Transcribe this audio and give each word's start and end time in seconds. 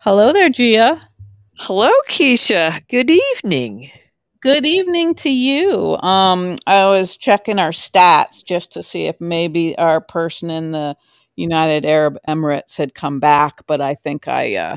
Hello 0.00 0.32
there, 0.32 0.48
Gia. 0.48 1.00
Hello, 1.58 1.90
Keisha. 2.08 2.86
Good 2.88 3.10
evening. 3.10 3.90
Good 4.40 4.66
evening 4.66 5.14
to 5.16 5.30
you. 5.30 5.96
Um, 5.98 6.56
I 6.66 6.86
was 6.86 7.16
checking 7.16 7.58
our 7.58 7.70
stats 7.72 8.44
just 8.44 8.72
to 8.72 8.82
see 8.82 9.06
if 9.06 9.20
maybe 9.20 9.76
our 9.78 10.00
person 10.00 10.50
in 10.50 10.70
the 10.72 10.96
United 11.36 11.84
Arab 11.84 12.18
Emirates 12.28 12.76
had 12.78 12.94
come 12.94 13.20
back, 13.20 13.66
but 13.66 13.80
I 13.80 13.96
think 13.96 14.28
I 14.28 14.56
uh, 14.56 14.76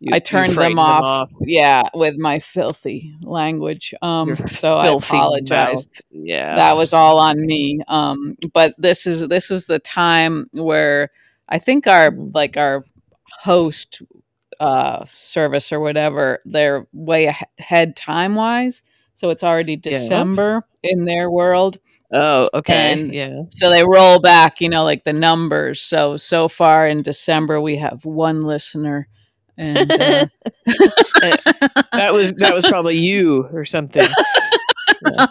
You, 0.00 0.14
I 0.14 0.20
turned 0.20 0.58
them 0.58 0.78
off. 0.78 1.04
off. 1.04 1.30
Yeah, 1.40 1.82
with 1.94 2.16
my 2.16 2.38
filthy 2.38 3.14
language. 3.24 3.94
Your 4.22 4.36
Um, 4.36 4.36
so 4.48 4.78
I 4.78 4.88
apologize. 4.88 5.86
mouth. 5.86 6.00
Yeah. 6.10 6.56
That 6.56 6.76
was 6.76 6.92
all 6.94 7.18
on 7.18 7.44
me. 7.46 7.80
Um, 7.88 8.36
but 8.54 8.74
this 8.78 9.06
is 9.06 9.22
this 9.28 9.50
was 9.50 9.66
the 9.66 9.78
time 9.80 10.48
where 10.54 11.10
I 11.48 11.58
think 11.58 11.86
our 11.86 12.12
Mhm. 12.12 12.34
like 12.34 12.56
our 12.56 12.84
host 13.40 14.02
uh 14.62 15.04
service 15.06 15.72
or 15.72 15.80
whatever, 15.80 16.40
they're 16.44 16.86
way 16.92 17.26
ahead 17.58 17.96
time 17.96 18.34
wise. 18.36 18.82
So 19.14 19.30
it's 19.30 19.44
already 19.44 19.76
Yeah. 19.88 20.24
December 20.24 20.66
in 20.82 21.04
their 21.06 21.30
world. 21.30 21.78
Oh, 22.12 22.48
okay. 22.54 23.00
And 23.00 23.12
Yeah. 23.12 23.42
so 23.48 23.70
they 23.70 23.84
roll 23.84 24.20
back, 24.20 24.60
you 24.60 24.68
know, 24.68 24.84
like 24.84 25.04
the 25.04 25.12
numbers. 25.12 25.80
So 25.82 26.16
so 26.16 26.48
far 26.48 26.86
in 26.88 27.02
December 27.02 27.60
we 27.60 27.76
have 27.76 28.04
one 28.04 28.40
listener 28.40 29.08
and 29.56 29.98
Uh, 30.00 30.26
that 31.94 32.12
was 32.12 32.34
that 32.36 32.54
was 32.54 32.66
probably 32.66 32.98
you 32.98 33.48
or 33.52 33.64
something. 33.64 34.16
Yeah. 35.00 35.26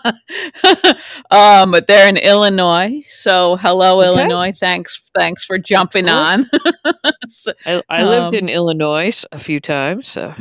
um, 1.31 1.71
but 1.71 1.88
they're 1.88 2.07
in 2.09 2.17
Illinois. 2.17 3.01
So 3.07 3.55
hello, 3.57 3.99
Okay. 3.99 4.07
Illinois. 4.07 4.51
Thanks, 4.57 5.09
thanks 5.15 5.43
for 5.45 5.57
jumping 5.57 6.07
Excellent. 6.07 6.47
on. 6.85 6.93
So, 7.27 7.53
I 7.65 7.81
I 7.89 8.03
lived 8.03 8.34
um, 8.35 8.39
in 8.39 8.49
Illinois 8.49 9.23
a 9.31 9.39
few 9.39 9.59
times. 9.59 10.07
So 10.09 10.34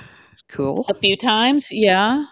cool. 0.48 0.84
a 0.88 0.94
few 0.94 1.16
times, 1.16 1.68
yeah. 1.70 2.24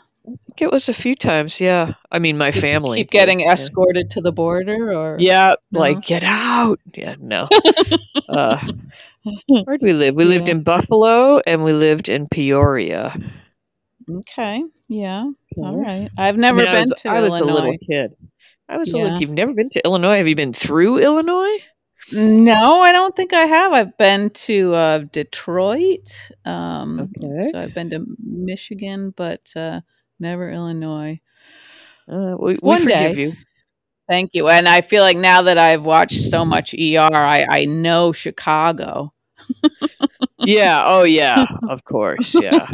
It 0.58 0.70
was 0.72 0.88
a 0.88 0.92
few 0.94 1.14
times. 1.14 1.60
Yeah. 1.60 1.94
I 2.10 2.18
mean, 2.18 2.36
my 2.36 2.50
Did 2.50 2.60
family 2.60 2.98
keep 2.98 3.10
getting 3.10 3.40
Yeah. 3.40 3.52
escorted 3.52 4.10
to 4.10 4.20
the 4.20 4.32
border, 4.32 4.92
or 4.92 5.16
Yeah, 5.20 5.54
no? 5.70 5.80
like 5.80 6.02
get 6.02 6.24
out. 6.24 6.80
Yeah, 6.94 7.14
no. 7.20 7.48
Uh, 8.28 8.58
where'd 9.48 9.80
we 9.80 9.92
live? 9.94 10.14
We 10.14 10.24
lived 10.24 10.48
in 10.50 10.62
Buffalo 10.62 11.40
and 11.46 11.64
we 11.64 11.72
lived 11.72 12.08
in 12.10 12.26
Peoria. 12.28 13.14
Okay. 14.10 14.64
Yeah. 14.88 15.24
All 15.58 15.76
right. 15.76 16.10
I've 16.16 16.36
I 16.36 16.38
never 16.38 16.58
mean, 16.58 16.68
I 16.68 16.72
been 16.72 16.80
was 16.82 16.92
to 17.02 17.08
I 17.10 17.20
was 17.20 17.40
a 17.40 17.44
little 17.44 17.76
kid. 17.88 18.12
I 18.68 18.76
was 18.76 18.92
a 18.92 18.98
little. 18.98 19.18
You've 19.20 19.30
never 19.30 19.52
been 19.52 19.70
to 19.70 19.84
Illinois? 19.84 20.16
Have 20.16 20.28
you 20.28 20.36
been 20.36 20.52
through 20.52 20.98
Illinois? 20.98 21.58
No, 22.12 22.80
I 22.80 22.92
don't 22.92 23.14
think 23.14 23.32
I 23.34 23.44
have. 23.44 23.72
I've 23.72 23.96
been 23.98 24.30
to 24.30 24.74
uh, 24.74 24.98
Detroit. 25.12 26.30
Um, 26.44 27.00
Okay. 27.00 27.42
so 27.50 27.60
I've 27.60 27.74
been 27.74 27.90
to 27.90 28.04
Michigan, 28.18 29.12
but 29.16 29.52
uh, 29.56 29.80
never 30.18 30.50
Illinois. 30.50 31.20
Uh, 32.10 32.36
we 32.38 32.52
we 32.54 32.58
One 32.60 32.80
forgive 32.80 33.14
day. 33.14 33.20
you. 33.22 33.32
Thank 34.08 34.30
you. 34.34 34.48
And 34.48 34.66
I 34.66 34.80
feel 34.80 35.02
like 35.02 35.18
now 35.18 35.42
that 35.42 35.58
I've 35.58 35.84
watched 35.84 36.20
so 36.20 36.44
much 36.46 36.72
ER, 36.74 36.98
I, 37.14 37.44
I 37.48 37.64
know 37.66 38.12
Chicago. 38.12 39.12
Yeah. 40.38 40.82
Oh, 40.86 41.02
yeah. 41.02 41.46
Of 41.68 41.84
course. 41.84 42.38
Yeah. 42.40 42.66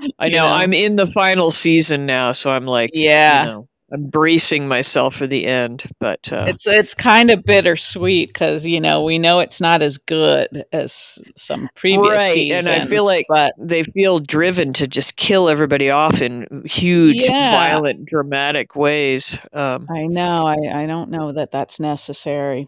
I 0.18 0.28
know. 0.28 0.46
know? 0.48 0.52
I'm 0.52 0.72
in 0.72 0.96
the 0.96 1.06
final 1.06 1.50
season 1.50 2.06
now, 2.06 2.32
so 2.32 2.50
I'm 2.50 2.66
like, 2.66 2.90
you 2.94 3.02
Yeah. 3.02 3.44
know, 3.44 3.68
I'm 3.92 4.06
bracing 4.10 4.66
myself 4.66 5.14
for 5.14 5.26
the 5.26 5.46
end. 5.46 5.84
But 6.00 6.32
uh, 6.32 6.46
It's 6.48 6.66
it's 6.66 6.94
kind 6.94 7.30
of 7.30 7.44
bittersweet 7.44 8.28
because 8.28 8.66
you 8.66 8.80
know 8.80 9.04
we 9.04 9.18
know 9.18 9.40
it's 9.40 9.60
not 9.60 9.82
as 9.82 9.98
good 9.98 10.64
as 10.72 11.18
some 11.36 11.68
previous 11.74 12.02
right, 12.02 12.52
and 12.52 12.68
I 12.68 12.86
feel 12.86 13.04
like 13.04 13.26
but 13.28 13.52
they 13.58 13.82
feel 13.84 14.18
driven 14.18 14.72
to 14.74 14.88
just 14.88 15.16
kill 15.16 15.48
everybody 15.48 15.90
off 15.90 16.20
in 16.20 16.64
huge, 16.66 17.26
yeah, 17.28 17.50
violent, 17.50 18.06
dramatic 18.06 18.74
ways. 18.74 19.40
Um, 19.52 19.86
I 19.88 20.06
know. 20.06 20.46
I, 20.46 20.82
I 20.82 20.86
don't 20.86 21.10
know 21.10 21.32
that 21.32 21.52
that's 21.52 21.78
necessary. 21.78 22.66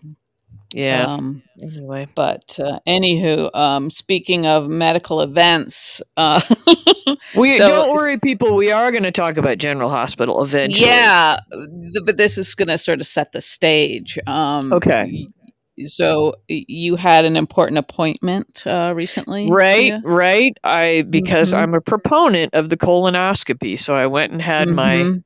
Yeah. 0.73 1.07
Um, 1.07 1.43
Anyway. 1.63 2.07
but 2.15 2.59
uh, 2.63 2.79
anywho, 2.87 3.55
um, 3.55 3.91
speaking 3.91 4.47
of 4.47 4.69
medical 4.69 5.21
events, 5.23 6.01
uh, 6.17 6.41
We 7.35 7.57
so 7.57 7.69
don't 7.69 7.95
worry, 7.95 8.19
people. 8.19 8.55
We 8.55 8.71
are 8.73 8.91
going 8.91 9.03
to 9.05 9.11
talk 9.13 9.37
about 9.39 9.59
General 9.59 9.91
Hospital 9.91 10.43
eventually. 10.43 10.89
yeah, 10.89 11.39
th- 11.51 12.05
but 12.05 12.17
this 12.17 12.39
is 12.39 12.55
going 12.55 12.69
to 12.69 12.79
sort 12.79 13.01
of 13.01 13.07
set 13.07 13.33
the 13.33 13.41
stage. 13.41 14.19
Um, 14.27 14.73
Okay. 14.73 15.27
so 15.85 16.35
you 16.49 16.97
had 16.97 17.25
an 17.25 17.37
important 17.37 17.79
appointment 17.79 18.65
uh, 18.67 18.93
recently, 18.95 19.51
Right, 19.51 19.95
right. 20.05 20.53
I 20.65 21.03
because 21.09 21.53
Mm-hmm. 21.55 21.63
I'm 21.63 21.75
a 21.75 21.81
proponent 21.81 22.55
of 22.55 22.69
the 22.69 22.77
colonoscopy, 22.77 23.79
so 23.79 23.95
I 23.95 24.07
went 24.07 24.33
and 24.33 24.43
had 24.43 24.69
my 24.69 24.97
Mm-hmm. 24.97 25.19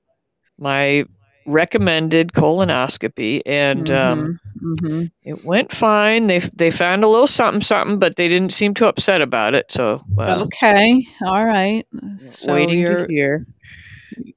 my 0.58 1.04
recommended 1.46 2.32
colonoscopy, 2.32 3.42
and 3.46 3.90
um, 3.90 4.18
Mm-hmm. 4.20 4.51
Mm-hmm. 4.62 5.04
it 5.24 5.44
went 5.44 5.72
fine. 5.72 6.26
They 6.28 6.38
they 6.38 6.70
found 6.70 7.04
a 7.04 7.08
little 7.08 7.26
something 7.26 7.60
something, 7.62 7.98
but 7.98 8.14
they 8.16 8.28
didn't 8.28 8.52
seem 8.52 8.74
too 8.74 8.86
upset 8.86 9.20
about 9.20 9.54
it. 9.54 9.72
So 9.72 10.00
well, 10.08 10.44
Okay. 10.44 11.06
All 11.20 11.44
right. 11.44 11.86
So 12.18 12.54
waiting 12.54 12.78
you're 12.78 13.06
hear. 13.08 13.46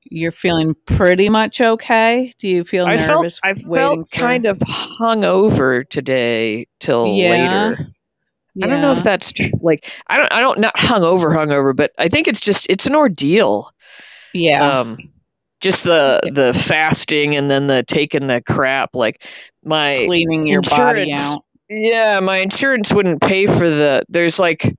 you're 0.03 0.31
feeling 0.31 0.75
pretty 0.85 1.29
much 1.29 1.61
okay. 1.61 2.33
Do 2.39 2.47
you 2.47 2.63
feel 2.63 2.85
I 2.85 2.97
felt 2.97 3.21
nervous 3.21 3.39
I 3.43 3.49
waiting 3.65 4.05
felt 4.05 4.13
for? 4.13 4.19
kind 4.19 4.45
of 4.45 4.57
hungover 4.59 5.87
today 5.87 6.67
till 6.79 7.07
Yeah. 7.15 7.29
later. 7.69 7.87
I 8.63 8.67
don't 8.67 8.81
know 8.81 8.93
if 8.93 9.03
that's 9.03 9.33
tr- 9.33 9.43
like 9.61 9.91
I 10.07 10.17
don't 10.17 10.31
I 10.31 10.39
don't 10.39 10.59
not 10.59 10.75
hungover 10.77 11.35
hungover, 11.35 11.75
but 11.75 11.91
I 11.97 12.07
think 12.07 12.27
it's 12.27 12.39
just 12.41 12.69
it's 12.69 12.87
an 12.87 12.95
ordeal. 12.95 13.69
Yeah. 14.33 14.79
um 14.79 14.97
just 15.61 15.83
the 15.83 16.21
the 16.33 16.53
fasting 16.53 17.35
and 17.35 17.49
then 17.49 17.67
the 17.67 17.83
taking 17.83 18.27
the 18.27 18.41
crap 18.41 18.91
like 18.95 19.21
my 19.65 20.03
Cleaning 20.07 20.47
your 20.47 20.61
body 20.61 21.11
insurance 21.11 21.19
out. 21.19 21.43
yeah 21.69 22.19
my 22.21 22.37
insurance 22.37 22.93
wouldn't 22.93 23.21
pay 23.21 23.45
for 23.47 23.69
the 23.69 24.03
there's 24.09 24.39
like 24.39 24.63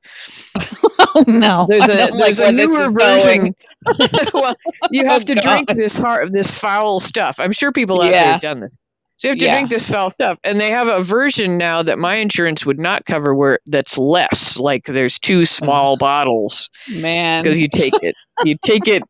Oh 0.98 1.24
no. 1.26 1.66
there's 1.68 1.88
a 1.88 1.96
don't 1.96 2.18
like 2.18 2.38
a 2.38 2.52
newer 2.52 2.90
version. 2.92 3.54
well 4.34 4.56
you 4.90 5.04
Oh 5.04 5.08
have 5.08 5.24
to 5.26 5.34
drink 5.34 5.68
god. 5.68 5.76
this 5.76 5.98
hard 5.98 6.32
this 6.32 6.58
foul 6.58 7.00
stuff. 7.00 7.38
I'm 7.40 7.52
sure 7.52 7.72
people 7.72 8.00
out 8.02 8.10
there 8.10 8.32
have 8.32 8.40
done 8.40 8.60
this. 8.60 8.80
So 9.16 9.28
you 9.28 9.30
have 9.32 9.38
to 9.38 9.46
Yeah. 9.46 9.52
drink 9.52 9.70
this 9.70 9.90
foul 9.90 10.10
stuff. 10.10 10.38
And 10.44 10.60
they 10.60 10.70
have 10.70 10.88
a 10.88 11.02
version 11.02 11.56
now 11.56 11.82
that 11.82 11.98
my 11.98 12.16
insurance 12.16 12.66
would 12.66 12.78
not 12.78 13.04
cover 13.06 13.34
where 13.34 13.60
that's 13.66 13.96
less. 13.96 14.58
Like 14.58 14.84
there's 14.84 15.18
two 15.18 15.44
small 15.46 15.96
mm. 15.96 16.00
bottles. 16.00 16.68
Man, 17.00 17.38
because 17.38 17.58
you 17.58 17.68
take 17.68 17.94
it. 18.02 18.14
You 18.44 18.56
take 18.62 18.88
it 18.88 19.02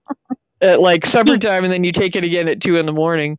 at 0.61 0.81
like 0.81 1.05
supper 1.05 1.39
time 1.39 1.65
and 1.65 1.73
then 1.73 1.85
you 1.85 1.93
take 1.93 2.15
it 2.17 2.25
again 2.25 2.49
at 2.49 2.61
two 2.61 2.77
in 2.77 2.87
the 2.87 2.93
morning 2.93 3.39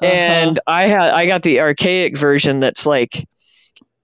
Uh-huh. 0.00 0.54
and 0.54 0.58
I 0.66 0.86
had 0.88 1.10
I 1.10 1.26
got 1.26 1.42
the 1.42 1.60
archaic 1.60 2.16
version 2.16 2.60
that's 2.60 2.86
like 2.86 3.26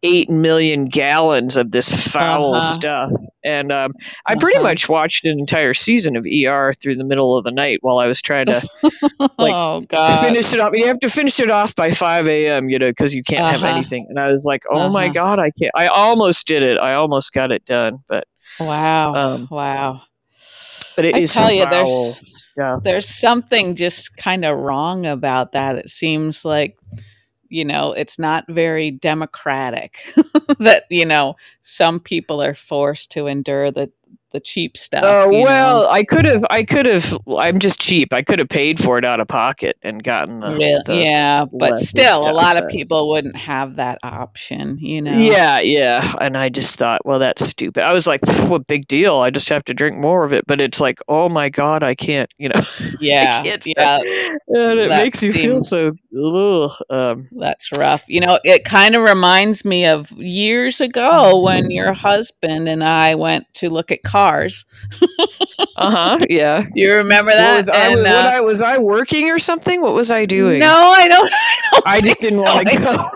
eight 0.02 0.30
million 0.30 0.84
gallons 0.86 1.56
of 1.56 1.70
this 1.70 2.08
foul 2.12 2.60
Uh-huh. 2.60 2.60
stuff, 2.60 3.10
and 3.44 3.72
um, 3.72 3.92
I 4.26 4.36
pretty 4.36 4.58
Uh-huh. 4.58 4.62
much 4.62 4.88
watched 4.88 5.24
an 5.24 5.38
entire 5.38 5.74
season 5.74 6.16
of 6.16 6.26
ER 6.26 6.72
through 6.72 6.96
the 6.96 7.04
middle 7.04 7.36
of 7.36 7.44
the 7.44 7.52
night 7.52 7.78
while 7.82 7.98
I 7.98 8.06
was 8.06 8.22
trying 8.22 8.46
to 8.46 8.62
like 9.38 9.56
oh 9.56 9.80
god. 9.88 10.12
finish 10.18 10.52
it 10.54 10.60
off. 10.60 10.72
You 10.74 10.88
have 10.88 11.00
to 11.00 11.08
finish 11.08 11.40
it 11.40 11.50
off 11.50 11.74
by 11.74 11.90
five 11.90 12.28
a.m. 12.28 12.68
You 12.68 12.78
know, 12.78 12.88
because 12.88 13.14
you 13.14 13.22
can't 13.22 13.48
have 13.48 13.64
Uh-huh. 13.64 13.64
anything. 13.64 14.06
And 14.08 14.18
I 14.18 14.30
was 14.30 14.44
like, 14.44 14.64
oh 14.70 14.88
my 14.90 15.08
Uh-huh. 15.08 15.10
god, 15.10 15.38
I 15.38 15.50
can't. 15.50 15.72
I 15.74 15.88
almost 15.88 16.46
did 16.46 16.62
it. 16.62 16.78
I 16.78 16.94
almost 16.94 17.32
got 17.32 17.52
it 17.52 17.64
done, 17.64 17.98
but 18.08 18.24
Wow. 18.58 19.14
um, 19.14 19.48
Wow. 19.50 20.02
But 20.98 21.04
it 21.04 21.14
I 21.14 21.20
is 21.20 21.32
tell 21.32 21.52
you, 21.52 21.62
foul 21.62 21.70
there's 21.70 22.20
stuff. 22.32 22.82
there's 22.82 23.08
something 23.08 23.76
just 23.76 24.16
kind 24.16 24.44
of 24.44 24.58
wrong 24.58 25.06
about 25.06 25.52
that. 25.52 25.76
It 25.76 25.90
seems 25.90 26.44
like, 26.44 26.76
you 27.48 27.64
know, 27.64 27.92
it's 27.92 28.18
not 28.18 28.44
very 28.48 28.90
democratic 28.90 29.98
that, 30.58 30.86
you 30.90 31.06
know, 31.06 31.36
some 31.62 32.00
people 32.00 32.42
are 32.42 32.54
forced 32.54 33.12
to 33.12 33.28
endure 33.28 33.70
the 33.70 33.92
the 34.32 34.40
cheap 34.40 34.76
stuff, 34.76 35.04
Oh 35.04 35.30
know. 35.30 35.40
well, 35.44 35.86
I 35.88 36.04
could 36.04 36.24
have. 36.24 36.44
I 36.50 36.62
could 36.64 36.86
have. 36.86 37.16
I'm 37.38 37.58
just 37.58 37.80
cheap. 37.80 38.12
I 38.12 38.22
could 38.22 38.38
have 38.38 38.48
paid 38.48 38.78
for 38.78 38.98
it 38.98 39.04
out 39.04 39.20
of 39.20 39.28
pocket 39.28 39.76
and 39.82 40.02
gotten 40.02 40.40
the, 40.40 40.56
Yeah, 40.58 40.78
the 40.84 40.96
yeah, 40.96 41.44
but 41.50 41.78
still, 41.78 42.28
a 42.28 42.32
lot 42.32 42.56
of 42.62 42.68
people 42.68 43.08
wouldn't 43.08 43.36
have 43.36 43.76
that 43.76 43.98
option, 44.02 44.78
you 44.80 45.02
know. 45.02 45.18
yeah, 45.18 45.60
yeah. 45.60 46.14
And 46.20 46.36
I 46.36 46.48
just 46.48 46.78
thought, 46.78 47.04
well, 47.04 47.18
that's 47.20 47.44
stupid. 47.44 47.84
I 47.84 47.92
was 47.92 48.06
like, 48.06 48.20
what 48.48 48.66
big 48.66 48.86
deal? 48.86 49.16
I 49.16 49.30
just 49.30 49.48
have 49.48 49.64
to 49.64 49.74
drink 49.74 49.96
more 49.98 50.24
of 50.24 50.32
it. 50.32 50.46
But 50.46 50.60
it's 50.60 50.80
like, 50.80 51.00
oh 51.08 51.28
my 51.28 51.48
god, 51.48 51.82
I 51.82 51.94
can't. 51.94 52.30
You 52.38 52.50
know, 52.50 52.60
Yeah, 53.00 53.42
yeah, 53.44 53.98
And 54.48 54.78
it 54.80 54.88
that 54.90 55.02
makes 55.04 55.22
you 55.22 55.32
feel 55.32 55.62
so. 55.62 55.92
Um, 56.90 57.24
That's 57.38 57.76
rough. 57.78 58.04
You 58.08 58.20
know, 58.20 58.38
it 58.44 58.64
kind 58.64 58.94
of 58.94 59.02
reminds 59.02 59.64
me 59.64 59.86
of 59.86 60.10
years 60.12 60.80
ago 60.80 61.40
when 61.40 61.70
your 61.70 61.92
husband 61.92 62.68
and 62.68 62.82
I 62.82 63.14
went 63.14 63.52
to 63.54 63.70
look 63.70 63.90
at 63.90 64.02
cars. 64.18 64.64
Uh 65.76 65.90
huh. 65.90 66.18
Yeah. 66.28 66.62
Do 66.62 66.80
you 66.80 66.94
remember 66.96 67.30
that? 67.30 67.52
What 67.52 67.58
was, 67.58 67.70
I, 67.70 67.88
And, 67.88 68.06
uh, 68.06 68.30
I 68.34 68.40
was 68.40 68.62
I 68.62 68.78
working 68.78 69.30
or 69.30 69.38
something? 69.38 69.80
What 69.80 69.94
was 69.94 70.10
I 70.10 70.26
doing? 70.26 70.58
No, 70.60 70.74
I 70.74 71.08
don't. 71.08 71.30
I, 71.32 71.70
don't 71.72 71.86
I 71.86 72.00
just 72.00 72.20
didn't 72.20 72.38
so. 72.38 72.44
want 72.44 72.68
to 72.72 72.78
go. 72.80 73.08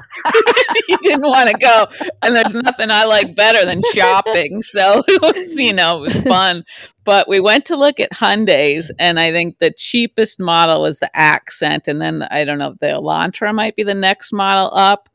you 0.89 0.97
didn't 0.99 1.23
want 1.23 1.51
to 1.51 1.59
go 1.59 1.87
and 2.23 2.37
there's 2.37 2.55
nothing 2.55 2.91
i 2.91 3.05
like 3.05 3.35
better 3.35 3.65
than 3.65 3.83
shopping 3.93 4.63
so 4.63 5.03
it 5.09 5.21
was 5.21 5.59
you 5.59 5.73
know 5.73 5.99
it 5.99 6.01
was 6.01 6.21
fun 6.21 6.65
but 7.05 7.29
we 7.29 7.41
went 7.41 7.65
to 7.65 7.77
look 7.77 7.99
at 7.99 8.13
hyundais 8.13 8.91
and 9.01 9.19
i 9.19 9.33
think 9.33 9.59
the 9.59 9.73
cheapest 9.73 10.39
model 10.39 10.83
was 10.83 11.01
the 11.01 11.11
accent 11.17 11.89
and 11.89 12.01
then 12.01 12.23
i 12.31 12.45
don't 12.45 12.59
know 12.59 12.75
the 12.81 12.87
elantra 12.87 13.53
might 13.53 13.75
be 13.75 13.83
the 13.83 13.95
next 13.95 14.33
model 14.33 14.71
up 14.75 15.09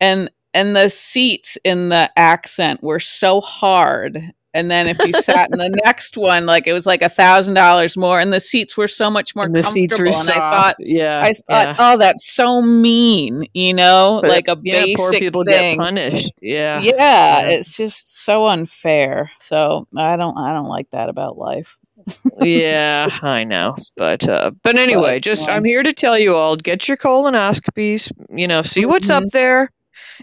and 0.00 0.28
and 0.54 0.74
the 0.74 0.88
seats 0.88 1.56
in 1.64 1.88
the 1.88 2.10
accent 2.16 2.82
were 2.82 3.00
so 3.00 3.40
hard 3.40 4.32
and 4.54 4.70
then 4.70 4.86
if 4.88 4.98
you 5.04 5.12
sat 5.12 5.50
in 5.50 5.58
the 5.58 5.68
next 5.84 6.16
one 6.16 6.46
like 6.46 6.66
it 6.66 6.72
was 6.72 6.86
like 6.86 7.02
a 7.02 7.08
thousand 7.08 7.54
dollars 7.54 7.96
more 7.96 8.20
and 8.20 8.32
the 8.32 8.40
seats 8.40 8.76
were 8.76 8.88
so 8.88 9.10
much 9.10 9.34
more 9.34 9.44
And 9.46 9.54
the 9.54 9.62
comfortable 9.62 9.88
seats 9.88 9.98
were 9.98 10.06
and 10.06 10.14
soft. 10.14 10.38
i 10.38 10.50
thought 10.50 10.76
yeah. 10.78 11.20
I 11.24 11.32
thought, 11.32 11.44
yeah. 11.48 11.76
oh, 11.78 11.98
that's 11.98 12.26
so 12.30 12.60
mean, 12.62 13.46
you 13.54 13.74
know, 13.74 14.18
But, 14.22 14.30
like 14.30 14.48
a 14.48 14.58
yeah, 14.62 14.82
basic 14.84 14.96
poor 14.96 15.12
people 15.12 15.44
thing. 15.44 15.76
get 15.78 15.82
punished. 15.84 16.32
Yeah. 16.40 16.80
Yeah, 16.80 16.92
Yeah. 16.96 17.48
it's 17.48 17.76
just 17.76 18.22
so 18.24 18.46
unfair. 18.46 19.30
So 19.40 19.86
I 19.96 20.16
don't, 20.16 20.36
I 20.36 20.52
don't 20.52 20.68
like 20.68 20.90
that 20.90 21.08
about 21.08 21.38
life. 21.38 21.78
yeah, 22.40 23.06
I 23.22 23.44
know, 23.44 23.74
but 23.96 24.28
uh, 24.28 24.50
but 24.64 24.76
anyway, 24.76 25.16
But, 25.16 25.22
just 25.22 25.48
um, 25.48 25.56
I'm 25.58 25.64
here 25.64 25.84
to 25.84 25.92
tell 25.92 26.18
you 26.18 26.34
all: 26.34 26.56
get 26.56 26.88
your 26.88 26.96
colonoscopies. 26.96 28.10
You 28.36 28.48
know, 28.48 28.62
see 28.62 28.86
what's 28.86 29.08
up 29.08 29.22
there. 29.32 29.70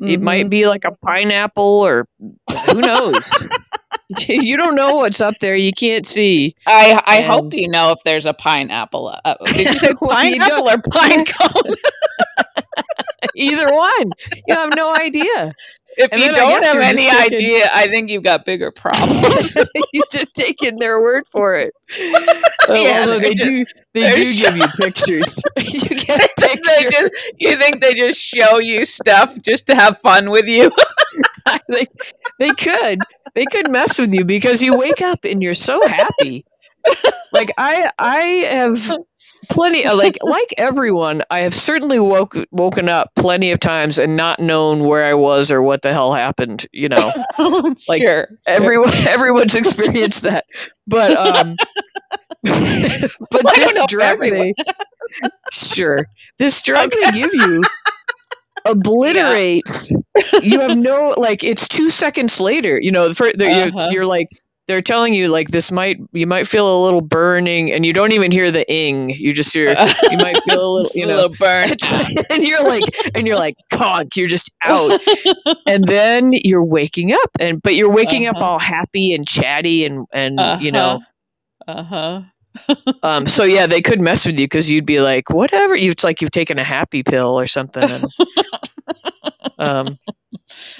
It 0.01 0.19
Mhm. 0.19 0.21
might 0.21 0.49
be 0.49 0.67
like 0.67 0.83
a 0.83 0.91
pineapple, 0.91 1.63
or 1.85 2.05
who 2.19 2.81
knows. 2.81 3.47
you 4.27 4.57
don't 4.57 4.75
know 4.75 4.95
what's 4.97 5.21
up 5.21 5.35
there. 5.39 5.56
You 5.56 5.71
can't 5.71 6.07
see. 6.07 6.56
I, 6.65 7.00
I 7.06 7.17
and- 7.17 7.25
hope 7.31 7.53
you 7.53 7.67
know 7.69 7.91
if 7.91 8.00
there's 8.03 8.25
a 8.25 8.33
pineapple. 8.33 9.15
Uh, 9.23 9.35
did 9.45 9.73
you 9.73 9.79
say 9.79 9.94
Well, 10.01 10.23
you 10.25 10.39
pineapple 10.39 10.69
or 10.69 10.77
pine 10.81 11.25
cone? 11.25 11.75
Either 13.35 13.73
one. 13.75 14.11
You 14.47 14.56
have 14.56 14.75
no 14.75 14.94
idea. 14.95 15.53
if 15.97 16.09
And 16.11 16.21
you 16.21 16.31
don't 16.33 16.63
have 16.63 16.77
any 16.77 17.09
thinking- 17.09 17.38
idea, 17.38 17.69
I 17.73 17.88
think 17.88 18.09
you've 18.09 18.23
got 18.23 18.45
bigger 18.45 18.71
problems. 18.71 19.56
you 19.94 20.01
just 20.12 20.33
taking 20.33 20.79
their 20.79 21.01
word 21.01 21.23
for 21.31 21.57
it. 21.57 21.73
Yeah, 22.00 23.01
Although 23.01 23.19
they're 23.19 23.33
just- 23.33 23.50
do, 23.50 23.65
they 23.94 24.12
do 24.13 24.33
give 24.38 24.57
you 24.57 24.67
pictures. 24.77 25.41
you 25.57 25.89
get 25.97 26.29
they 26.38 26.47
pictures. 26.55 26.91
just, 26.91 27.38
you 27.39 27.57
think 27.57 27.81
they 27.81 27.94
just 27.94 28.19
show 28.19 28.59
you 28.59 28.85
stuff 28.85 29.39
just 29.41 29.67
to 29.67 29.75
have 29.75 30.00
fun 30.00 30.29
with 30.29 30.47
you? 30.47 30.71
they, 31.67 31.85
they 32.39 32.50
could 32.51 33.00
they 33.35 33.45
could 33.45 33.69
mess 33.69 33.99
with 33.99 34.13
you 34.13 34.25
because 34.25 34.61
you 34.61 34.77
wake 34.77 35.01
up 35.01 35.25
and 35.25 35.41
you're 35.41 35.53
so 35.53 35.85
happy. 35.87 36.45
Like 37.31 37.51
i 37.57 37.91
i 37.99 38.21
have 38.49 38.97
plenty 39.51 39.87
like 39.87 40.17
like 40.23 40.53
everyone 40.57 41.21
i 41.29 41.39
have 41.41 41.53
certainly 41.53 41.99
woke 41.99 42.35
woken 42.51 42.89
up 42.89 43.11
plenty 43.15 43.51
of 43.51 43.59
times 43.59 43.99
and 43.99 44.15
not 44.15 44.39
known 44.39 44.83
where 44.83 45.05
i 45.05 45.13
was 45.13 45.51
or 45.51 45.61
what 45.61 45.81
the 45.81 45.93
hell 45.93 46.13
happened 46.13 46.65
you 46.71 46.89
know? 46.89 47.11
Like, 47.87 48.01
sure. 48.01 48.27
everyone 48.45 48.93
everyone's 49.07 49.55
experienced 49.55 50.23
that. 50.23 50.45
But 50.87 51.11
um 51.15 51.55
but 52.43 53.43
don't 53.43 53.55
this 53.55 53.85
drug 53.87 54.19
they 54.21 54.53
sure. 55.51 56.07
This 56.37 56.61
drug 56.61 56.91
they 56.91 57.11
give 57.11 57.33
you 57.33 57.61
obliterates 58.65 59.94
you 60.41 60.59
have 60.61 60.75
no 60.75 61.13
like 61.17 61.44
it's 61.44 61.67
two 61.67 61.89
seconds 61.89 62.39
later 62.39 62.79
you 62.81 62.91
know 62.91 63.11
for, 63.13 63.31
the, 63.33 63.45
Uh-huh. 63.47 63.71
you're, 63.71 63.91
you're 63.91 64.06
like 64.06 64.27
they're 64.67 64.81
telling 64.81 65.13
you 65.15 65.29
like 65.29 65.47
this 65.47 65.71
might 65.71 65.97
you 66.11 66.27
might 66.27 66.45
feel 66.47 66.81
a 66.81 66.83
little 66.85 67.01
burning 67.01 67.71
and 67.71 67.85
you 67.85 67.94
don't 67.94 68.11
even 68.11 68.31
hear 68.31 68.51
the 68.51 68.69
ing 68.71 69.09
you 69.09 69.33
just 69.33 69.53
hear 69.53 69.75
you 70.11 70.17
might 70.17 70.38
feel 70.44 70.59
a 70.61 70.71
little 70.75 70.91
you 70.94 71.07
know 71.07 71.15
little 71.17 71.35
burn. 71.39 71.69
and 72.29 72.44
you're 72.44 72.63
like 72.63 72.83
and 73.15 73.25
you're 73.27 73.35
like 73.38 73.56
conk 73.71 74.15
you're 74.15 74.27
just 74.27 74.51
out 74.63 75.01
and 75.67 75.88
then 75.88 76.31
you're 76.33 76.65
waking 76.65 77.12
up 77.13 77.29
and 77.39 77.62
but 77.62 77.73
you're 77.75 77.91
waking 77.94 78.27
up 78.27 78.35
Uh-huh. 78.41 78.51
all 78.53 78.59
happy 78.59 79.13
and 79.13 79.27
chatty 79.27 79.85
and 79.85 80.05
and 80.12 80.62
you 80.62 80.71
know 80.71 81.00
Uh 81.67 81.83
huh. 81.83 82.21
Um 83.04 83.25
so 83.28 83.44
yeah 83.44 83.68
they 83.68 83.81
could 83.81 84.00
mess 84.01 84.25
with 84.25 84.40
you 84.40 84.46
because 84.46 84.69
you'd 84.69 84.86
be 84.86 85.00
like 85.01 85.30
whatever 85.30 85.75
you 85.75 85.92
it's 85.92 86.04
like 86.04 86.22
you've 86.22 86.31
taken 86.31 86.60
a 86.60 86.63
happy 86.63 87.04
pill 87.04 87.40
or 87.40 87.48
something 87.48 87.90
and, 87.90 88.06
um 89.60 89.98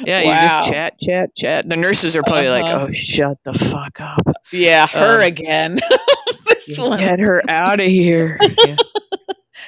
yeah 0.06 0.21
you 0.21 0.36
just 0.36 0.62
chat 0.62 0.94
chat 1.00 1.30
chat 1.36 1.68
the 1.69 1.77
nurses 1.77 2.16
are 2.18 2.24
probably 2.24 2.50
like 2.50 2.66
Uh-huh. 2.66 2.88
oh 2.88 2.92
shut 2.94 3.38
the 3.44 3.54
fuck 3.54 4.00
up 4.01 4.21
Yeah, 4.51 4.88
her 4.88 5.16
Um, 5.18 5.21
again. 5.21 5.77
this 6.48 6.77
one. 6.77 7.00
get 7.00 7.19
her 7.19 7.44
out 7.50 7.80
of 7.80 7.86
here 7.86 8.39
Yeah. 8.63 8.77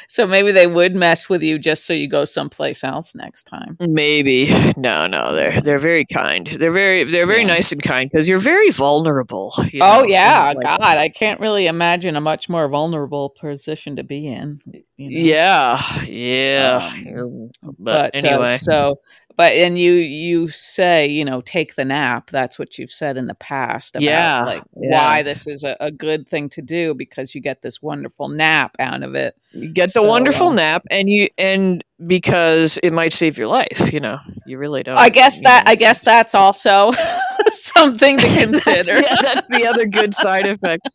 So 0.08 0.26
maybe 0.28 0.52
they 0.52 0.68
would 0.68 0.96
mess 0.96 1.30
with 1.30 1.42
you 1.44 1.58
just 1.60 1.86
so 1.86 1.94
you 1.94 2.08
go 2.08 2.26
someplace 2.26 2.84
else 2.84 3.16
next 3.16 3.46
time. 3.46 3.78
maybe 3.80 4.50
no 4.78 5.08
no 5.08 5.34
they're 5.36 5.60
they're 5.62 5.80
very 5.80 6.06
kind 6.06 6.48
they're 6.48 6.72
very 6.72 7.04
they're 7.04 7.28
very 7.28 7.42
Yeah. 7.42 7.48
nice 7.48 7.72
and 7.72 7.82
kind 7.82 8.10
because 8.12 8.28
you're 8.30 8.40
very 8.40 8.70
vulnerable 8.72 9.54
you 9.72 9.80
oh 9.82 10.02
know, 10.02 10.06
yeah, 10.08 10.54
like, 10.56 10.62
God, 10.62 10.82
I 10.98 11.10
can't 11.10 11.40
really 11.40 11.68
imagine 11.68 12.16
a 12.16 12.22
much 12.22 12.50
more 12.50 12.68
vulnerable 12.68 13.30
position 13.30 13.96
to 13.98 14.04
be 14.04 14.28
in. 14.28 14.60
you 14.98 15.10
know? 15.12 15.26
yeah 15.26 15.82
yeah 16.08 16.92
Um, 17.08 17.50
but, 17.64 18.12
but 18.14 18.16
anyway 18.16 18.54
uh, 18.54 18.58
so 18.58 18.96
but 19.38 19.54
and 19.54 19.80
you 19.80 19.94
you 19.94 20.48
say 20.50 21.08
you 21.08 21.26
know 21.26 21.42
take 21.42 21.76
the 21.76 21.86
nap 21.86 22.30
that's 22.32 22.60
what 22.60 22.78
you've 22.78 22.92
said 22.92 23.18
in 23.18 23.28
the 23.28 23.36
past 23.36 23.96
about 23.96 24.36
Yeah, 24.42 24.44
like 24.44 24.64
yeah. 24.80 25.18
why 25.18 25.24
this 25.24 25.48
is 25.48 25.64
a, 25.64 25.78
a 25.80 25.92
good 25.92 26.28
thing 26.28 26.50
to 26.50 26.62
do 26.62 26.94
because 26.96 27.36
you 27.36 27.42
get 27.42 27.62
this 27.62 27.82
wonderful 27.82 28.30
nap 28.30 28.76
out 28.80 29.04
of 29.04 29.16
it 29.16 29.36
You 29.54 29.70
get 29.70 29.94
the 29.94 30.04
So, 30.04 30.04
wonderful 30.04 30.52
um, 30.52 30.54
nap, 30.54 30.84
and 30.92 31.10
you 31.10 31.30
and 31.38 31.84
because 32.06 32.78
it 32.82 32.92
might 32.92 33.14
save 33.14 33.38
your 33.38 33.48
life. 33.48 33.94
You 33.94 34.00
know, 34.00 34.20
you 34.46 34.58
really 34.58 34.84
don't. 34.84 34.98
i 34.98 35.10
guess 35.10 35.40
that 35.42 35.66
know. 35.66 35.72
i 35.72 35.76
guess 35.76 36.04
that's 36.04 36.34
also 36.36 36.92
something 37.52 38.18
to 38.18 38.28
consider 38.42 39.02
yeah, 39.02 39.18
that's 39.22 39.50
the 39.50 39.68
other 39.68 39.86
good 39.86 40.14
side 40.14 40.46
effect. 40.48 40.88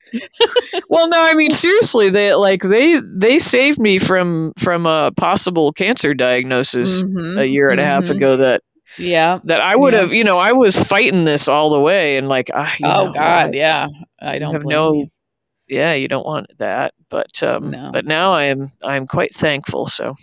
well, 0.88 1.08
no, 1.08 1.22
I 1.22 1.34
mean 1.34 1.50
seriously, 1.50 2.10
they 2.10 2.34
like 2.34 2.62
they 2.62 3.00
they 3.00 3.38
saved 3.38 3.78
me 3.78 3.98
from 3.98 4.52
from 4.58 4.86
a 4.86 5.12
possible 5.16 5.72
cancer 5.72 6.14
diagnosis 6.14 7.02
Mhm, 7.02 7.40
a 7.40 7.46
year 7.46 7.70
and 7.70 7.80
a 7.80 7.84
half 7.84 8.04
mhm. 8.04 8.16
ago. 8.16 8.36
That 8.38 8.62
yeah 8.98 9.40
that 9.44 9.60
I 9.60 9.74
would 9.76 9.92
Yeah. 9.94 10.00
have, 10.00 10.12
you 10.12 10.24
know, 10.24 10.38
I 10.38 10.52
was 10.52 10.76
fighting 10.76 11.24
this 11.24 11.48
all 11.48 11.70
the 11.70 11.80
way, 11.80 12.16
and 12.18 12.28
like, 12.28 12.48
you 12.48 12.86
oh 12.86 13.06
know, 13.06 13.12
god 13.12 13.54
I- 13.54 13.58
yeah 13.58 13.88
i 14.20 14.38
don't 14.38 14.54
have 14.54 14.64
no- 14.64 14.92
you. 14.94 15.08
yeah, 15.68 15.94
you 15.94 16.08
don't 16.08 16.24
want 16.26 16.46
that, 16.58 16.92
but 17.10 17.42
um, 17.42 17.70
No. 17.70 17.90
but 17.92 18.04
now 18.06 18.32
I 18.34 18.44
am 18.46 18.68
I'm 18.82 19.06
quite 19.06 19.34
thankful. 19.34 19.86
So. 19.86 20.14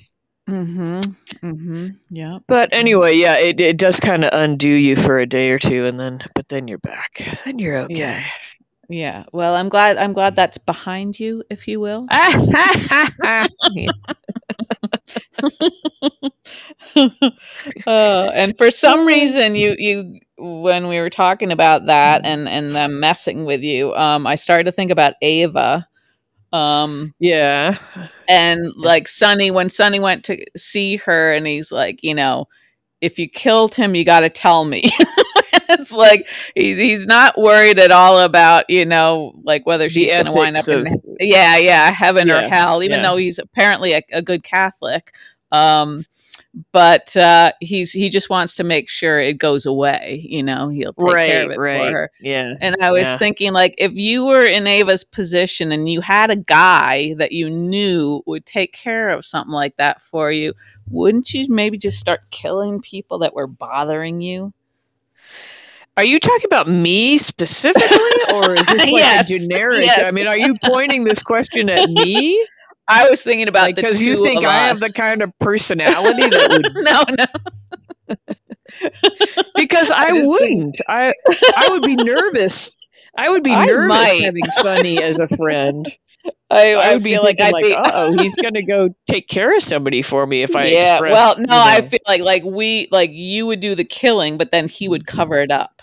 Mm-hmm. 0.50 0.98
Mm-hmm. 1.46 1.88
Yeah. 2.10 2.40
But 2.48 2.70
anyway, 2.74 3.16
yeah, 3.16 3.38
it, 3.38 3.60
it 3.60 3.78
does 3.78 4.00
kind 4.00 4.24
of 4.24 4.32
undo 4.34 4.70
you 4.70 4.96
for 4.96 5.20
a 5.20 5.26
day 5.26 5.52
or 5.52 5.60
two, 5.60 5.86
and 5.86 6.00
then 6.00 6.20
but 6.36 6.48
then 6.48 6.68
you're 6.68 6.78
back. 6.78 7.20
Then 7.46 7.60
you're 7.60 7.78
okay. 7.80 7.94
Yeah. 7.96 8.24
yeah 8.90 9.24
well 9.32 9.56
i'm 9.56 9.70
glad 9.70 9.96
i'm 9.98 10.12
glad 10.12 10.36
that's 10.36 10.58
behind 10.58 11.18
you 11.20 11.42
if 11.50 11.68
you 11.68 11.80
will. 11.80 12.06
Uh, 12.12 13.48
and 18.34 18.58
for 18.58 18.72
some 18.72 19.06
reason 19.06 19.56
you 19.56 19.76
you 19.78 20.20
when 20.38 20.88
we 20.88 21.00
were 21.00 21.10
talking 21.10 21.52
about 21.52 21.86
that 21.86 22.26
and 22.26 22.48
and 22.48 22.72
them 22.72 23.00
messing 23.00 23.46
with 23.46 23.62
you 23.62 23.94
um 23.96 24.28
i 24.28 24.36
started 24.36 24.66
to 24.66 24.72
think 24.72 24.92
about 24.92 25.14
ava 25.22 25.88
um 26.54 27.14
yeah, 27.20 27.78
and 28.30 28.72
like 28.76 29.08
Sonny 29.08 29.52
when 29.52 29.70
Sonny 29.70 30.00
went 30.00 30.24
to 30.26 30.44
see 30.56 30.98
her 30.98 31.34
and 31.34 31.46
he's 31.46 31.72
like, 31.72 32.04
you 32.04 32.16
know, 32.16 32.48
if 33.02 33.20
you 33.20 33.28
killed 33.28 33.76
him, 33.76 33.96
you 33.96 34.06
got 34.06 34.22
to 34.22 34.30
tell 34.30 34.64
me. 34.64 34.84
it's 35.70 35.92
like 35.92 36.28
he's 36.56 36.78
he's 36.78 37.08
not 37.08 37.38
worried 37.38 37.80
at 37.80 37.92
all 37.92 38.20
about 38.20 38.70
you 38.70 38.86
know 38.86 39.34
like 39.44 39.66
whether 39.66 39.90
she's 39.90 40.12
going 40.12 40.26
to 40.26 40.34
wind 40.34 40.56
up 40.56 40.64
ethics 40.68 40.92
in 40.92 41.16
yeah 41.20 41.58
yeah 41.58 41.92
heaven 41.92 42.30
or 42.30 42.48
hell 42.48 42.84
even 42.84 43.00
yeah. 43.00 43.10
though 43.10 43.18
he's 43.18 43.40
apparently 43.40 43.94
a, 43.94 44.02
a 44.12 44.22
good 44.22 44.44
catholic 44.44 45.14
um 45.52 46.06
but 46.72 47.16
uh 47.18 47.52
he's 47.62 47.92
he 47.92 48.10
just 48.10 48.30
wants 48.30 48.56
to 48.56 48.64
make 48.64 48.88
sure 48.90 49.20
it 49.20 49.40
goes 49.40 49.66
away 49.66 50.22
you 50.24 50.44
know 50.44 50.70
he'll 50.70 50.94
take 50.94 51.18
care 51.20 51.44
of 51.46 51.52
it 51.52 51.58
right, 51.58 51.88
for 51.88 51.92
her 51.92 52.12
yeah, 52.20 52.54
and 52.62 52.76
I 52.80 52.92
was 52.92 53.10
Yeah. 53.10 53.18
thinking, 53.18 53.52
like, 53.52 53.76
if 53.78 53.92
you 53.94 54.26
were 54.26 54.46
in 54.46 54.68
Ava's 54.68 55.04
position 55.04 55.72
and 55.72 55.90
you 55.90 56.02
had 56.02 56.30
a 56.30 56.36
guy 56.36 57.14
that 57.18 57.32
you 57.32 57.50
knew 57.50 58.22
would 58.26 58.46
take 58.46 58.72
care 58.74 59.10
of 59.10 59.26
something 59.26 59.52
like 59.52 59.76
that 59.78 60.02
for 60.02 60.32
you, 60.32 60.54
wouldn't 60.88 61.34
you 61.34 61.48
maybe 61.50 61.78
just 61.78 62.00
start 62.00 62.30
killing 62.30 62.80
people 62.80 63.20
that 63.20 63.34
were 63.34 63.48
bothering 63.48 64.22
you? 64.22 64.54
Are 65.98 66.04
you 66.04 66.20
talking 66.20 66.46
about 66.46 66.68
me 66.68 67.18
specifically, 67.18 68.24
or 68.28 68.56
is 68.56 68.70
this 68.70 68.90
like 68.92 69.04
Yes, 69.04 69.30
a 69.30 69.40
generic? 69.40 69.86
yes. 69.86 70.04
I 70.08 70.12
mean, 70.12 70.28
are 70.28 70.38
you 70.38 70.56
pointing 70.64 71.04
this 71.04 71.22
question 71.24 71.70
at 71.70 71.88
me 71.90 72.46
I 72.88 73.10
was 73.10 73.24
thinking 73.24 73.48
about 73.48 73.68
the 73.68 73.74
because 73.74 74.02
you 74.02 74.24
think 74.24 74.44
I 74.46 74.68
have 74.68 74.80
the 74.80 74.92
kind 74.92 75.22
of 75.22 75.38
personality 75.40 76.30
that 76.30 76.50
would? 76.52 76.74
no, 76.84 77.04
no. 77.18 78.16
Because 79.56 79.92
I, 79.96 80.12
think- 80.12 80.26
wouldn't. 80.28 80.82
I 80.88 81.14
I 81.56 81.70
would 81.72 81.84
be 81.84 81.96
nervous. 81.96 82.76
I 83.16 83.30
would 83.30 83.44
be 83.44 83.52
I 83.52 83.66
nervous 83.66 83.90
might. 83.90 84.22
having 84.24 84.50
Sonny 84.50 85.02
as 85.02 85.20
a 85.20 85.28
friend. 85.28 85.86
I, 86.50 86.74
I 86.74 86.90
I 86.90 86.94
would 86.94 87.04
be 87.04 87.12
feel 87.14 87.24
like 87.24 87.40
I'd 87.40 87.52
like, 87.54 87.64
be. 87.64 87.74
uh 87.74 87.92
oh, 87.94 88.14
he's 88.14 88.36
gonna 88.38 88.64
go 88.64 88.90
take 89.10 89.28
care 89.28 89.56
of 89.56 89.62
somebody 89.62 90.02
for 90.02 90.26
me 90.26 90.42
if 90.42 90.56
I 90.56 90.66
yeah. 90.68 90.94
express. 90.94 91.12
Well, 91.14 91.36
no, 91.38 91.44
you 91.44 91.48
I 91.62 91.88
feel 91.88 92.00
like 92.08 92.22
like 92.22 92.44
we 92.44 92.88
like 92.92 93.12
you 93.12 93.46
would 93.48 93.60
do 93.60 93.76
the 93.76 93.84
killing, 93.84 94.38
but 94.38 94.52
then 94.52 94.68
he 94.68 94.88
would 94.88 95.06
cover 95.06 95.36
it 95.40 95.52
up. 95.52 95.82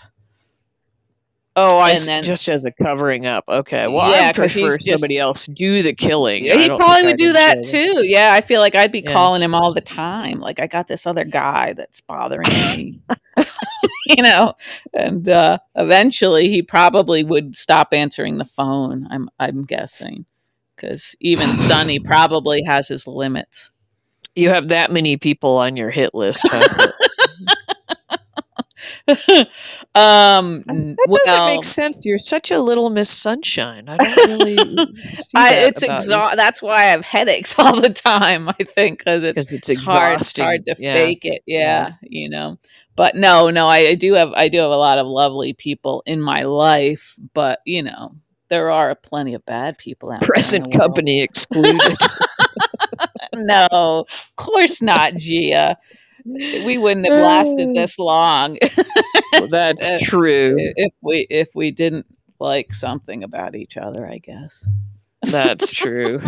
Oh, 1.55 1.79
I 1.79 1.95
then- 1.99 2.23
just 2.23 2.47
as 2.47 2.63
a 2.63 2.71
covering 2.71 3.25
up. 3.25 3.43
Okay. 3.47 3.87
Well, 3.87 4.09
Yeah, 4.09 4.29
I 4.29 4.33
prefer 4.33 4.77
just- 4.77 4.87
somebody 4.89 5.17
else 5.19 5.45
do 5.47 5.81
the 5.81 5.93
killing. 5.93 6.49
I 6.49 6.55
he 6.57 6.67
probably 6.69 7.03
would 7.03 7.17
do 7.17 7.33
that 7.33 7.57
enjoy 7.57 7.69
it. 7.69 7.93
too. 7.97 8.05
Yeah, 8.07 8.31
I 8.33 8.39
feel 8.41 8.61
like 8.61 8.73
I'd 8.75 8.91
be 8.91 9.01
Yeah. 9.01 9.11
calling 9.11 9.41
him 9.41 9.53
all 9.53 9.73
the 9.73 9.81
time. 9.81 10.39
Like 10.39 10.59
I 10.61 10.67
got 10.67 10.87
this 10.87 11.05
other 11.05 11.25
guy 11.25 11.73
that's 11.73 11.99
bothering 11.99 12.47
me. 12.47 13.01
you 14.05 14.23
know, 14.23 14.53
and 14.93 15.27
uh 15.27 15.57
eventually 15.75 16.49
he 16.49 16.61
probably 16.61 17.23
would 17.23 17.55
stop 17.55 17.89
answering 17.93 18.37
the 18.37 18.45
phone. 18.45 19.07
I'm 19.11 19.29
I'm 19.37 19.63
guessing 19.63 20.25
because 20.75 21.15
even 21.19 21.57
Sonny 21.57 21.99
probably 22.03 22.63
has 22.65 22.87
his 22.87 23.07
limits. 23.07 23.71
You 24.35 24.49
have 24.49 24.69
that 24.69 24.89
many 24.91 25.17
people 25.17 25.57
on 25.57 25.75
your 25.75 25.89
hit 25.89 26.13
list. 26.13 26.47
Huh? 26.49 26.91
um, 29.95 30.63
that 30.65 30.97
well, 31.07 31.19
doesn't 31.25 31.55
make 31.55 31.63
sense. 31.63 32.05
You're 32.05 32.19
such 32.19 32.51
a 32.51 32.59
little 32.59 32.89
Miss 32.89 33.09
Sunshine. 33.09 33.89
I 33.89 33.97
don't 33.97 34.39
really 34.39 34.57
see 35.01 35.37
I, 35.37 35.53
it's 35.65 35.83
exa- 35.83 36.35
That's 36.35 36.61
why 36.61 36.75
I 36.75 36.83
have 36.85 37.05
headaches 37.05 37.55
all 37.59 37.79
the 37.79 37.89
time. 37.89 38.49
I 38.49 38.53
think 38.53 38.99
because 38.99 39.23
it's 39.23 39.53
it's 39.53 39.69
it's 39.69 39.91
hard, 39.91 40.21
it's 40.21 40.37
hard 40.37 40.65
to 40.67 40.75
Yeah. 40.77 40.93
fake 40.93 41.25
it. 41.25 41.41
Yeah, 41.45 41.93
you 42.01 42.29
know. 42.29 42.57
But 42.95 43.15
no, 43.15 43.49
no, 43.49 43.67
I, 43.67 43.77
I 43.89 43.95
do 43.95 44.13
have 44.13 44.33
I 44.33 44.49
do 44.49 44.59
have 44.59 44.71
a 44.71 44.75
lot 44.75 44.97
of 44.99 45.07
lovely 45.07 45.53
people 45.53 46.03
in 46.05 46.21
my 46.21 46.43
life, 46.43 47.15
but 47.33 47.59
you 47.65 47.83
know 47.83 48.15
there 48.49 48.69
are 48.69 48.93
plenty 48.95 49.33
of 49.33 49.45
bad 49.45 49.77
people 49.77 50.11
out 50.11 50.21
there. 50.21 50.29
Present 50.29 50.63
the 50.63 50.69
world. 50.69 50.79
company 50.79 51.21
excluded. 51.23 51.95
No, 53.33 53.67
of 53.71 54.31
course 54.35 54.81
not, 54.81 55.15
Gia. 55.15 55.77
We 56.25 56.77
wouldn't 56.77 57.11
have 57.11 57.23
lasted 57.23 57.69
uh. 57.69 57.73
this 57.73 57.99
long. 57.99 58.57
Well, 59.33 59.47
that's 59.49 59.91
eh, 59.91 59.97
true. 60.03 60.55
if 60.57 60.93
we 61.01 61.27
if 61.29 61.49
we 61.55 61.71
didn't 61.71 62.05
like 62.39 62.73
something 62.73 63.23
about 63.23 63.55
each 63.55 63.77
other, 63.77 64.05
I 64.05 64.17
guess. 64.17 64.67
That's 65.23 65.73
true. 65.73 66.21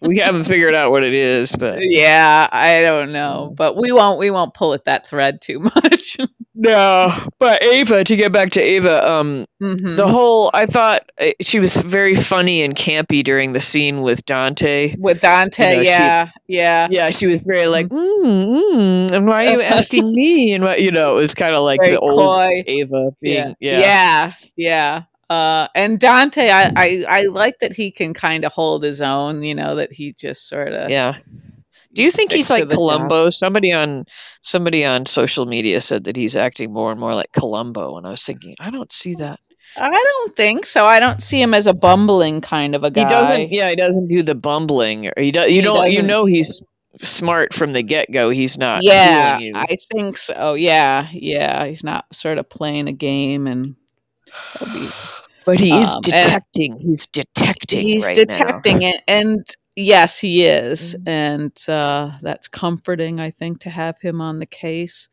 we 0.00 0.18
haven't 0.18 0.44
figured 0.44 0.74
out 0.74 0.90
what 0.90 1.04
it 1.04 1.14
is, 1.14 1.54
but 1.56 1.78
Yeah, 1.80 2.46
I 2.50 2.82
don't 2.82 3.12
know, 3.12 3.52
but 3.56 3.76
we 3.76 3.92
won't 3.92 4.18
we 4.18 4.30
won't 4.30 4.54
pull 4.54 4.74
at 4.74 4.84
that 4.84 5.06
thread 5.06 5.40
too 5.40 5.58
much. 5.74 6.16
no. 6.54 7.08
But 7.38 7.62
Ava, 7.62 8.04
to 8.04 8.16
get 8.16 8.32
back 8.32 8.50
to 8.52 8.62
Ava, 8.62 9.10
um, 9.10 9.46
Mhm. 9.62 9.96
the 9.96 10.06
whole 10.06 10.50
I 10.52 10.66
thought 10.66 11.08
uh, 11.18 11.28
she 11.40 11.60
was 11.60 11.74
very 11.76 12.14
funny 12.14 12.62
and 12.62 12.74
campy 12.74 13.24
during 13.24 13.52
the 13.54 13.60
scene 13.60 14.02
with 14.02 14.24
Dante. 14.26 14.94
With 14.98 15.20
Dante, 15.22 15.70
you 15.70 15.76
know, 15.78 15.84
she- 15.84 15.90
yeah, 15.90 16.30
yeah, 16.46 16.88
Yeah, 16.90 17.10
she 17.10 17.26
was 17.26 17.42
very 17.44 17.66
like, 17.68 17.88
mm, 17.88 18.22
mm, 18.24 19.12
and 19.12 19.26
why 19.26 19.46
are 19.46 19.52
you 19.52 19.62
asking 19.62 20.12
me? 20.14 20.52
And 20.52 20.62
what 20.62 20.82
you 20.82 20.90
know, 20.92 21.12
it 21.16 21.20
was 21.20 21.34
kind 21.34 21.54
of 21.54 21.62
like 21.62 21.80
Very 21.80 21.92
the 21.94 22.00
old 22.00 22.36
coy. 22.36 22.64
Ava 22.66 22.92
yeah, 22.94 23.10
being, 23.20 23.56
yeah, 23.60 23.80
yeah, 23.80 24.32
yeah. 24.56 25.02
Uh, 25.28 25.66
and 25.74 25.98
Dante, 25.98 26.50
I, 26.50 26.72
I 26.76 27.04
I 27.08 27.22
like 27.26 27.58
that 27.60 27.72
he 27.72 27.90
can 27.90 28.14
kind 28.14 28.44
of 28.44 28.52
hold 28.52 28.82
his 28.82 29.02
own. 29.02 29.42
You 29.42 29.54
know 29.54 29.76
that 29.76 29.92
he 29.92 30.12
just 30.12 30.48
sort 30.48 30.72
of. 30.72 30.90
yeah. 30.90 31.14
Do 31.92 32.02
you 32.02 32.10
think 32.10 32.30
he's 32.30 32.50
like 32.50 32.64
job. 32.64 32.72
Columbo? 32.72 33.30
Somebody 33.30 33.72
on 33.72 34.04
somebody 34.42 34.84
on 34.84 35.06
social 35.06 35.46
media 35.46 35.80
said 35.80 36.04
that 36.04 36.14
he's 36.14 36.36
acting 36.36 36.70
more 36.72 36.90
and 36.90 37.00
more 37.00 37.14
like 37.14 37.32
Columbo, 37.32 37.96
and 37.96 38.06
I 38.06 38.10
was 38.10 38.24
thinking, 38.24 38.54
I 38.60 38.68
don't 38.70 38.92
see 38.92 39.14
that. 39.14 39.40
I 39.78 39.90
don't 39.90 40.36
think 40.36 40.66
so. 40.66 40.84
I 40.84 41.00
don't 41.00 41.22
see 41.22 41.40
him 41.40 41.54
as 41.54 41.66
a 41.66 41.74
bumbling 41.74 42.42
kind 42.42 42.74
of 42.74 42.84
a 42.84 42.90
guy. 42.90 43.04
He 43.04 43.08
doesn't. 43.08 43.52
Yeah, 43.52 43.70
he 43.70 43.76
doesn't 43.76 44.08
do 44.08 44.22
the 44.22 44.34
bumbling. 44.34 45.06
Or 45.06 45.14
he 45.16 45.32
does. 45.32 45.50
You 45.50 45.56
He 45.56 45.62
don't. 45.62 45.90
You 45.90 46.02
know 46.02 46.26
he's 46.26 46.62
smart 46.98 47.54
from 47.54 47.72
the 47.72 47.82
get 47.82 48.12
go. 48.12 48.28
He's 48.30 48.58
not. 48.58 48.82
yeah, 48.84 49.38
you. 49.38 49.52
I 49.56 49.76
think 49.90 50.18
so. 50.18 50.52
Yeah, 50.54 51.08
yeah. 51.12 51.64
He's 51.64 51.82
not 51.82 52.04
sort 52.14 52.38
of 52.38 52.48
playing 52.48 52.88
a 52.88 52.92
game 52.92 53.46
and. 53.46 53.74
But 55.44 55.60
he 55.60 55.72
is 55.78 55.94
um, 55.94 56.00
detecting. 56.02 56.78
he's 56.78 57.06
detecting. 57.06 57.86
he's 57.86 58.04
right 58.04 58.14
detecting 58.16 58.82
it 58.82 59.00
and 59.06 59.44
yes 59.76 60.18
he 60.18 60.44
is 60.44 60.96
Mhm. 60.96 61.08
and 61.08 61.64
uh 61.68 62.12
that's 62.22 62.48
comforting 62.48 63.20
i 63.20 63.30
think 63.30 63.60
to 63.60 63.70
have 63.70 64.00
him 64.00 64.20
on 64.20 64.38
the 64.38 64.46
case 64.46 65.08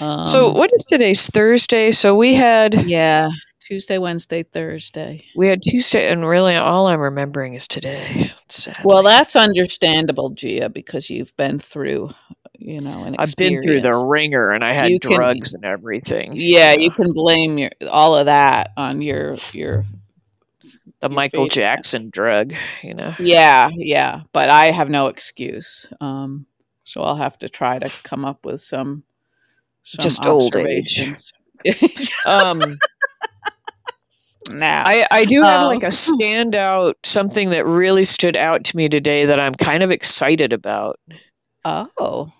um, 0.00 0.24
So 0.24 0.52
what 0.52 0.70
is 0.74 0.84
today's 0.86 1.26
Thursday? 1.26 1.90
So 1.90 2.14
we 2.16 2.34
had 2.34 2.74
yeah 2.86 3.30
tuesday 3.60 3.98
wednesday 3.98 4.42
thursday 4.42 5.24
we 5.36 5.46
had 5.48 5.60
Tuesday, 5.62 6.08
and 6.10 6.26
really 6.26 6.56
all 6.56 6.86
I'm 6.88 7.00
remembering 7.00 7.54
is 7.54 7.68
today. 7.68 8.30
Sadly. 8.48 8.82
well 8.84 9.02
that's 9.02 9.36
understandable 9.36 10.30
gia 10.30 10.68
because 10.70 11.08
you've 11.10 11.36
been 11.36 11.58
through 11.58 12.10
you 12.60 12.80
know 12.80 13.04
an 13.04 13.16
I've 13.18 13.34
been 13.36 13.62
through 13.62 13.80
the 13.80 14.06
ringer, 14.08 14.50
and 14.50 14.62
I 14.64 14.72
had 14.74 14.90
You 14.90 15.00
can- 15.00 15.12
drugs 15.14 15.54
and 15.54 15.64
everything. 15.64 16.32
yeah 16.34 16.72
you 16.74 16.90
can 16.90 17.12
blame 17.12 17.58
your 17.58 17.70
all 17.90 18.16
of 18.16 18.26
that 18.26 18.72
on 18.76 19.02
your 19.02 19.34
your 19.52 19.84
the 21.00 21.08
your 21.08 21.10
Michael 21.10 21.44
faith. 21.44 21.52
Jackson 21.54 22.10
drug. 22.10 22.52
You 22.82 22.94
know. 22.94 23.14
yeah 23.18 23.70
yeah 23.72 24.22
but 24.32 24.50
i 24.50 24.66
have 24.70 24.90
no 24.90 25.06
excuse 25.08 25.88
um 26.00 26.46
so 26.84 27.00
i'll 27.02 27.16
have 27.16 27.38
to 27.38 27.48
try 27.48 27.78
to 27.78 27.90
come 28.02 28.24
up 28.26 28.44
with 28.44 28.60
some 28.60 29.02
some 29.82 30.02
Just 30.02 30.26
old 30.26 30.54
age. 30.56 30.98
observations 30.98 31.32
Um. 32.26 32.60
now 34.50 34.82
I, 34.86 35.06
I 35.10 35.24
do 35.24 35.42
have 35.42 35.62
Um, 35.62 35.66
like 35.68 35.82
a 35.84 35.86
standout 35.88 36.94
something 37.04 37.50
that 37.50 37.64
really 37.66 38.04
stood 38.04 38.36
out 38.36 38.64
to 38.64 38.76
me 38.76 38.88
today 38.88 39.26
that 39.26 39.38
I'm 39.40 39.54
kind 39.54 39.82
of 39.82 39.90
excited 39.90 40.52
about. 40.52 40.98
oh 41.64 42.32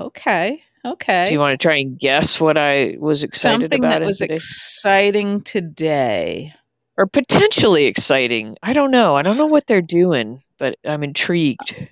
okay 0.00 0.62
okay 0.84 1.26
Do 1.26 1.32
you 1.32 1.38
want 1.38 1.60
to 1.60 1.62
try 1.62 1.76
and 1.78 1.98
guess 1.98 2.40
what 2.40 2.56
I 2.56 2.96
was 2.98 3.22
excited 3.24 3.62
something 3.62 3.78
about 3.78 4.00
that 4.00 4.06
was 4.06 4.18
today? 4.18 4.34
exciting 4.34 5.42
today 5.42 6.54
or 6.96 7.06
potentially 7.06 7.86
exciting? 7.86 8.56
I 8.62 8.72
don't 8.72 8.90
know. 8.90 9.16
I 9.16 9.22
don't 9.22 9.36
know 9.38 9.46
what 9.46 9.66
they're 9.66 9.80
doing, 9.82 10.40
but 10.58 10.76
I'm 10.84 11.02
intrigued. 11.02 11.90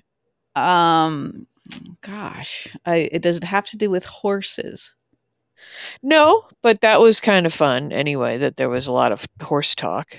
um 0.55 1.45
gosh 2.01 2.67
I, 2.85 3.09
it 3.11 3.21
does 3.21 3.37
it 3.37 3.43
have 3.43 3.67
to 3.67 3.77
do 3.77 3.89
with 3.89 4.05
horses 4.05 4.95
No, 6.01 6.47
but 6.63 6.81
that 6.81 6.99
was 6.99 7.19
kind 7.19 7.45
of 7.45 7.53
fun 7.53 7.91
anyway. 7.91 8.39
That 8.39 8.55
there 8.55 8.69
was 8.69 8.87
a 8.87 8.93
lot 8.93 9.11
of 9.11 9.25
horse 9.41 9.75
talk. 9.75 10.17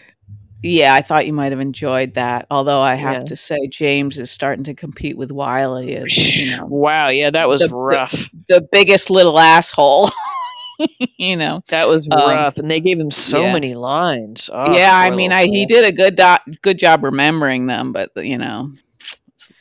Yeah 0.63 0.95
i 0.95 1.03
thought 1.03 1.27
you 1.27 1.33
might 1.33 1.53
have 1.53 1.61
enjoyed 1.61 2.15
that 2.15 2.47
although 2.51 2.81
i 2.81 2.95
have 2.95 3.15
Yeah. 3.19 3.25
to 3.25 3.37
say 3.37 3.59
james 3.69 4.19
is 4.19 4.31
starting 4.31 4.65
to 4.65 4.75
compete 4.75 5.17
with 5.17 5.31
wiley 5.33 5.97
as 5.97 6.17
you 6.17 6.57
know 6.57 6.67
Wow, 6.67 7.09
yeah, 7.09 7.31
that 7.31 7.49
was 7.49 7.61
The- 7.63 7.69
the- 7.69 7.77
rough. 7.77 8.29
the 8.49 8.61
biggest 8.73 9.11
little 9.11 9.39
asshole 9.39 10.11
you 11.19 11.37
know 11.37 11.63
That 11.69 11.89
was 11.89 12.09
um, 12.11 12.19
rough, 12.19 12.57
and 12.59 12.71
they 12.71 12.81
gave 12.81 12.99
him 12.99 13.11
so 13.11 13.43
yeah. 13.43 13.53
many 13.53 13.75
lines. 13.75 14.49
Oh, 14.53 14.75
yeah 14.75 14.95
i 14.97 15.11
mean 15.11 15.33
i 15.33 15.45
he 15.47 15.67
did 15.67 15.85
a 15.85 15.93
good 15.93 16.17
do- 16.17 16.55
good 16.63 16.79
job 16.79 17.05
remembering 17.05 17.67
them 17.67 17.93
but 17.93 18.11
you 18.17 18.39
know 18.39 18.71
it's 18.73 18.75
a 18.75 18.79
little 18.79 18.90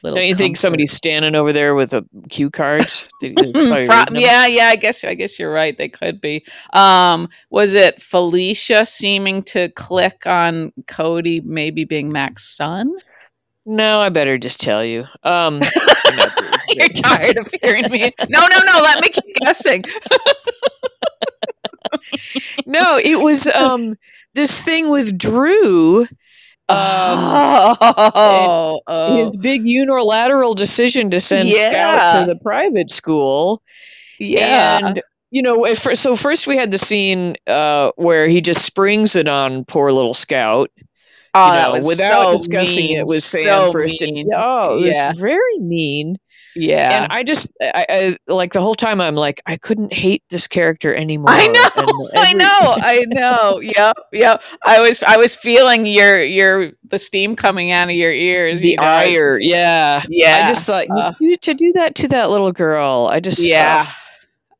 Don't 0.03 0.23
you 0.23 0.35
think 0.35 0.57
somebody's 0.57 0.91
standing 0.91 1.35
over 1.35 1.51
there 1.53 1.75
with 1.75 1.93
a 1.93 2.05
cue 2.29 2.49
cards? 2.49 3.07
They- 3.21 3.29
they 3.33 3.51
probably 3.85 3.87
Pro- 3.87 4.19
yeah, 4.19 4.45
yeah, 4.47 4.67
I 4.67 4.75
guess 4.77 5.03
I 5.03 5.13
guess 5.13 5.37
you're 5.39 5.51
right. 5.51 5.75
They 5.75 5.89
could 5.89 6.21
be. 6.21 6.45
Um, 6.73 7.29
was 7.49 7.73
it 7.75 8.01
Felicia 8.01 8.85
seeming 8.85 9.43
to 9.43 9.69
click 9.69 10.25
on 10.25 10.71
Cody 10.87 11.41
maybe 11.41 11.83
being 11.85 12.11
Mac's 12.11 12.45
son? 12.55 12.93
No, 13.65 13.99
I 13.99 14.09
better 14.09 14.37
just 14.37 14.59
tell 14.61 14.83
you. 14.83 15.01
Um, 15.23 15.61
I'm 16.05 16.31
You're 16.69 16.87
tired 16.89 17.37
of 17.37 17.53
hearing 17.61 17.91
me. 17.91 18.11
No, 18.29 18.39
no, 18.47 18.59
no. 18.65 18.81
Let 18.81 19.01
me 19.01 19.09
keep 19.09 19.35
guessing. 19.35 19.83
no, 22.65 22.97
it 22.97 23.21
was 23.21 23.47
um 23.47 23.95
this 24.33 24.61
thing 24.61 24.89
with 24.89 25.17
Drew. 25.17 26.05
Um, 26.69 27.77
oh, 27.81 28.81
oh. 28.85 29.23
his 29.23 29.37
big 29.37 29.65
unilateral 29.65 30.53
decision 30.53 31.09
to 31.09 31.19
send 31.19 31.51
Scout 31.51 32.27
to 32.27 32.33
the 32.33 32.39
private 32.39 32.91
school, 32.91 33.63
yeah. 34.19 34.79
and 34.81 35.01
you 35.31 35.41
know, 35.41 35.73
fir- 35.75 35.95
so 35.95 36.15
first 36.15 36.47
we 36.47 36.57
had 36.57 36.71
the 36.71 36.77
scene 36.77 37.35
uh, 37.47 37.91
where 37.95 38.27
he 38.27 38.41
just 38.41 38.63
springs 38.63 39.15
it 39.15 39.27
on 39.27 39.65
poor 39.65 39.91
little 39.91 40.13
Scout. 40.13 40.71
oh, 41.33 41.53
you 41.53 41.81
know, 41.81 41.87
without 41.87 42.25
so 42.25 42.31
discussing 42.33 42.87
mean, 42.87 42.99
it 42.99 43.05
with 43.07 43.23
Sam 43.23 43.43
so 43.43 43.71
first. 43.71 44.01
And, 44.01 44.29
oh, 44.35 44.77
it 44.77 44.87
was 44.87 44.95
yeah, 44.95 45.13
very 45.15 45.59
mean. 45.59 46.17
Yeah. 46.55 47.03
And 47.03 47.11
I 47.11 47.23
just, 47.23 47.51
I, 47.61 47.85
I 47.89 48.17
like 48.27 48.53
the 48.53 48.61
whole 48.61 48.75
time. 48.75 49.01
I'm 49.01 49.15
like, 49.15 49.41
I 49.45 49.57
couldn't 49.57 49.93
hate 49.93 50.23
this 50.29 50.47
character 50.47 50.93
anymore. 50.93 51.29
I 51.31 51.47
know, 51.47 52.09
And 52.13 52.17
I 52.19 52.33
know, 52.33 52.75
I 52.77 53.05
know. 53.07 53.59
Yep, 53.61 53.97
yep. 54.13 54.43
I 54.63 54.81
was, 54.81 55.03
I 55.03 55.17
was 55.17 55.35
feeling 55.35 55.85
your, 55.85 56.23
your, 56.23 56.71
the 56.87 56.99
steam 56.99 57.35
coming 57.35 57.71
out 57.71 57.89
of 57.89 57.95
your 57.95 58.11
ears. 58.11 58.61
the 58.61 58.69
you 58.69 58.77
know, 58.77 58.83
ire, 58.83 59.31
just- 59.31 59.43
yeah. 59.43 60.03
yeah. 60.09 60.43
I 60.45 60.47
just 60.47 60.67
thought 60.67 60.87
you 60.87 60.95
uh, 60.95 61.13
do, 61.19 61.35
to 61.35 61.53
do 61.53 61.73
that 61.73 61.95
to 61.95 62.07
that 62.09 62.29
little 62.29 62.51
girl. 62.51 63.07
I 63.11 63.19
just, 63.19 63.39
yeah. 63.39 63.85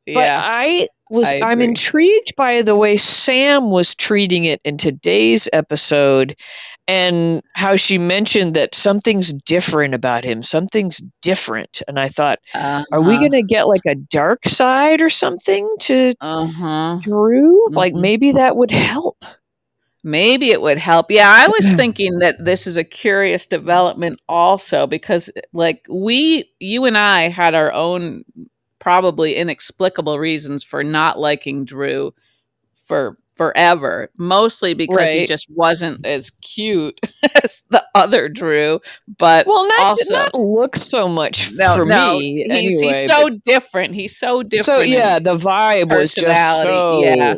But 0.05 0.13
yeah. 0.22 0.41
I, 0.41 0.88
was 1.10 1.34
I 1.34 1.41
I'm 1.41 1.62
intrigued 1.62 2.36
by 2.36 2.62
the 2.62 2.75
way 2.75 2.98
Sam 2.98 3.72
was 3.72 3.96
treating 3.96 4.46
it 4.46 4.62
in 4.63 4.77
today's 4.77 5.50
episode 5.51 6.36
and 6.89 7.43
how 7.55 7.77
she 7.77 8.00
mentioned 8.00 8.55
that 8.55 8.75
something's 8.75 9.34
different 9.34 9.96
about 9.96 10.25
him. 10.25 10.43
Something's 10.43 11.01
different. 11.24 11.84
And 11.88 12.00
I 12.00 12.10
thought, 12.10 12.39
are 12.91 13.03
we 13.03 13.19
Uh-huh. 13.19 13.19
going 13.19 13.34
to 13.34 13.43
get 13.43 13.67
like 13.67 13.86
a 13.88 13.96
dark 13.96 14.48
side 14.48 15.01
or 15.03 15.10
something 15.12 15.69
to 15.81 16.15
Uh-huh. 16.22 17.00
Drew? 17.01 17.69
Like 17.75 17.96
Mhm. 17.96 17.96
maybe 17.96 18.34
that 18.34 18.58
would 18.58 18.72
help. 18.72 19.24
Maybe 20.03 20.51
it 20.51 20.62
would 20.62 20.79
help. 20.79 21.12
Yeah, 21.12 21.29
I 21.29 21.48
was 21.50 21.72
thinking 21.74 22.19
that 22.19 22.43
this 22.43 22.67
is 22.67 22.77
a 22.77 22.86
curious 22.86 23.48
development 23.48 24.22
also 24.29 24.88
because 24.88 25.31
like 25.53 25.86
we 25.89 26.51
you 26.60 26.86
and 26.86 26.98
I 26.98 27.29
had 27.29 27.55
our 27.55 27.74
own 27.74 28.24
probably 28.79 29.36
inexplicable 29.36 30.19
reasons 30.19 30.63
for 30.63 30.84
not 30.84 31.19
liking 31.19 31.65
Drew 31.65 32.13
for 32.88 33.17
forever. 33.39 34.12
Mostly 34.17 34.74
because 34.74 35.10
he 35.12 35.25
just 35.25 35.50
wasn't 35.50 36.05
as 36.05 36.29
cute 36.41 37.00
as 37.41 37.63
the 37.69 37.81
other 37.96 38.27
Drew, 38.27 38.81
but 39.17 39.48
Well, 39.48 39.65
not 39.65 39.79
also 39.79 40.13
not 40.13 40.36
look 40.36 40.75
so 40.75 41.08
much 41.08 41.51
no, 41.55 41.77
for 41.77 41.86
no, 41.86 42.19
me 42.19 42.43
he's, 42.43 42.81
anyway. 42.81 42.93
he's 42.98 43.08
so 43.08 43.29
different. 43.29 43.96
He's 43.96 44.17
so 44.17 44.43
different. 44.43 44.65
so 44.65 44.79
yeah, 44.81 45.19
the 45.19 45.36
vibe 45.36 45.98
was 45.98 46.13
just 46.13 46.62
so 46.62 47.01
yeah. 47.01 47.36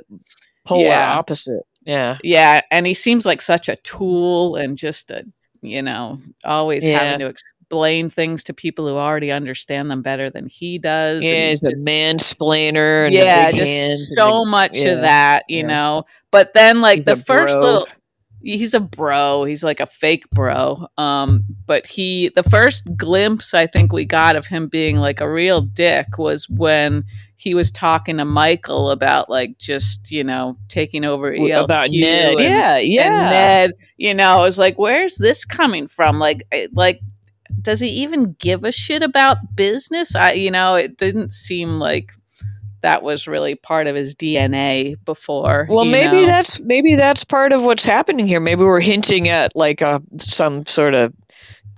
polar 0.65 0.86
Yeah. 0.86 1.13
opposite. 1.20 1.62
Yeah. 1.86 2.17
Yeah, 2.24 2.62
and 2.72 2.88
he 2.88 2.96
seems 2.96 3.24
like 3.24 3.41
such 3.43 3.70
a 3.70 3.75
tool 3.75 4.55
and 4.55 4.75
just 4.77 5.12
a, 5.12 5.24
you 5.62 5.84
know, 5.84 6.17
always 6.43 6.89
Yeah. 6.89 6.98
having 6.98 7.20
to 7.20 7.27
explain 7.71 8.09
things 8.09 8.43
to 8.45 8.53
people 8.53 8.87
who 8.87 8.95
already 8.97 9.31
understand 9.31 9.89
them 9.89 10.01
better 10.01 10.29
than 10.29 10.47
he 10.47 10.77
does. 10.77 11.17
and 11.17 11.25
Yeah, 11.25 11.45
he's 11.51 11.61
he's 11.63 11.71
just- 11.71 11.87
a 11.87 11.89
mansplainer 11.89 13.05
and 13.05 13.13
yeah, 13.13 13.51
just 13.51 13.71
and 13.71 13.97
so 13.99 14.43
the- 14.45 14.51
much 14.51 14.77
yeah, 14.77 14.89
of 14.91 15.01
that, 15.01 15.43
you 15.47 15.59
yeah. 15.59 15.67
know. 15.67 16.03
But 16.31 16.53
then, 16.53 16.81
like 16.81 16.97
He's 16.99 17.05
the 17.05 17.15
first 17.15 17.55
bro. 17.55 17.63
little, 17.63 17.87
he's 18.43 18.73
a 18.73 18.79
bro. 18.79 19.43
He's 19.45 19.63
like 19.63 19.79
a 19.79 19.85
fake 19.85 20.29
bro. 20.31 20.87
Um, 20.97 21.43
but 21.65 21.85
he, 21.85 22.29
the 22.35 22.43
first 22.43 22.83
glimpse 22.97 23.53
I 23.53 23.67
think 23.67 23.93
we 23.93 24.05
got 24.05 24.35
of 24.35 24.45
him 24.47 24.67
being 24.67 24.97
like 24.97 25.21
a 25.21 25.31
real 25.31 25.61
dick 25.61 26.17
was 26.17 26.49
when 26.49 27.03
he 27.35 27.53
was 27.55 27.71
talking 27.71 28.17
to 28.17 28.25
Michael 28.25 28.91
about 28.91 29.27
like 29.29 29.57
just 29.57 30.11
you 30.11 30.23
know 30.23 30.55
taking 30.67 31.03
over 31.03 31.31
ELQ 31.31 31.63
about 31.63 31.89
Ned. 31.91 32.31
and- 32.33 32.39
yeah, 32.39 32.77
yeah. 32.77 33.03
and 33.21 33.25
Ned, 33.31 33.71
you 33.97 34.13
know, 34.13 34.37
I 34.37 34.41
was 34.41 34.59
like, 34.59 34.77
where's 34.77 35.17
this 35.17 35.43
coming 35.43 35.87
from? 35.87 36.17
Like, 36.19 36.43
eh, 36.51 36.67
like, 36.73 37.01
does 37.61 37.79
he 37.79 37.87
even 38.03 38.35
give 38.39 38.63
a 38.63 38.71
shit 38.71 39.03
about 39.03 39.37
business? 39.55 40.15
I, 40.15 40.33
you 40.33 40.51
know, 40.51 40.75
it 40.75 40.97
didn't 40.97 41.31
seem 41.31 41.79
like 41.79 42.13
that 42.81 43.03
was 43.03 43.27
really 43.27 43.55
part 43.55 43.87
of 43.87 43.95
his 43.95 44.15
DNA 44.15 44.95
before. 45.05 45.67
well, 45.69 45.85
maybe 45.85 46.21
know? 46.21 46.25
that's 46.25 46.59
maybe 46.59 46.95
that's 46.95 47.23
part 47.23 47.53
of 47.53 47.63
what's 47.63 47.85
happening 47.85 48.25
here. 48.27 48.39
Maybe 48.39 48.63
we're 48.63 48.79
hinting 48.79 49.29
at 49.29 49.55
like 49.55 49.81
a 49.81 50.01
some 50.17 50.65
sort 50.65 50.93
of 50.95 51.13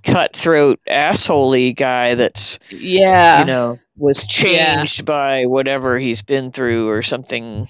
cutthroat 0.03 0.79
assholey 0.89 1.75
guy 1.75 2.15
that's 2.15 2.59
yeah, 2.69 3.39
you 3.39 3.45
know 3.45 3.79
was 3.97 4.25
Yeah. 4.43 4.75
changed 4.77 5.05
by 5.05 5.45
whatever 5.45 5.99
he's 5.99 6.21
been 6.21 6.51
through 6.51 6.89
or 6.89 7.01
something. 7.01 7.67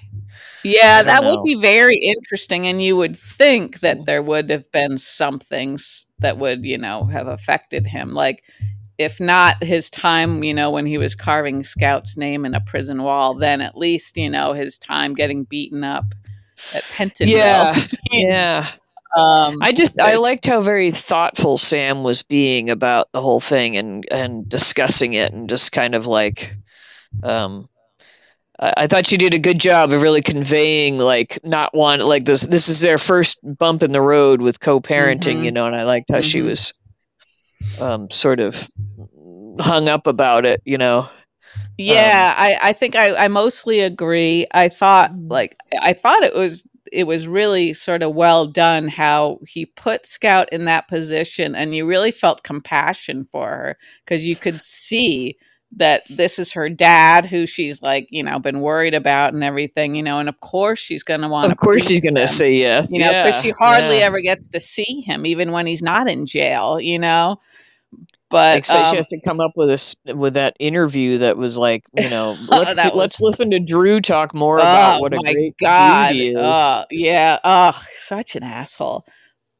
Yeah, 0.64 1.02
that 1.02 1.22
know. 1.22 1.30
would 1.30 1.44
be 1.44 1.54
very 1.54 1.96
interesting. 1.98 2.66
And 2.66 2.82
you 2.82 2.96
would 2.96 3.16
think 3.16 3.80
that 3.80 4.06
there 4.06 4.22
would 4.22 4.50
have 4.50 4.70
been 4.72 4.98
some 4.98 5.38
things 5.38 6.08
that 6.20 6.38
would, 6.38 6.64
you 6.64 6.78
know, 6.78 7.04
have 7.06 7.26
affected 7.26 7.86
him, 7.86 8.14
like. 8.14 8.44
If 8.96 9.18
not 9.18 9.60
his 9.64 9.90
time, 9.90 10.44
you 10.44 10.54
know, 10.54 10.70
when 10.70 10.86
he 10.86 10.98
was 10.98 11.16
carving 11.16 11.64
Scout's 11.64 12.16
name 12.16 12.44
in 12.44 12.54
a 12.54 12.60
prison 12.60 13.02
wall, 13.02 13.34
then 13.34 13.60
at 13.60 13.76
least, 13.76 14.16
you 14.16 14.30
know, 14.30 14.52
his 14.52 14.78
time 14.78 15.14
getting 15.14 15.42
beaten 15.42 15.82
up 15.82 16.04
at 16.72 16.84
Pentonville. 16.84 17.26
Yeah, 17.26 17.74
yeah. 18.12 18.70
Um, 19.16 19.58
I 19.62 19.72
just 19.72 20.00
I 20.00 20.16
liked 20.16 20.46
how 20.46 20.60
very 20.60 20.92
thoughtful 20.92 21.56
Sam 21.56 22.02
was 22.02 22.24
being 22.24 22.70
about 22.70 23.12
the 23.12 23.20
whole 23.20 23.40
thing 23.40 23.76
and 23.76 24.04
and 24.10 24.48
discussing 24.48 25.14
it 25.14 25.32
and 25.32 25.48
just 25.48 25.70
kind 25.70 25.94
of 25.94 26.06
like 26.06 26.56
um 27.22 27.68
I 28.58 28.86
thought 28.86 29.06
she 29.06 29.16
did 29.16 29.34
a 29.34 29.38
good 29.38 29.58
job 29.58 29.92
of 29.92 30.02
really 30.02 30.22
conveying 30.22 30.98
like 30.98 31.38
not 31.42 31.74
one 31.74 32.00
like 32.00 32.24
this 32.24 32.42
this 32.42 32.68
is 32.68 32.80
their 32.80 32.98
first 32.98 33.38
bump 33.42 33.82
in 33.82 33.90
the 33.92 34.00
road 34.00 34.40
with 34.40 34.60
co-parenting, 34.60 35.38
Mhm. 35.38 35.44
you 35.44 35.50
know, 35.52 35.66
and 35.66 35.74
I 35.74 35.82
liked 35.84 36.10
how 36.10 36.20
she 36.20 36.40
Mhm. 36.40 36.46
was 36.46 36.72
um 37.78 38.10
sort 38.10 38.40
of 38.40 38.68
hung 39.58 39.88
up 39.88 40.06
about 40.06 40.46
it, 40.46 40.60
you 40.64 40.78
know. 40.78 41.08
Yeah, 41.76 42.34
I, 42.36 42.58
I 42.62 42.72
think 42.72 42.94
I, 42.94 43.14
I 43.16 43.28
mostly 43.28 43.80
agree. 43.80 44.46
I 44.52 44.68
thought 44.68 45.12
Mm. 45.12 45.30
like 45.30 45.56
I 45.80 45.92
thought 45.92 46.22
it 46.22 46.34
was 46.34 46.64
it 46.92 47.04
was 47.04 47.26
really 47.26 47.72
sort 47.72 48.02
of 48.02 48.14
well 48.14 48.46
done 48.46 48.86
how 48.88 49.40
he 49.46 49.66
put 49.66 50.06
Scout 50.06 50.48
in 50.52 50.66
that 50.66 50.86
position 50.86 51.56
and 51.56 51.74
you 51.74 51.86
really 51.86 52.12
felt 52.12 52.44
compassion 52.44 53.26
for 53.32 53.48
her 53.48 53.78
because 54.04 54.28
you 54.28 54.36
could 54.36 54.62
see 54.62 55.36
that 55.72 56.02
this 56.08 56.38
is 56.38 56.52
her 56.52 56.68
dad 56.68 57.26
who 57.26 57.46
she's 57.46 57.82
like, 57.82 58.06
you 58.10 58.22
know, 58.22 58.38
been 58.38 58.60
worried 58.60 58.94
about 58.94 59.34
and 59.34 59.42
everything, 59.42 59.94
you 59.94 60.02
know, 60.02 60.18
and 60.18 60.28
of 60.28 60.38
course 60.40 60.78
she's 60.78 61.02
gonna 61.02 61.28
want 61.28 61.50
Of 61.50 61.58
course 61.58 61.86
she's 61.86 62.00
going 62.00 62.14
to 62.14 62.26
say 62.26 62.52
yes. 62.52 62.92
you 62.92 63.00
know, 63.00 63.10
yeah. 63.10 63.26
because 63.26 63.42
she 63.42 63.52
hardly 63.58 63.98
yeah. 63.98 64.04
ever 64.04 64.20
gets 64.20 64.48
to 64.50 64.60
see 64.60 65.00
him 65.00 65.26
even 65.26 65.52
when 65.52 65.66
he's 65.66 65.82
not 65.82 66.08
in 66.08 66.26
jail, 66.26 66.80
you 66.80 66.98
know. 66.98 67.40
But 68.30 68.56
Like, 68.56 68.64
so 68.64 68.82
she 68.82 68.90
um, 68.90 68.96
has 68.96 69.08
to 69.08 69.20
come 69.20 69.40
up 69.40 69.52
with 69.54 69.70
a 69.70 70.14
with 70.16 70.34
that 70.34 70.56
interview 70.58 71.18
that 71.18 71.36
was 71.36 71.56
like, 71.56 71.84
you 71.94 72.10
know, 72.10 72.36
let's 72.48 72.82
That 72.82 72.96
let's 72.96 73.20
listen 73.20 73.50
to 73.50 73.60
Drew 73.60 74.00
talk 74.00 74.34
more 74.34 74.58
about 74.58 74.98
Oh, 74.98 75.00
what 75.00 75.12
a 75.12 75.20
my 75.22 75.32
great 75.32 75.54
God. 75.60 76.08
dude 76.08 76.16
he 76.16 76.28
is. 76.30 76.36
Oh, 76.36 76.84
yeah. 76.90 77.38
Oh, 77.44 77.80
such 77.92 78.34
an 78.34 78.42
asshole. 78.42 79.04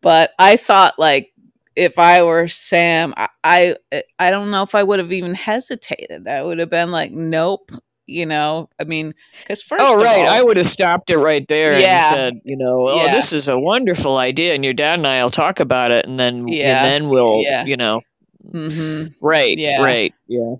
But 0.02 0.32
I 0.38 0.56
thought 0.56 0.98
like 0.98 1.32
if 1.76 1.98
I 1.98 2.22
were 2.22 2.48
Sam, 2.48 3.14
I 3.16 3.28
I, 3.42 4.02
I 4.18 4.30
don't 4.30 4.50
know 4.50 4.62
if 4.62 4.74
I 4.74 4.82
would 4.82 4.98
have 4.98 5.12
even 5.12 5.34
hesitated. 5.34 6.28
I 6.28 6.42
would 6.42 6.58
have 6.58 6.70
been 6.70 6.90
like, 6.90 7.12
nope. 7.12 7.70
You 8.06 8.26
know, 8.26 8.68
I 8.78 8.84
mean, 8.84 9.14
because 9.40 9.62
first, 9.62 9.82
oh 9.82 9.96
of 9.96 10.02
right, 10.02 10.18
all, 10.20 10.28
I 10.28 10.42
would 10.42 10.58
have 10.58 10.66
stopped 10.66 11.08
it 11.08 11.16
right 11.16 11.46
there 11.48 11.80
Yeah. 11.80 11.94
and 11.94 12.14
said, 12.14 12.34
you 12.44 12.58
know, 12.58 12.86
oh, 12.90 13.04
Yeah. 13.06 13.12
this 13.14 13.32
is 13.32 13.48
a 13.48 13.58
wonderful 13.58 14.18
idea, 14.18 14.54
and 14.54 14.62
your 14.62 14.74
dad 14.74 14.98
and 14.98 15.06
I'll 15.06 15.30
talk 15.30 15.60
about 15.60 15.90
it, 15.90 16.04
and 16.04 16.18
then 16.18 16.46
Yeah. 16.46 16.84
and 16.84 17.04
then 17.04 17.10
we'll, 17.10 17.40
Yeah. 17.40 17.64
you 17.64 17.78
know, 17.78 18.02
mhm, 18.46 19.14
right, 19.22 19.56
Yeah. 19.56 19.82
right, 19.82 20.12
yeah. 20.28 20.54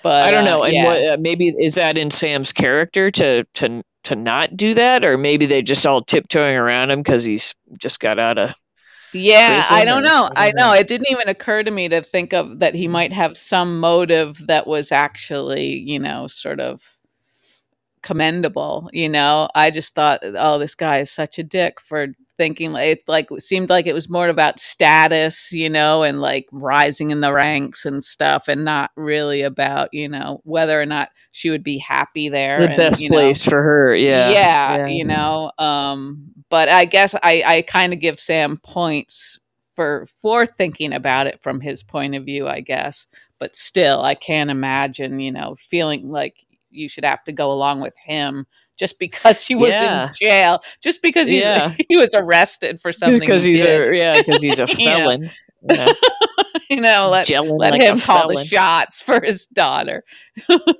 but 0.00 0.22
I 0.26 0.30
don't 0.30 0.46
uh, 0.46 0.50
know, 0.50 0.62
and 0.62 0.74
yeah. 0.74 0.84
what 0.84 0.96
uh, 0.96 1.16
maybe 1.18 1.48
is 1.48 1.74
that 1.74 1.98
in 1.98 2.12
Sam's 2.12 2.52
character 2.52 3.10
to 3.10 3.44
to 3.54 3.82
to 4.04 4.14
not 4.14 4.56
do 4.56 4.74
that, 4.74 5.04
or 5.04 5.18
maybe 5.18 5.46
they 5.46 5.62
just 5.62 5.84
all 5.88 6.02
tiptoeing 6.04 6.56
around 6.56 6.92
him 6.92 7.00
because 7.00 7.24
he's 7.24 7.56
just 7.80 7.98
got 7.98 8.20
out 8.20 8.38
of 8.38 8.54
Yeah, 9.12 9.64
I 9.70 9.84
don't 9.84 10.04
know. 10.04 10.30
I 10.36 10.46
I 10.46 10.52
don't 10.52 10.56
know. 10.56 10.72
know. 10.72 10.74
It 10.74 10.86
didn't 10.86 11.10
even 11.10 11.28
occur 11.28 11.62
to 11.64 11.70
me 11.70 11.88
to 11.88 12.00
think 12.02 12.32
of 12.32 12.60
that 12.60 12.74
he 12.74 12.86
might 12.88 13.12
have 13.12 13.36
some 13.36 13.80
motive 13.80 14.46
that 14.46 14.66
was 14.66 14.92
actually, 14.92 15.78
you 15.78 15.98
know, 15.98 16.26
sort 16.28 16.60
of 16.60 16.98
commendable, 18.02 18.88
you 18.92 19.08
know. 19.08 19.48
I 19.54 19.70
just 19.70 19.94
thought, 19.94 20.20
oh, 20.22 20.58
this 20.58 20.74
guy 20.74 20.98
is 20.98 21.10
such 21.10 21.38
a 21.38 21.42
dick 21.44 21.80
for 21.80 22.08
thinking 22.40 22.74
it 22.74 23.02
like 23.06 23.28
it 23.30 23.42
seemed 23.42 23.68
like 23.68 23.86
it 23.86 23.92
was 23.92 24.08
more 24.08 24.28
about 24.28 24.58
status, 24.58 25.52
you 25.52 25.68
know, 25.68 26.02
and 26.02 26.22
like 26.22 26.46
rising 26.50 27.10
in 27.10 27.20
the 27.20 27.32
ranks 27.32 27.84
and 27.84 28.02
stuff 28.02 28.48
and 28.48 28.64
not 28.64 28.90
really 28.96 29.42
about, 29.42 29.90
you 29.92 30.08
know, 30.08 30.40
whether 30.44 30.80
or 30.80 30.86
not 30.86 31.10
she 31.32 31.50
would 31.50 31.62
be 31.62 31.76
happy 31.76 32.30
there 32.30 32.60
the 32.60 32.68
and, 32.68 32.76
best 32.76 33.02
you 33.02 33.10
know, 33.10 33.16
place 33.16 33.44
for 33.44 33.62
her. 33.62 33.94
Yeah, 33.94 34.30
yeah, 34.30 34.86
you 34.86 35.04
know 35.04 35.52
um 35.58 36.32
but 36.48 36.68
i 36.68 36.84
guess 36.84 37.14
i 37.22 37.42
i 37.46 37.62
kind 37.62 37.92
of 37.92 38.00
give 38.00 38.18
sam 38.20 38.56
points 38.56 39.38
for 39.76 40.06
for 40.20 40.46
thinking 40.46 40.92
about 40.92 41.26
it 41.26 41.42
from 41.42 41.60
his 41.60 41.82
point 41.82 42.14
of 42.14 42.24
view 42.24 42.48
i 42.48 42.60
guess 42.60 43.06
but 43.38 43.54
still 43.56 44.02
i 44.02 44.14
can't 44.14 44.50
imagine 44.50 45.20
you 45.20 45.32
know 45.32 45.54
feeling 45.58 46.10
like 46.10 46.46
you 46.70 46.88
should 46.88 47.04
have 47.04 47.22
to 47.24 47.32
go 47.32 47.50
along 47.52 47.80
with 47.80 47.96
him 47.96 48.46
just 48.80 48.98
because 48.98 49.46
he 49.46 49.54
was 49.54 49.70
Yeah. 49.74 50.06
in 50.06 50.12
jail 50.18 50.60
just 50.82 51.02
because 51.02 51.28
he's, 51.28 51.44
Yeah. 51.44 51.74
he 51.88 51.96
was 51.96 52.14
arrested 52.16 52.80
for 52.80 52.90
something 52.90 53.20
because 53.20 53.44
he 53.44 53.52
he's 53.52 53.62
did. 53.62 53.92
a 53.92 53.96
yeah 53.96 54.18
because 54.22 54.42
he's 54.42 54.58
a 54.58 54.66
felon. 54.78 55.30
Yeah. 55.62 55.92
you 56.70 56.80
know 56.80 57.10
let, 57.10 57.26
Gelling 57.26 57.58
let 57.58 57.72
like 57.72 57.82
him 57.82 57.98
call 58.00 58.28
the 58.28 58.42
shots 58.42 59.02
for 59.02 59.20
his 59.22 59.46
daughter 59.46 60.04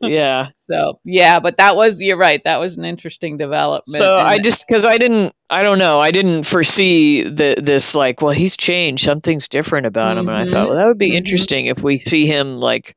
Yeah. 0.01 0.49
so 0.55 1.01
yeah 1.05 1.39
but 1.41 1.59
that 1.59 1.77
was 1.77 2.01
you're 2.01 2.17
right 2.17 2.41
that 2.45 2.61
was 2.61 2.79
an 2.79 2.87
interesting 2.87 3.37
development 3.37 3.87
So 3.87 4.17
and- 4.17 4.27
I 4.27 4.39
just 4.39 4.67
because 4.67 4.87
I 4.87 4.97
didn't 4.99 5.35
I 5.51 5.63
don't 5.63 5.79
know 5.79 6.01
I 6.01 6.13
didn't 6.13 6.45
foresee 6.45 7.25
the 7.25 7.57
this 7.63 7.95
like 7.95 8.23
well 8.23 8.33
he's 8.33 8.57
changed 8.57 9.05
something's 9.05 9.49
different 9.49 9.87
about 9.87 10.17
him 10.17 10.29
and 10.29 10.37
I 10.39 10.47
thought 10.47 10.65
Mhm. 10.67 10.69
well 10.71 10.79
that 10.79 10.87
would 10.87 10.99
be 10.99 11.11
Mhm. 11.11 11.17
interesting 11.17 11.67
if 11.67 11.83
we 11.83 11.99
see 11.99 12.25
him 12.27 12.59
like 12.59 12.97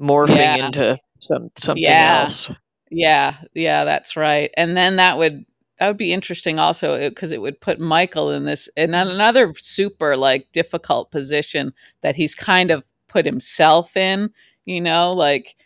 morphing 0.00 0.36
Yeah. 0.38 0.66
into 0.66 0.98
some 1.20 1.50
something 1.56 1.82
Yeah. 1.82 2.20
else. 2.22 2.50
Yeah, 2.94 3.34
yeah, 3.54 3.84
that's 3.84 4.16
right. 4.16 4.50
And 4.56 4.76
then 4.76 4.96
that 4.96 5.16
would 5.18 5.44
that 5.78 5.88
would 5.88 5.96
be 5.96 6.12
interesting 6.12 6.58
also 6.58 7.08
because 7.08 7.32
it 7.32 7.40
would 7.40 7.60
put 7.60 7.80
Michael 7.80 8.30
in 8.30 8.44
this 8.44 8.68
in 8.76 8.92
another 8.94 9.52
super 9.56 10.14
like 10.16 10.46
difficult 10.52 11.10
position 11.10 11.72
that 12.02 12.16
he's 12.16 12.34
kind 12.34 12.70
of 12.70 12.84
put 13.08 13.24
himself 13.24 13.96
in, 13.96 14.30
you 14.66 14.80
know, 14.80 15.12
like 15.12 15.56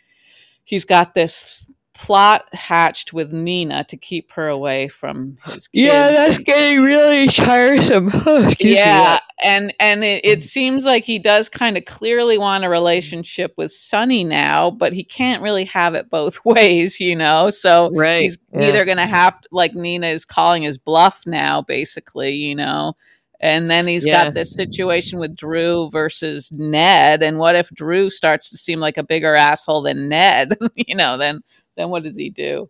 he's 0.65 0.85
got 0.85 1.15
this 1.15 1.66
plot 1.97 2.45
hatched 2.53 3.11
with 3.13 3.33
Nina 3.33 3.83
to 3.85 3.97
keep 3.97 4.31
her 4.33 4.47
away 4.47 4.87
from 4.87 5.37
his 5.45 5.67
kids. 5.67 5.69
Yeah, 5.73 6.07
that's 6.11 6.37
and- 6.37 6.45
getting 6.45 6.81
really 6.81 7.27
tiresome. 7.27 8.11
Oh, 8.25 8.43
excuse 8.45 8.77
yeah, 8.77 9.19
and 9.43 9.73
and 9.79 10.03
it, 10.03 10.23
it 10.25 10.43
seems 10.43 10.85
like 10.85 11.03
he 11.05 11.17
does 11.19 11.49
kind 11.49 11.77
of 11.77 11.85
clearly 11.85 12.37
want 12.37 12.63
a 12.65 12.69
relationship 12.69 13.53
with 13.57 13.71
Sonny 13.71 14.23
now, 14.23 14.69
but 14.71 14.93
he 14.93 15.03
can't 15.03 15.41
really 15.41 15.65
have 15.65 15.95
it 15.95 16.09
both 16.09 16.39
ways, 16.45 16.99
you 16.99 17.15
know. 17.15 17.49
So 17.49 17.89
Right. 17.93 18.23
he's 18.23 18.37
yeah. 18.53 18.67
either 18.67 18.85
going 18.85 18.97
to 18.97 19.05
have 19.05 19.39
to, 19.41 19.49
like 19.51 19.73
Nina 19.73 20.07
is 20.07 20.25
calling 20.25 20.63
his 20.63 20.77
bluff 20.77 21.23
now, 21.25 21.61
basically, 21.61 22.31
you 22.35 22.55
know. 22.55 22.93
And 23.39 23.69
then 23.69 23.85
he's 23.87 24.05
Yeah. 24.05 24.25
got 24.25 24.33
this 24.33 24.55
situation 24.55 25.19
with 25.19 25.35
Drew 25.35 25.89
versus 25.91 26.51
Ned. 26.51 27.21
And 27.21 27.37
what 27.37 27.55
if 27.55 27.69
Drew 27.69 28.09
starts 28.09 28.49
to 28.49 28.57
seem 28.57 28.79
like 28.79 28.97
a 28.97 29.03
bigger 29.03 29.35
asshole 29.35 29.83
than 29.83 30.09
Ned? 30.09 30.57
you 30.75 30.95
know, 30.95 31.17
then 31.17 31.41
then 31.77 31.89
what 31.89 32.03
does 32.03 32.17
he 32.17 32.29
do? 32.29 32.69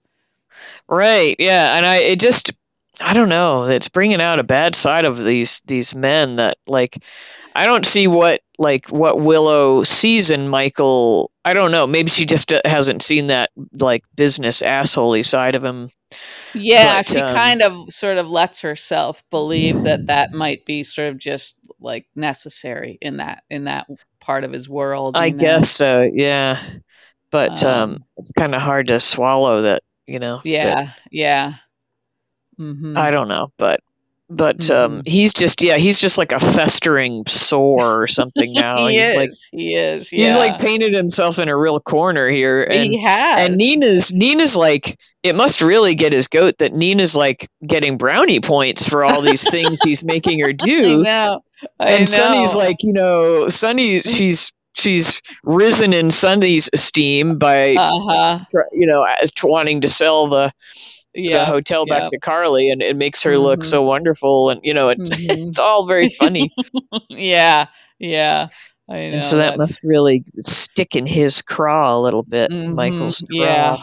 Right. 0.87 1.35
Yeah, 1.39 1.75
and 1.75 1.85
I 1.85 1.97
it 1.97 2.19
just 2.19 2.53
I 3.01 3.13
don't 3.13 3.29
know. 3.29 3.65
It's 3.65 3.89
bringing 3.89 4.21
out 4.21 4.39
a 4.39 4.43
bad 4.43 4.75
side 4.75 5.05
of 5.05 5.17
these 5.17 5.61
these 5.65 5.93
men 5.95 6.37
that 6.37 6.57
like 6.67 6.97
I 7.55 7.65
don't 7.65 7.85
see 7.85 8.07
what 8.07 8.41
like 8.59 8.89
what 8.89 9.19
Willow 9.19 9.83
sees 9.83 10.31
in 10.31 10.47
Michael. 10.47 11.31
I 11.45 11.53
don't 11.53 11.71
know. 11.71 11.87
Maybe 11.87 12.09
she 12.09 12.25
just 12.25 12.51
uh, 12.51 12.61
hasn't 12.65 13.01
seen 13.01 13.27
that 13.27 13.51
like 13.73 14.03
business 14.15 14.61
assholey 14.61 15.25
side 15.25 15.55
of 15.55 15.63
him. 15.63 15.89
Yeah, 16.53 16.99
But, 16.99 17.07
she 17.07 17.19
um, 17.19 17.35
kind 17.35 17.61
of 17.61 17.91
sort 17.91 18.17
of 18.17 18.29
lets 18.29 18.61
herself 18.61 19.23
believe 19.29 19.83
that 19.83 20.07
that 20.07 20.33
might 20.33 20.65
be 20.65 20.83
sort 20.83 21.09
of 21.09 21.17
just 21.17 21.57
like 21.79 22.05
necessary 22.15 22.97
in 23.01 23.17
that 23.17 23.43
in 23.49 23.65
that 23.65 23.87
part 24.19 24.43
of 24.43 24.51
his 24.51 24.67
world. 24.67 25.15
I 25.17 25.29
know? 25.29 25.43
guess 25.43 25.69
so. 25.69 26.01
Yeah, 26.01 26.61
but 27.31 27.63
um, 27.63 27.81
Um, 27.91 28.03
it's 28.17 28.31
kind 28.31 28.55
of 28.55 28.61
hard 28.61 28.87
to 28.87 28.99
swallow 28.99 29.63
that. 29.63 29.81
You 30.05 30.19
know. 30.19 30.37
that- 30.37 30.45
Yeah, 30.45 30.89
yeah. 31.11 31.53
hmm 32.57 32.97
I 32.97 33.11
don't 33.11 33.27
know, 33.27 33.51
but 33.57 33.81
but 34.29 34.69
um, 34.71 34.99
Mhm. 35.03 35.07
he's 35.07 35.31
just 35.31 35.61
yeah, 35.63 35.77
he's 35.77 36.01
just 36.01 36.17
like 36.17 36.33
a 36.33 36.39
festering 36.39 37.23
sore 37.27 38.01
or 38.01 38.07
something 38.07 38.51
now. 38.53 38.87
he 38.87 38.95
he's 38.97 39.09
is. 39.09 39.15
like 39.15 39.29
he 39.51 39.75
is. 39.75 40.09
he's 40.09 40.35
like 40.35 40.59
painted 40.59 40.93
himself 40.93 41.39
in 41.39 41.47
a 41.49 41.55
real 41.57 41.79
corner 41.79 42.27
here, 42.29 42.61
and 42.63 42.91
he 42.91 42.97
has. 43.01 43.37
and 43.37 43.55
Nina's 43.55 44.11
Nina's 44.11 44.55
like 44.57 44.99
it 45.23 45.33
must 45.35 45.61
really 45.61 45.95
get 45.95 46.11
his 46.13 46.27
goat 46.27 46.57
that 46.59 46.73
Nina's 46.73 47.15
like 47.15 47.47
getting 47.65 47.97
brownie 47.97 48.39
points 48.41 48.87
for 48.89 49.05
all 49.05 49.21
these 49.21 49.49
things 49.49 49.81
he's 49.81 50.03
making 50.03 50.39
her 50.41 50.51
do 50.53 51.01
I 51.01 51.03
know. 51.03 51.41
I 51.79 51.91
and 51.93 52.09
Sonny's 52.09 52.53
know. 52.55 52.59
like 52.63 52.77
you 52.83 52.93
know 52.93 53.47
Sonny's 53.49 54.03
she's 54.03 54.51
she's 54.77 55.21
risen 55.43 55.93
in 55.93 56.11
Sonny's 56.11 56.69
esteem 56.71 57.37
by 57.37 57.75
uh 57.75 57.91
huh. 57.99 58.39
you 58.71 58.87
know 58.87 59.03
as 59.03 59.31
wanting 59.43 59.81
to 59.81 59.87
sell 59.87 60.27
the 60.27 60.51
the 61.13 61.43
hotel 61.45 61.85
back 61.87 62.03
yeah. 62.03 62.09
to 62.09 62.19
Carly, 62.19 62.69
and 62.69 62.81
it 62.83 62.95
makes 62.95 63.23
her 63.23 63.37
look 63.39 63.61
Mhm. 63.61 63.65
so 63.65 63.81
wonderful, 63.83 64.49
and 64.51 64.59
you 64.63 64.73
know 64.75 64.89
it, 64.89 64.99
Mhm. 64.99 65.47
it's 65.47 65.59
all 65.59 65.87
very 65.87 66.09
funny, 66.09 66.51
yeah. 67.09 67.67
Yeah. 67.99 68.49
I 68.89 68.93
know. 68.93 68.99
and 69.15 69.25
so 69.25 69.37
that 69.37 69.43
that's- 69.51 69.57
must 69.57 69.83
really 69.83 70.23
stick 70.41 70.95
in 70.95 71.05
his 71.07 71.41
craw 71.41 71.97
a 71.97 71.99
little 71.99 72.23
bit, 72.23 72.51
Mhm. 72.51 72.75
Michael's 72.75 73.21
craw. 73.21 73.39
Yeah. 73.45 73.77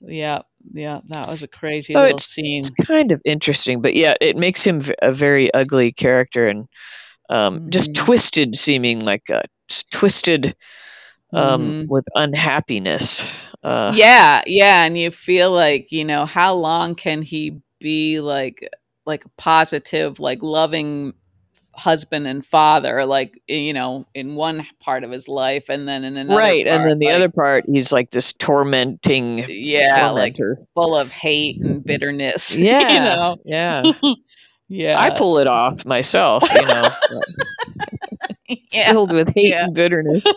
Yeah. 0.00 0.38
Yeah. 0.72 1.00
That 1.08 1.28
was 1.28 1.42
a 1.42 1.48
crazy 1.48 1.92
So 1.92 2.00
little 2.00 2.16
it's- 2.16 2.26
scene. 2.26 2.56
It's 2.56 2.70
kind 2.70 3.12
of 3.12 3.20
interesting, 3.24 3.82
but 3.82 3.94
yeah, 3.94 4.14
it 4.20 4.36
makes 4.36 4.66
him 4.66 4.80
v- 4.80 4.94
a 5.00 5.12
very 5.12 5.52
ugly 5.52 5.92
character 5.92 6.48
and 6.48 6.66
um, 7.30 7.68
just 7.68 7.90
Mhm. 7.92 7.96
twisted, 7.96 8.56
seeming 8.56 9.00
like 9.00 9.28
a 9.30 9.42
twisted 9.90 10.54
um, 11.32 11.84
Mhm. 11.84 11.88
with 11.88 12.04
unhappiness. 12.14 13.26
Uh, 13.62 13.92
yeah 13.94 14.40
yeah 14.46 14.84
and 14.84 14.96
you 14.96 15.10
feel 15.10 15.50
like 15.50 15.90
you 15.90 16.04
know 16.04 16.24
how 16.24 16.54
long 16.54 16.94
can 16.94 17.22
he 17.22 17.58
be 17.80 18.20
like 18.20 18.68
like 19.04 19.24
a 19.24 19.28
positive 19.36 20.20
like 20.20 20.42
loving 20.42 21.12
husband 21.74 22.26
and 22.26 22.46
father 22.46 23.04
like 23.04 23.40
you 23.48 23.72
know 23.72 24.04
in 24.14 24.36
one 24.36 24.64
part 24.80 25.02
of 25.04 25.10
his 25.10 25.28
life 25.28 25.68
and 25.68 25.88
then 25.88 26.04
in 26.04 26.16
another 26.16 26.38
right, 26.38 26.66
and 26.66 26.84
then 26.88 26.98
the 26.98 27.06
like, 27.06 27.14
other 27.14 27.28
part, 27.28 27.64
he's 27.66 27.92
like 27.92 28.10
this 28.10 28.32
tormenting 28.32 29.38
yeah 29.48 30.10
like 30.10 30.36
tormentor. 30.36 30.66
full 30.74 30.96
of 30.96 31.10
hate 31.10 31.60
and 31.60 31.84
bitterness 31.84 32.56
yeah, 32.58 32.92
you 32.92 33.00
know 33.00 33.36
yeah. 33.44 33.82
yeah 34.68 35.00
I 35.00 35.10
pull 35.10 35.38
it 35.38 35.46
off 35.46 35.84
myself, 35.86 36.52
you 36.52 36.62
know, 36.62 36.88
yeah 38.72 38.92
filled 38.92 39.12
with 39.12 39.28
hate 39.34 39.50
Yeah. 39.50 39.64
and 39.64 39.74
bitterness. 39.74 40.24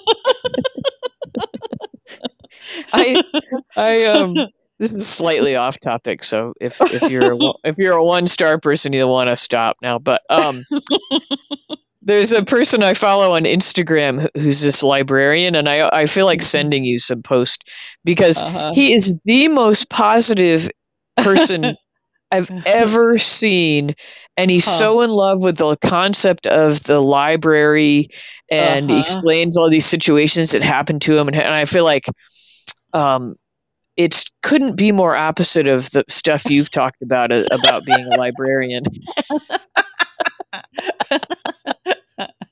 I 2.93 3.21
I 3.75 4.05
um 4.05 4.35
this 4.81 4.93
is 4.93 5.07
slightly 5.07 5.55
off 5.57 5.79
topic, 5.79 6.23
so 6.23 6.53
if 6.59 6.81
if 6.81 7.09
you're 7.09 7.33
a, 7.33 7.37
if 7.63 7.77
you're 7.77 7.93
a 7.93 8.03
one 8.03 8.27
star 8.27 8.59
person, 8.59 8.93
you'll 8.93 9.11
want 9.11 9.29
to 9.29 9.37
stop 9.37 9.77
now. 9.81 9.99
But 9.99 10.23
um, 10.27 10.63
there's 12.01 12.33
a 12.33 12.43
person 12.43 12.81
I 12.81 12.95
follow 12.95 13.33
on 13.33 13.43
Instagram 13.43 14.27
who's 14.35 14.59
this 14.59 14.81
librarian, 14.81 15.55
and 15.55 15.69
I 15.69 15.87
I 15.87 16.05
feel 16.07 16.25
like 16.25 16.41
sending 16.41 16.83
you 16.83 16.97
some 16.97 17.21
post 17.21 17.69
because 18.03 18.41
uh-huh. 18.41 18.71
he 18.73 18.91
is 18.93 19.15
the 19.23 19.49
most 19.49 19.87
positive 19.87 20.69
person 21.15 21.75
I've 22.31 22.51
ever 22.65 23.17
seen. 23.17 23.93
And 24.37 24.49
he's 24.49 24.65
Huh. 24.65 24.71
so 24.77 25.01
in 25.01 25.09
love 25.11 25.39
with 25.39 25.57
the 25.57 25.75
concept 25.77 26.47
of 26.47 26.83
the 26.83 26.99
library 27.01 28.09
and 28.49 28.89
he 28.89 28.99
Uh-huh. 28.99 28.99
explains 28.99 29.57
all 29.57 29.69
these 29.69 29.85
situations 29.85 30.51
that 30.51 30.63
happened 30.63 31.01
to 31.03 31.17
him. 31.17 31.27
And, 31.27 31.37
and 31.37 31.53
I 31.53 31.65
feel 31.65 31.83
like 31.83 32.05
um, 32.93 33.35
it 33.97 34.23
couldn't 34.41 34.75
be 34.75 34.91
more 34.91 35.15
opposite 35.15 35.67
of 35.67 35.89
the 35.91 36.03
stuff 36.09 36.49
you've 36.49 36.69
talked 36.71 37.01
about 37.01 37.31
uh, 37.31 37.45
about 37.51 37.85
being 37.85 38.07
a 38.07 38.13
librarian. 38.13 38.83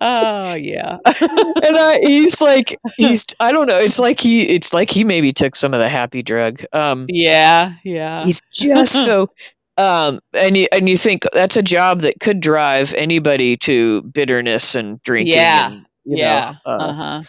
oh 0.00 0.54
yeah 0.54 0.98
and 1.62 1.76
I, 1.78 1.98
he's 2.00 2.40
like, 2.40 2.80
he's, 2.96 3.24
I 3.40 3.52
don't 3.52 3.66
know. 3.68 3.78
It's 3.78 3.98
like 3.98 4.20
he, 4.20 4.42
it's 4.42 4.74
like 4.74 4.90
he 4.90 5.04
maybe 5.04 5.32
took 5.32 5.54
some 5.56 5.74
of 5.74 5.80
the 5.80 5.88
happy 5.88 6.22
drug. 6.22 6.62
Um, 6.72 7.08
yeah 7.08 7.74
yeah 7.84 8.28
he's 8.28 8.42
just 8.52 8.94
so 9.04 9.30
um 9.78 10.20
and 10.32 10.56
you 10.56 10.68
and 10.72 10.88
you 10.88 10.96
think 10.96 11.24
that's 11.32 11.56
a 11.56 11.62
job 11.62 12.00
that 12.02 12.20
could 12.20 12.40
drive 12.40 12.94
anybody 12.94 13.56
to 13.56 14.02
bitterness 14.02 14.74
and 14.76 15.02
drinking 15.02 15.58
Yeah, 15.58 15.60
and, 15.60 15.86
you 16.04 16.16
yeah 16.16 16.16
know, 16.18 16.56
uh, 16.64 16.92
uh-huh 16.92 17.22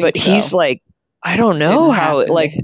but 0.00 0.16
think 0.16 0.16
he's 0.16 0.54
like 0.54 0.82
i 1.22 1.36
don't 1.36 1.58
know 1.58 1.90
Didn't 1.90 1.92
how 1.92 2.24
like. 2.26 2.54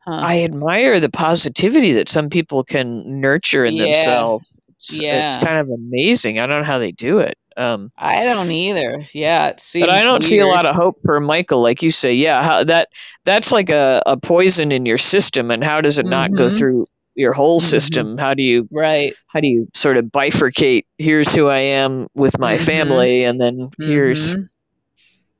Huh. 0.00 0.22
i 0.22 0.44
admire 0.44 1.00
the 1.00 1.10
positivity 1.10 1.94
that 1.94 2.08
some 2.08 2.30
people 2.30 2.64
can 2.64 3.20
nurture 3.20 3.64
in 3.64 3.76
Yeah, 3.76 3.78
themselves 3.78 4.60
it's, 4.80 5.00
it's 5.00 5.36
kind 5.36 5.58
of 5.58 5.68
amazing 5.70 6.38
i 6.38 6.42
don't 6.42 6.60
know 6.60 6.66
how 6.66 6.78
they 6.78 6.92
do 6.92 7.18
it 7.18 7.36
um 7.56 7.90
I 7.98 8.24
don't 8.24 8.50
either. 8.50 9.06
Yeah, 9.12 9.48
it 9.48 9.60
seems. 9.60 9.82
but 9.82 9.90
I 9.90 10.04
don't 10.04 10.24
see 10.24 10.38
a 10.38 10.46
lot 10.46 10.66
of 10.66 10.74
hope 10.74 11.02
for 11.04 11.20
Michael, 11.20 11.60
like 11.60 11.82
you 11.82 11.90
say. 11.90 12.14
Yeah, 12.14 12.42
how, 12.42 12.64
that 12.64 12.88
that's 13.24 13.52
like 13.52 13.70
a, 13.70 14.02
a 14.06 14.16
poison 14.16 14.72
in 14.72 14.86
your 14.86 14.98
system, 14.98 15.50
and 15.50 15.62
how 15.62 15.80
does 15.80 15.98
it 15.98 16.06
not 16.06 16.32
go 16.32 16.46
Mhm. 16.46 16.58
through 16.58 16.86
your 17.14 17.32
whole 17.32 17.60
Mhm. 17.60 17.64
system? 17.64 18.18
How 18.18 18.34
do 18.34 18.42
you 18.42 18.68
right. 18.70 19.14
how 19.26 19.40
do 19.40 19.48
you 19.48 19.68
sort 19.74 19.96
of 19.98 20.06
bifurcate 20.06 20.84
here's 20.96 21.34
who 21.34 21.48
i 21.48 21.58
am 21.58 22.06
with 22.14 22.38
my 22.38 22.54
Mhm. 22.54 22.64
family 22.64 23.24
and 23.24 23.40
then 23.40 23.70
here's 23.78 24.34
Mhm. 24.34 24.48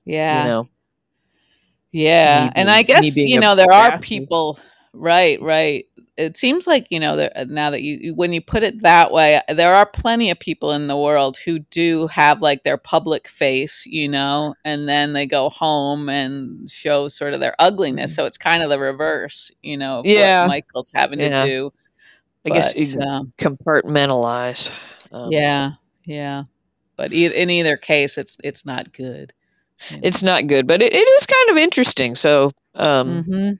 Yeah, 0.05 0.39
you 0.39 0.45
know 0.49 0.69
yeah, 1.93 2.45
me 2.47 2.53
and 2.55 2.71
I 2.71 2.83
guess 2.83 3.17
you 3.17 3.39
know 3.41 3.55
there 3.55 3.73
are 3.73 3.99
people. 3.99 4.59
Right, 4.93 5.41
right. 5.41 5.87
It 6.21 6.37
seems 6.37 6.67
like 6.67 6.87
you 6.91 7.01
know 7.01 7.17
there, 7.17 7.33
now 7.49 7.71
that 7.71 7.83
you 7.83 7.99
you- 8.01 8.15
when 8.15 8.33
you 8.33 8.41
put 8.41 8.63
it 8.63 8.83
that 8.83 9.11
way, 9.11 9.41
there 9.49 9.75
are 9.75 9.87
plenty 9.87 10.31
of 10.31 10.39
people 10.39 10.73
in 10.73 10.87
the 10.87 10.97
world 10.97 11.39
who 11.39 11.61
do 11.61 12.07
have 12.09 12.43
like 12.43 12.63
their 12.63 12.77
public 12.77 13.27
face, 13.29 13.85
you 13.87 14.09
know, 14.09 14.55
and 14.65 14.89
then 14.89 15.13
they 15.15 15.27
go 15.27 15.49
home 15.49 16.09
and 16.09 16.71
show 16.71 17.09
sort 17.09 17.35
of 17.35 17.41
their 17.41 17.55
ugliness. 17.59 18.15
So 18.15 18.27
it's 18.27 18.39
kind 18.39 18.63
of 18.63 18.71
the 18.71 18.79
reverse, 18.79 19.51
you 19.63 19.77
know, 19.77 20.01
of. 20.01 20.07
Yeah. 20.07 20.43
what 20.43 20.49
Michael's 20.49 20.93
having 20.95 21.21
Yeah. 21.21 21.37
to 21.39 21.45
do. 21.45 21.73
i 22.47 22.51
guess 22.51 22.75
you 22.77 23.01
um, 23.01 23.33
compartmentalize 23.39 24.71
um, 25.13 25.33
yeah, 25.33 25.73
yeah. 26.07 26.45
But 26.97 27.13
e- 27.13 27.35
in 27.35 27.51
either 27.51 27.77
case, 27.77 28.19
it's 28.19 28.37
it's 28.45 28.65
not 28.67 28.93
good. 28.93 29.33
it's 29.91 30.23
not 30.23 30.47
good 30.47 30.67
but 30.67 30.83
it, 30.83 30.93
it 30.93 31.09
is 31.09 31.27
kind 31.27 31.51
of 31.51 31.57
interesting 31.57 32.15
so 32.15 32.51
um 32.75 33.23
hmm 33.25 33.51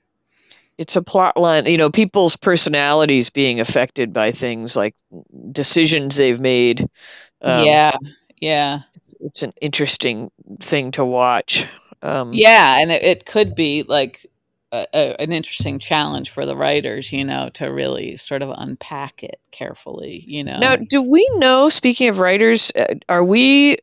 it's 0.81 0.97
a 0.97 1.03
plot 1.03 1.37
line 1.37 1.67
you 1.67 1.77
know 1.77 1.91
people's 1.91 2.37
personalities 2.37 3.31
being 3.31 3.61
affected 3.61 4.13
by 4.13 4.31
things 4.31 4.75
like 4.75 4.97
decisions 5.53 6.17
they've 6.17 6.41
made 6.41 6.89
um, 7.43 7.65
yeah, 7.65 7.97
yeah, 8.39 8.81
it's, 8.95 9.15
it's 9.21 9.43
an 9.43 9.53
interesting 9.61 10.31
thing 10.61 10.91
to 10.93 11.05
watch 11.05 11.67
um 12.03 12.33
yeah, 12.33 12.81
and 12.81 12.91
it, 12.91 13.05
it 13.05 13.27
could 13.27 13.55
be 13.55 13.83
like 13.83 14.27
a, 14.73 14.87
a, 14.95 15.21
an 15.21 15.33
interesting 15.33 15.79
challenge 15.79 16.31
for 16.31 16.47
the 16.47 16.57
writers, 16.57 17.13
you 17.13 17.25
know, 17.25 17.51
to 17.55 17.67
really 17.67 18.17
sort 18.17 18.43
of 18.43 18.55
unpack 18.57 19.23
it 19.23 19.41
carefully, 19.51 20.25
you 20.27 20.45
know. 20.45 20.59
Now, 20.59 20.77
do 20.77 21.03
we 21.03 21.29
know? 21.35 21.69
Speaking 21.69 22.09
of 22.09 22.21
writers, 22.21 22.73
uh, 22.75 22.95
are 23.09 23.25
we 23.25 23.79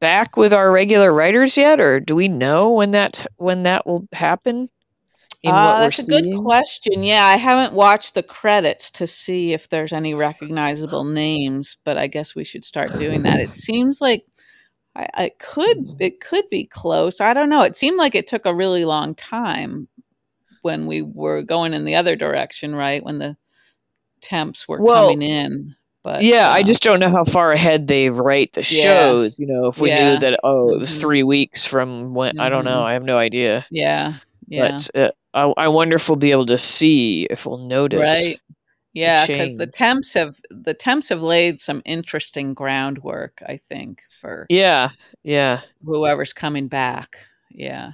back 0.00 0.36
with 0.36 0.52
our 0.52 0.70
regular 0.70 1.12
writers 1.12 1.56
yet, 1.56 1.80
or 1.80 2.00
do 2.00 2.14
we 2.14 2.28
know 2.28 2.72
when 2.72 2.90
that 2.92 3.26
when 3.36 3.62
that 3.62 3.86
will 3.86 4.08
happen? 4.12 4.68
Uh, 5.44 5.76
that's 5.78 5.98
a 5.98 6.04
good 6.04 6.30
question. 6.30 7.02
Yeah, 7.02 7.24
I 7.26 7.36
haven't 7.36 7.74
watched 7.74 8.14
the 8.14 8.22
credits 8.22 8.90
to 8.92 9.06
see 9.06 9.52
if 9.52 9.68
there's 9.68 9.92
any 9.92 10.14
recognizable 10.14 11.04
names, 11.04 11.76
but 11.84 11.98
I 11.98 12.06
guess 12.06 12.34
we 12.34 12.44
should 12.44 12.64
start 12.64 12.96
doing 12.96 13.22
that. 13.22 13.40
It 13.40 13.52
seems 13.52 14.00
like 14.00 14.24
I, 14.96 15.08
I 15.14 15.30
could 15.38 15.76
it 15.98 16.20
could 16.20 16.48
be 16.50 16.64
close. 16.66 17.20
I 17.20 17.34
don't 17.34 17.50
know. 17.50 17.62
It 17.62 17.76
seemed 17.76 17.98
like 17.98 18.14
it 18.14 18.26
took 18.26 18.46
a 18.46 18.54
really 18.54 18.84
long 18.84 19.14
time 19.14 19.88
when 20.62 20.86
we 20.86 21.02
were 21.02 21.42
going 21.42 21.74
in 21.74 21.84
the 21.84 21.96
other 21.96 22.16
direction, 22.16 22.74
right? 22.74 23.04
When 23.04 23.18
the 23.18 23.36
temps 24.22 24.68
were 24.68 24.80
Well, 24.80 24.82
coming 24.82 25.22
in. 25.22 25.76
But 26.04 26.26
yeah, 26.26 26.50
I 26.50 26.62
uh, 26.62 26.64
just 26.64 26.82
don't 26.82 27.00
know 27.00 27.10
how 27.10 27.24
far 27.24 27.52
ahead 27.52 27.86
they 27.86 28.10
write 28.10 28.52
the 28.52 28.62
yeah, 28.68 29.14
shows. 29.14 29.38
You 29.38 29.46
know, 29.46 29.68
if 29.68 29.80
we 29.80 29.90
knew 29.90 30.16
that, 30.18 30.40
oh, 30.44 30.74
it 30.74 30.80
was 30.80 30.96
hmm 30.96 30.98
three 30.98 31.22
weeks 31.22 31.66
from 31.66 32.14
when, 32.14 32.34
I 32.38 32.48
don't 32.50 32.64
know. 32.64 32.82
hmm 32.82 32.84
I 32.84 32.94
have 32.94 33.02
no 33.04 33.18
idea. 33.18 33.66
yeah, 33.70 34.14
yeah. 34.48 34.82
But 34.82 34.90
uh, 34.94 35.10
I, 35.34 35.52
I 35.56 35.68
wonder 35.68 35.96
if 35.96 36.08
we'll 36.08 36.16
be 36.16 36.30
able 36.30 36.46
to 36.46 36.58
see, 36.58 37.26
if 37.28 37.44
we'll 37.44 37.58
notice 37.58 38.00
Right. 38.00 38.40
Yeah, 38.94 39.26
because 39.26 39.56
the 39.56 39.66
temps 39.66 40.14
have 40.14 40.40
the 40.50 40.72
temps 40.72 41.08
have 41.08 41.20
laid 41.20 41.58
some 41.58 41.82
interesting 41.84 42.54
groundwork, 42.54 43.42
I 43.44 43.56
think, 43.68 44.02
for 44.20 44.46
Yeah, 44.48 44.90
yeah. 45.24 45.60
whoever's 45.84 46.32
coming 46.32 46.68
back. 46.68 47.16
Yeah. 47.50 47.92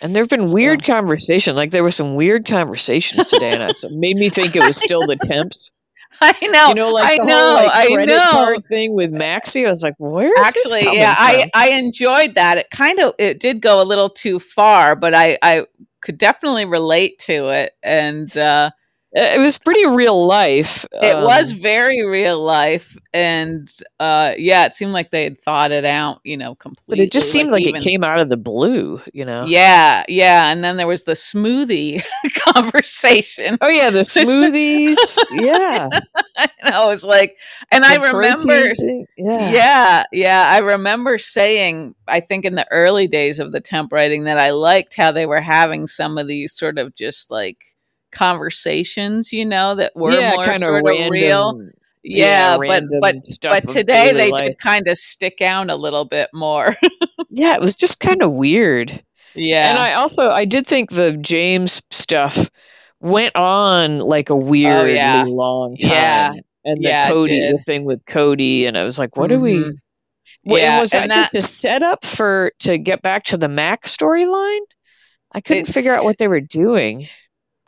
And 0.00 0.14
there 0.16 0.22
have 0.22 0.30
been 0.30 0.46
So 0.46 0.54
weird 0.54 0.84
conversation. 0.84 1.54
Like 1.54 1.70
there 1.70 1.82
were 1.82 1.90
some 1.90 2.14
weird 2.14 2.46
conversations 2.46 3.26
today, 3.26 3.52
and 3.52 3.62
it 3.62 3.76
made 3.90 4.16
me 4.16 4.30
think 4.30 4.56
it 4.56 4.64
was 4.64 4.76
still 4.82 5.06
the 5.06 5.16
temps. 5.16 5.70
I 6.22 6.34
know. 6.46 6.68
You 6.68 6.74
know, 6.74 6.88
know, 6.88 6.92
like 6.92 7.12
I 7.12 7.16
the 7.18 7.22
whole 7.22 7.28
know, 7.28 7.54
like 7.54 7.70
I 8.00 8.04
know. 8.06 8.30
card 8.30 8.64
thing 8.68 8.94
with 8.94 9.10
Maxie. 9.10 9.66
I 9.66 9.70
was 9.70 9.82
like, 9.84 9.94
where 9.98 10.32
is 10.40 10.54
this 10.54 10.72
Actually, 10.72 10.96
yeah, 10.98 11.14
coming 11.14 11.50
I? 11.54 11.72
I 11.72 11.78
enjoyed 11.78 12.36
that. 12.36 12.56
It 12.56 12.70
kind 12.70 12.98
of 13.00 13.14
it 13.18 13.38
did 13.38 13.60
go 13.60 13.82
a 13.82 13.84
little 13.84 14.08
too 14.08 14.38
far, 14.38 14.96
but 14.96 15.14
I 15.14 15.38
I 15.42 15.66
could 16.00 16.18
definitely 16.18 16.64
relate 16.64 17.18
to 17.20 17.48
it, 17.50 17.72
and 17.82 18.36
uh, 18.38 18.70
It 19.12 19.40
was 19.40 19.58
pretty 19.58 19.86
real 19.86 20.26
life. 20.26 20.86
it 20.92 21.16
was 21.18 21.52
Um, 21.52 21.60
very 21.60 22.04
real 22.06 22.40
life, 22.42 22.96
and 23.12 23.68
uh, 23.98 24.34
yeah, 24.38 24.66
it 24.66 24.74
seemed 24.76 24.92
like 24.92 25.10
they 25.10 25.24
had 25.24 25.40
thought 25.40 25.72
it 25.72 25.84
out, 25.84 26.20
you 26.24 26.36
know, 26.36 26.54
but 26.88 27.00
it 27.00 27.10
just 27.10 27.26
completely. 27.26 27.32
seemed 27.32 27.50
Like 27.50 27.64
like 27.64 27.82
it 27.82 27.82
came 27.82 28.04
out 28.04 28.20
of 28.20 28.28
the 28.28 28.36
blue, 28.36 29.00
you 29.12 29.24
know? 29.24 29.44
Yeah, 29.46 30.04
yeah, 30.08 30.52
and 30.52 30.62
then 30.62 30.76
there 30.76 30.86
was 30.86 31.04
the 31.04 31.12
smoothie 31.14 32.04
conversation. 32.54 33.58
Oh 33.60 33.68
yeah, 33.68 33.90
the 33.90 34.00
smoothies. 34.04 34.96
Yeah, 35.32 35.88
and 36.36 36.74
I 36.74 36.86
was 36.86 37.02
like, 37.02 37.36
and 37.72 37.84
I 37.84 37.96
remember. 37.96 38.70
Yeah, 39.16 39.50
yeah, 39.52 40.04
yeah, 40.12 40.44
I 40.48 40.58
remember 40.58 41.18
saying, 41.18 41.94
I 42.06 42.20
think 42.20 42.44
in 42.44 42.54
the 42.54 42.66
early 42.70 43.08
days 43.08 43.40
of 43.40 43.52
the 43.52 43.60
temp 43.60 43.92
writing, 43.92 44.24
that 44.24 44.38
I 44.38 44.50
liked 44.50 44.96
how 44.96 45.10
they 45.12 45.26
were 45.26 45.40
having 45.40 45.86
some 45.88 46.16
of 46.18 46.28
these 46.28 46.52
sort 46.52 46.78
of 46.78 46.94
just 46.94 47.30
like 47.30 47.58
conversations, 48.12 49.32
you 49.32 49.44
know, 49.44 49.74
that 49.76 49.92
were 49.94 50.12
yeah, 50.12 50.34
more 50.34 50.54
sort 50.54 50.88
of 50.88 51.10
real. 51.10 51.68
Yeah, 52.02 52.56
Yeah, 52.56 52.56
but 52.58 52.84
but 53.00 53.16
but 53.42 53.68
today 53.68 54.12
they 54.12 54.30
life. 54.30 54.44
did 54.44 54.58
kind 54.58 54.88
of 54.88 54.96
stick 54.96 55.40
out 55.40 55.70
a 55.70 55.76
little 55.76 56.04
bit 56.04 56.28
more. 56.32 56.74
Yeah, 57.32 57.54
it 57.54 57.60
was 57.60 57.76
just 57.76 58.00
kind 58.00 58.22
of 58.22 58.32
weird. 58.32 58.90
Yeah. 59.34 59.70
And. 59.70 59.78
I 59.78 59.92
also 59.94 60.28
I 60.28 60.44
did 60.46 60.66
think 60.66 60.90
the 60.90 61.12
James 61.16 61.80
stuff 61.90 62.50
went 63.00 63.36
on 63.36 64.00
like 64.00 64.30
a 64.30 64.34
Oh 64.34 64.36
weirdly 64.36 64.94
yeah. 64.94 65.22
long 65.26 65.76
Yeah. 65.78 66.28
time. 66.32 66.40
And 66.64 66.82
the 66.84 66.88
Yeah, 66.88 67.08
Cody, 67.08 67.52
the 67.52 67.58
thing 67.64 67.84
with 67.84 68.04
Cody, 68.04 68.66
and 68.66 68.76
I 68.76 68.84
was 68.84 68.98
like, 68.98 69.16
what 69.16 69.30
are 69.32 69.38
we? 69.38 69.58
Mm-hmm. 69.58 69.68
And 69.68 69.78
Yeah, 70.44 70.80
was 70.80 70.90
that 70.90 71.02
and 71.02 71.10
that 71.12 71.32
just 71.32 71.36
a 71.36 71.42
setup 71.42 72.04
for 72.04 72.52
to 72.60 72.78
get 72.78 73.00
back 73.02 73.24
to 73.26 73.36
the 73.36 73.48
Mac 73.48 73.84
storyline? 73.84 74.60
I 75.32 75.40
couldn't 75.40 75.66
figure 75.66 75.94
out 75.94 76.02
what 76.04 76.18
they 76.18 76.28
were 76.28 76.40
doing. 76.40 77.08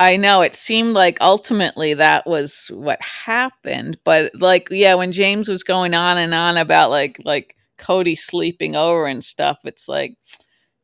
I 0.03 0.17
know 0.17 0.43
it 0.43 0.55
seemed 0.55 0.95
like 0.95 1.19
ultimately 1.21 1.95
that 1.95 2.27
was 2.27 2.71
what 2.75 3.01
happened, 3.01 3.99
but 4.03 4.33
like 4.35 4.69
yeah, 4.71 4.95
when 4.95 5.13
James 5.13 5.49
was 5.49 5.63
going 5.63 5.95
on 5.95 6.19
and 6.19 6.35
on 6.35 6.57
about 6.57 6.91
like 6.91 7.21
like 7.25 7.55
Cody 7.79 8.17
sleeping 8.17 8.75
over 8.75 9.07
and 9.07 9.23
stuff, 9.23 9.61
it's 9.65 9.89
like 9.89 10.17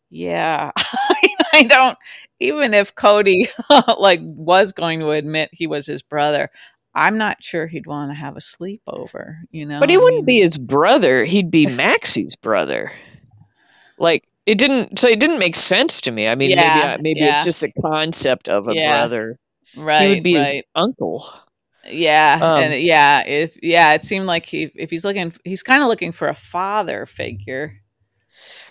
yeah, 0.09 0.71
I 1.53 1.65
don't 1.65 1.99
even 2.39 2.75
if 2.75 2.95
Cody 2.95 3.49
like 3.99 4.21
was 4.23 4.71
going 4.71 5.01
to 5.01 5.11
admit 5.11 5.51
he 5.53 5.67
was 5.67 5.87
his 5.87 6.03
brother, 6.03 6.49
I'm 6.95 7.19
not 7.19 7.43
sure 7.43 7.67
he'd 7.67 7.89
want 7.89 8.13
to 8.13 8.15
have 8.15 8.37
a 8.37 8.41
sleepover, 8.41 9.39
you 9.51 9.67
know? 9.67 9.81
But 9.81 9.91
he 9.91 9.97
wouldn't 9.97 10.27
mean, 10.27 10.37
be 10.37 10.41
his 10.41 10.59
brother. 10.59 11.25
He'd 11.25 11.51
be 11.51 11.67
Maxie's 11.75 12.37
brother. 12.37 12.93
Like 13.99 14.28
it 14.49 14.57
didn't. 14.57 14.99
So 14.99 15.09
it 15.09 15.21
didn't 15.21 15.39
make 15.39 15.55
sense 15.55 16.01
to 16.03 16.11
me. 16.11 16.27
I 16.27 16.35
mean, 16.35 16.51
maybe 16.51 16.63
I, 16.63 16.97
maybe 16.97 17.21
it's 17.21 17.45
just 17.45 17.63
a 17.65 17.73
concept 17.83 18.49
of 18.49 18.67
a 18.67 18.75
yeah, 18.75 18.91
brother. 18.91 19.39
Right, 19.77 20.01
he 20.01 20.09
would 20.09 20.15
right, 20.15 20.25
be 20.25 20.35
his 20.35 20.63
uncle. 20.75 21.23
Yeah, 21.87 22.35
and 22.35 22.73
Um, 22.73 22.81
yeah, 22.81 23.27
if 23.27 23.59
yeah, 23.63 23.93
it 23.93 24.05
seemed 24.05 24.27
like 24.27 24.47
he 24.47 24.71
if 24.75 24.89
he's 24.89 25.05
looking 25.05 25.35
he's 25.45 25.63
kind 25.63 25.83
of 25.83 25.89
looking 25.89 26.13
for 26.13 26.29
a 26.29 26.35
father 26.35 27.05
figure 27.05 27.75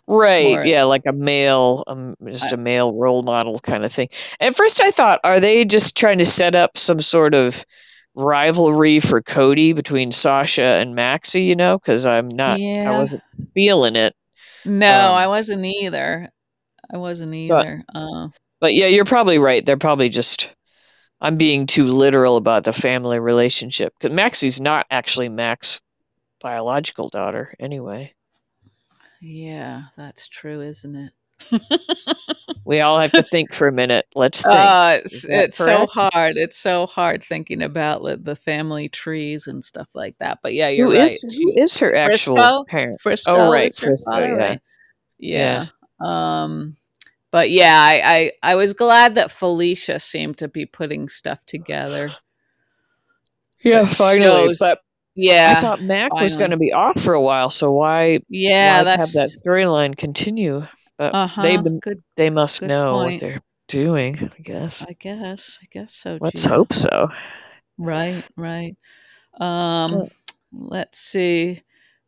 right. 0.07 0.55
more 0.55 0.65
Yeah, 0.65 0.85
like 0.85 1.03
a 1.07 1.13
male, 1.13 1.83
um, 1.85 2.15
just 2.25 2.53
a 2.53 2.57
male 2.57 2.91
role 2.91 3.21
model 3.21 3.59
kind 3.59 3.85
of 3.85 3.91
thing. 3.91 4.09
At 4.39 4.55
first, 4.55 4.81
I 4.81 4.89
thought, 4.89 5.19
are 5.23 5.39
they 5.39 5.65
just 5.65 5.95
trying 5.95 6.17
to 6.17 6.25
set 6.25 6.55
up 6.55 6.75
some 6.77 7.01
sort 7.01 7.35
of 7.35 7.63
rivalry 8.15 8.99
for 8.99 9.21
Cody 9.21 9.73
between 9.73 10.11
Sasha 10.11 10.63
and 10.63 10.95
Maxie? 10.95 11.43
You 11.43 11.55
know, 11.55 11.77
because 11.77 12.07
I'm 12.07 12.29
not. 12.29 12.59
I 12.59 12.97
wasn't 12.99 13.23
feeling 13.53 13.95
it. 13.95 14.15
No, 14.67 15.13
I 15.13 15.23
Um, 15.23 15.29
wasn't 15.29 15.65
either. 15.65 16.29
I 16.91 16.97
wasn't 16.97 17.33
either. 17.33 17.83
Uh, 17.93 18.29
but 18.59 18.75
yeah, 18.75 18.87
you're 18.87 19.05
probably 19.05 19.39
right. 19.39 19.65
They're 19.65 19.77
probably 19.77 20.09
just. 20.09 20.55
I'm 21.19 21.37
being 21.37 21.65
too 21.67 21.85
literal 21.85 22.37
about 22.37 22.63
the 22.63 22.73
family 22.73 23.19
relationship 23.19 23.93
because 23.99 24.15
Maxie's 24.15 24.61
not 24.61 24.85
actually 24.91 25.29
Mac's 25.29 25.81
biological 26.41 27.09
daughter, 27.09 27.53
anyway. 27.59 28.13
yeah, 29.21 29.85
that's 29.95 30.27
true, 30.27 30.61
isn't 30.61 30.95
it? 30.95 31.11
We 32.65 32.81
all 32.81 32.99
have 32.99 33.13
to 33.13 33.23
think 33.23 33.53
for 33.53 33.67
a 33.67 33.73
minute. 33.73 34.05
Let's 34.15 34.45
think. 34.45 34.55
uh, 34.55 34.99
it's 35.05 35.25
it's 35.25 35.57
so 35.57 35.85
hard. 35.87 36.37
It's 36.37 36.57
so 36.57 36.85
hard 36.85 37.23
thinking 37.23 37.61
about 37.63 38.03
like, 38.03 38.23
the 38.23 38.35
family 38.35 38.89
trees 38.89 39.47
and 39.47 39.63
stuff 39.63 39.89
like 39.95 40.17
that. 40.19 40.39
But 40.43 40.53
yeah, 40.53 40.69
you're 40.69 40.89
Who 40.89 40.93
right. 40.93 41.05
is 41.05 41.21
who 41.21 41.29
She 41.29 41.61
is 41.61 41.79
her 41.79 41.95
actual 41.95 42.35
Frisco, 42.37 42.65
parent? 42.67 43.01
Frisco 43.01 43.31
Oh, 43.31 43.51
right, 43.51 43.73
Frisco. 43.75 44.11
father, 44.11 44.33
Yeah, 44.35 44.35
right? 44.35 44.61
yeah, 45.19 45.59
Yeah. 45.59 45.65
Um, 45.99 46.77
but 47.31 47.49
yeah, 47.49 47.75
I, 47.79 48.31
I 48.43 48.51
I 48.53 48.55
was 48.55 48.73
glad 48.73 49.15
that 49.15 49.31
Felicia 49.31 49.99
seemed 49.99 50.37
to 50.39 50.47
be 50.47 50.65
putting 50.65 51.09
stuff 51.09 51.45
together 51.45 52.11
yeah. 53.61 53.83
that 53.83 53.87
Finally, 53.87 54.19
shows. 54.23 54.59
but 54.59 54.79
yeah, 55.15 55.53
I 55.57 55.61
thought 55.61 55.81
Mac 55.81 56.11
was 56.13 56.37
going 56.37 56.51
to 56.51 56.57
be 56.57 56.73
off 56.73 57.01
for 57.01 57.13
a 57.13 57.21
while, 57.21 57.49
so 57.49 57.71
why 57.71 58.19
Yeah, 58.29 58.83
why 58.83 58.91
have 58.97 59.13
that 59.13 59.29
storyline 59.29 59.97
continue? 59.97 60.63
But 60.97 61.13
uh 61.13 61.27
they've 61.41 61.57
huh. 61.57 61.63
been 61.63 61.79
Good 61.79 62.03
they 62.15 62.29
must 62.29 62.61
know 62.61 62.97
what 62.97 63.19
they're 63.19 63.39
doing. 63.67 64.17
I 64.37 64.41
guess. 64.41 64.85
I 64.87 64.93
guess. 64.93 65.59
I 65.61 65.67
guess 65.71 65.93
so, 65.93 66.17
Let's 66.19 66.43
Gina. 66.43 66.55
hope 66.55 66.73
so. 66.73 67.09
Right, 67.77 68.23
right. 68.35 68.75
Um, 69.39 70.07
let's 70.51 70.97
see. 70.99 71.61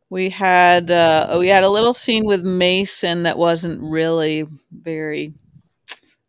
We 0.08 0.30
had 0.30 0.90
uh 0.90 1.36
we 1.38 1.48
had 1.48 1.62
a 1.62 1.68
little 1.68 1.94
scene 1.94 2.24
with 2.24 2.42
Mason 2.42 3.22
that 3.24 3.38
wasn't 3.38 3.80
really 3.80 4.46
very 4.72 5.34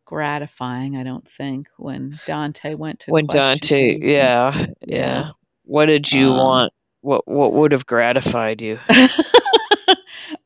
gratifying, 0.06 0.98
I 0.98 1.04
don't 1.04 1.28
think, 1.28 1.70
when 1.78 2.20
Dante 2.28 2.76
went 2.76 3.00
to 3.02 3.12
When 3.12 3.26
Dante, 3.26 3.98
yeah, 4.04 4.54
Yeah. 4.54 4.66
yeah. 4.86 5.32
What 5.64 5.86
did 5.88 6.12
you 6.12 6.30
Um 6.30 6.38
want? 6.38 6.74
What 7.02 7.28
what 7.28 7.54
would 7.54 7.72
have 7.72 7.88
gratified 7.88 8.62
you? 8.62 8.78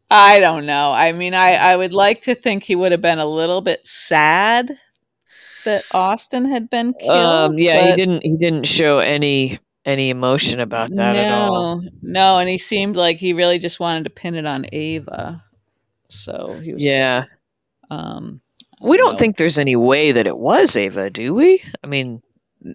I 0.10 0.40
don't 0.40 0.66
know. 0.66 0.92
I 0.92 1.12
mean, 1.14 1.34
I 1.34 1.56
I 1.56 1.76
would 1.76 1.94
like 1.94 2.22
to 2.22 2.36
think 2.36 2.64
he 2.64 2.76
would 2.76 2.92
have 2.92 3.02
been 3.02 3.20
a 3.20 3.26
little 3.26 3.62
bit 3.62 3.86
sad 3.88 4.72
that 5.66 5.84
Austin 5.94 6.46
had 6.46 6.70
been 6.70 6.94
Um, 7.08 7.54
killed, 7.54 7.60
yeah, 7.60 7.80
he 7.82 7.94
didn't 7.94 8.24
he 8.24 8.38
didn't 8.38 8.66
show 8.68 9.00
any 9.00 9.60
any 9.86 10.10
emotion 10.10 10.60
about 10.60 10.96
that 10.96 11.18
at 11.18 11.30
all. 11.30 11.68
no, 11.82 11.90
no, 12.02 12.38
and 12.40 12.50
he 12.50 12.58
seemed 12.58 12.96
like 12.96 13.18
he 13.20 13.34
really 13.34 13.60
just 13.60 13.80
wanted 13.80 14.04
to 14.06 14.10
pin 14.12 14.36
it 14.36 14.46
on 14.46 14.66
Ava. 14.72 15.44
So 16.10 16.60
he 16.64 16.74
was, 16.74 16.84
Yeah. 16.84 17.26
um, 17.90 18.42
We 18.82 18.98
don't 18.98 19.06
don't 19.06 19.14
know. 19.14 19.18
think 19.18 19.38
there's 19.38 19.60
any 19.60 19.76
way 19.76 20.14
that 20.14 20.28
it 20.28 20.38
was 20.38 20.78
Ava, 20.78 21.10
do 21.10 21.34
we? 21.34 21.64
I 21.84 21.88
mean, 21.88 22.22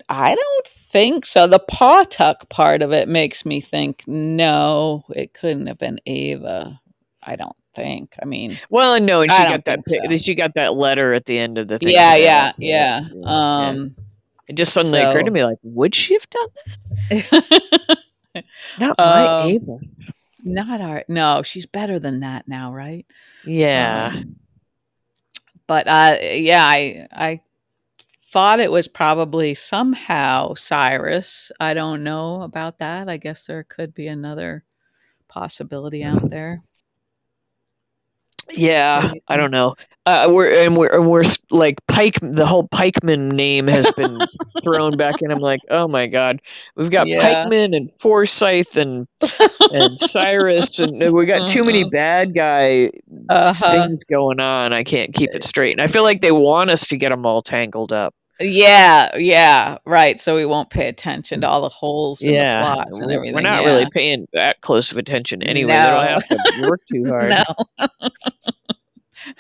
I 0.09 0.35
don't 0.35 0.67
think 0.69 1.27
so. 1.27 1.47
The 1.47 1.59
paw 1.61 2.05
tuck 2.09 2.49
part 2.49 2.83
of 2.83 2.93
it 2.93 3.09
makes 3.09 3.45
me 3.45 3.61
think 3.61 4.05
no, 4.07 5.05
it 5.15 5.35
couldn't 5.35 5.67
have 5.69 5.79
been 5.79 6.01
Ava. 6.07 6.80
I 7.23 7.37
don't 7.37 7.57
think. 7.75 8.15
I 8.21 8.25
mean, 8.25 8.57
well, 8.71 9.01
no, 9.01 9.23
and 9.23 9.31
she 9.31 9.43
got 9.43 9.65
that 9.67 9.81
so. 9.87 10.17
she 10.19 10.35
got 10.35 10.55
that 10.55 10.75
letter 10.75 11.15
at 11.15 11.27
the 11.27 11.39
end 11.39 11.59
of 11.59 11.69
the 11.69 11.79
thing 11.79 11.91
Yeah, 11.91 12.17
yeah, 12.17 12.53
So 12.53 12.59
yeah. 12.63 12.99
yeah. 13.13 13.69
Um, 13.69 13.97
It 14.49 14.57
just 14.57 14.73
suddenly 14.73 15.01
occurred 15.01 15.25
to 15.25 15.31
me, 15.31 15.45
like, 15.45 15.59
would 15.63 15.95
she 15.95 16.15
have 16.15 16.29
done 16.31 16.49
that? 17.11 17.99
Not 18.79 18.99
my 18.99 19.27
um, 19.27 19.49
Ava. 19.49 19.79
not 20.45 20.81
our. 20.81 21.05
No, 21.09 21.43
she's 21.43 21.67
better 21.67 21.99
than 21.99 22.21
that 22.21 22.47
now, 22.47 22.73
right? 22.73 23.05
Yeah. 23.45 24.13
Um, 24.15 24.37
but 25.67 25.87
uh, 25.87 26.17
yeah, 26.21 26.65
I, 26.65 27.09
I, 27.13 27.41
thought 28.31 28.61
it 28.61 28.71
was 28.71 28.87
probably 28.87 29.55
somehow 29.55 30.55
Cyrus. 30.55 31.51
I 31.59 31.75
don't 31.75 32.05
know 32.05 32.43
about 32.43 32.79
that. 32.79 33.09
I 33.09 33.17
guess 33.17 33.47
there 33.47 33.65
could 33.65 33.93
be 33.93 34.07
another 34.07 34.65
possibility 35.27 36.05
out 36.05 36.31
there. 36.31 36.63
Yeah, 38.53 39.13
I 39.29 39.37
don't 39.37 39.51
know. 39.51 39.77
Uh, 40.07 40.29
we're 40.31 40.65
and 40.65 40.77
we're 40.77 40.89
and 40.89 41.09
we're 41.09 41.23
like 41.51 41.77
Pike. 41.87 42.19
The 42.21 42.47
whole 42.47 42.67
Pikeman 42.67 43.33
name 43.33 43.67
has 43.69 43.91
been 43.93 44.19
thrown 44.63 44.97
back, 44.97 45.17
and 45.23 45.31
I'm 45.31 45.41
like, 45.41 45.61
oh 45.71 45.89
my 45.89 46.07
god, 46.07 46.41
we've 46.75 46.91
got 46.91 47.07
Yeah. 47.07 47.19
Pikeman 47.23 47.77
and 47.77 47.93
Forsyth 48.01 48.77
and 48.77 49.07
and 49.73 50.01
Cyrus, 50.01 50.81
and 50.81 51.13
we 51.13 51.27
got 51.27 51.51
too 51.51 51.65
many 51.65 51.85
Mhm. 51.85 51.91
bad 51.91 52.35
guy 52.35 52.91
Uh-huh. 53.29 53.53
things 53.71 54.05
going 54.05 54.41
on. 54.41 54.73
I 54.73 54.85
can't 54.85 55.15
keep 55.15 55.35
it 55.35 55.45
straight, 55.45 55.73
and 55.73 55.83
I 55.83 55.87
feel 55.87 56.03
like 56.03 56.21
they 56.23 56.33
want 56.33 56.71
us 56.71 56.89
to 56.89 56.97
get 56.97 57.11
them 57.11 57.27
all 57.27 57.43
tangled 57.43 57.93
up. 57.93 58.15
Yeah, 58.41 59.17
yeah, 59.17 59.79
right. 59.85 60.21
So 60.21 60.35
we 60.37 60.47
won't 60.47 60.71
pay 60.71 60.89
attention 60.89 61.43
to 61.43 61.49
all 61.49 61.61
the 61.63 61.69
holes 61.69 62.23
in 62.23 62.33
the 62.33 62.39
yeah, 62.39 62.61
plots 62.75 62.99
and 62.99 63.07
we're- 63.07 63.17
everything. 63.17 63.35
we're 63.35 63.41
not 63.43 63.63
yeah. 63.63 63.69
really 63.69 63.91
paying 63.91 64.27
that 64.33 64.61
close 64.61 64.93
of 64.93 64.99
attention 64.99 65.43
anyway. 65.43 65.73
They 65.73 65.87
don't 65.87 66.07
have 66.09 66.29
to 66.29 66.69
work 66.69 66.81
too 66.91 67.05
hard. 67.09 67.31
No. 67.31 67.45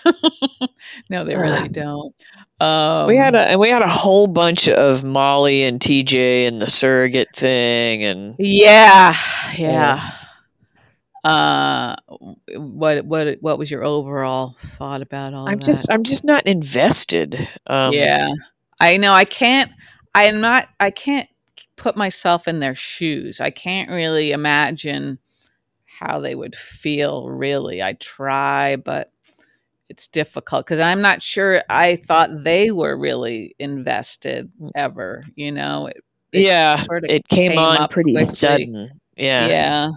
no, 1.10 1.24
they 1.24 1.36
really 1.36 1.68
don't. 1.68 2.14
Um, 2.60 3.06
we 3.06 3.16
had 3.16 3.34
a 3.34 3.38
and 3.40 3.58
we 3.60 3.70
had 3.70 3.82
a 3.82 3.88
whole 3.88 4.26
bunch 4.26 4.68
of 4.68 5.02
Molly 5.02 5.62
and 5.62 5.80
TJ 5.80 6.46
and 6.46 6.60
the 6.60 6.66
surrogate 6.66 7.34
thing 7.34 8.04
and 8.04 8.34
Yeah, 8.38 9.16
yeah. 9.56 10.10
Uh, 11.24 11.96
what 12.56 13.04
what 13.04 13.38
what 13.40 13.58
was 13.58 13.70
your 13.70 13.84
overall 13.84 14.54
thought 14.58 15.02
about 15.02 15.34
all 15.34 15.48
I'm 15.48 15.54
of 15.54 15.60
just? 15.60 15.90
I'm 15.90 16.02
just 16.02 16.24
not 16.24 16.46
invested. 16.46 17.48
Um, 17.66 17.92
yeah, 17.92 18.32
I 18.80 18.96
know. 18.96 19.12
I 19.12 19.24
can't. 19.24 19.70
I'm 20.14 20.40
not. 20.40 20.68
I 20.80 20.90
can't 20.90 21.28
put 21.76 21.96
myself 21.96 22.48
in 22.48 22.60
their 22.60 22.74
shoes. 22.74 23.40
I 23.40 23.50
can't 23.50 23.90
really 23.90 24.32
imagine 24.32 25.18
how 25.84 26.20
they 26.20 26.34
would 26.34 26.56
feel. 26.56 27.28
Really, 27.28 27.82
I 27.82 27.92
try, 27.92 28.76
but 28.76 29.12
it's 29.88 30.08
difficult 30.08 30.64
because 30.64 30.80
I'm 30.80 31.02
not 31.02 31.22
sure. 31.22 31.62
I 31.68 31.96
thought 31.96 32.44
they 32.44 32.70
were 32.70 32.96
really 32.96 33.54
invested 33.58 34.50
ever. 34.74 35.24
You 35.34 35.52
know, 35.52 35.88
it, 35.88 36.02
it 36.32 36.42
yeah, 36.42 36.76
sorta 36.76 37.12
it 37.14 37.28
came, 37.28 37.52
came 37.52 37.58
on 37.58 37.88
pretty 37.88 38.12
quickly. 38.12 38.24
sudden. 38.24 39.00
Yeah. 39.16 39.46
yeah. 39.48 39.90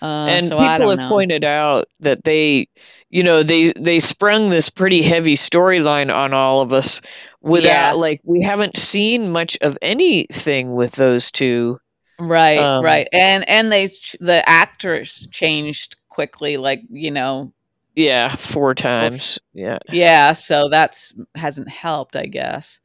Uh, 0.00 0.26
and 0.26 0.46
so 0.46 0.58
people 0.58 0.90
have 0.90 0.98
know. 0.98 1.08
pointed 1.08 1.42
out 1.42 1.88
that 2.00 2.22
they 2.22 2.68
you 3.08 3.22
know 3.22 3.42
they 3.42 3.72
they 3.72 3.98
sprung 3.98 4.50
this 4.50 4.68
pretty 4.68 5.00
heavy 5.00 5.34
storyline 5.34 6.14
on 6.14 6.34
all 6.34 6.60
of 6.60 6.74
us 6.74 7.00
without 7.46 7.68
Yeah. 7.68 7.92
like 7.92 8.20
we 8.24 8.42
haven't 8.42 8.76
seen 8.76 9.30
much 9.32 9.58
of 9.60 9.78
anything 9.82 10.74
with 10.74 10.92
those 10.92 11.30
two. 11.30 11.78
Right 12.18 12.58
um, 12.58 12.84
right. 12.84 13.08
And 13.12 13.48
and 13.48 13.70
they 13.70 13.86
the 14.20 14.42
actors 14.48 15.26
changed 15.30 15.96
quickly 16.08 16.56
like 16.56 16.80
you 16.90 17.10
know. 17.10 17.52
Yeah 17.94 18.28
four 18.28 18.74
times. 18.74 19.38
Yeah. 19.54 19.78
yeah 19.90 20.32
so 20.34 20.68
that's 20.68 21.14
hasn't 21.34 21.68
helped 21.70 22.14
i 22.16 22.26
guess. 22.26 22.80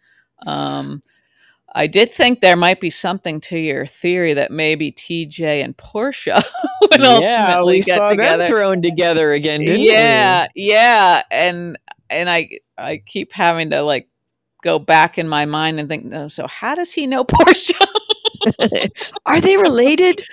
Um 0.46 1.02
i 1.74 1.88
did 1.88 2.12
think 2.12 2.42
there 2.42 2.58
might 2.58 2.82
be 2.82 2.90
something 2.90 3.40
to 3.40 3.58
your 3.58 3.86
theory 3.86 4.34
that 4.34 4.52
maybe 4.52 4.92
tj 4.92 5.40
and 5.64 5.76
portia 5.78 6.42
would 6.82 7.00
yeah 7.00 7.08
ultimately 7.56 7.74
we 7.76 7.80
get 7.82 7.96
saw 7.96 8.08
together. 8.08 8.38
them 8.40 8.48
thrown 8.48 8.82
together 8.82 9.32
again 9.32 9.62
didn't 9.64 9.80
yeah 9.82 10.48
yeah 10.54 11.24
and 11.32 11.78
and 12.10 12.30
i 12.30 12.50
i 12.78 12.98
keep 12.98 13.32
having 13.32 13.70
to 13.70 13.82
like 13.84 14.10
go 14.62 14.80
back 14.80 15.18
in 15.18 15.28
my 15.28 15.46
mind 15.46 15.80
and 15.80 15.90
think 15.90 16.06
no 16.06 16.28
so 16.28 16.48
how 16.48 16.76
does 16.76 16.92
he 16.94 17.08
know 17.08 17.24
portia 17.26 17.76
are 19.26 19.42
they 19.42 19.58
related 19.58 20.24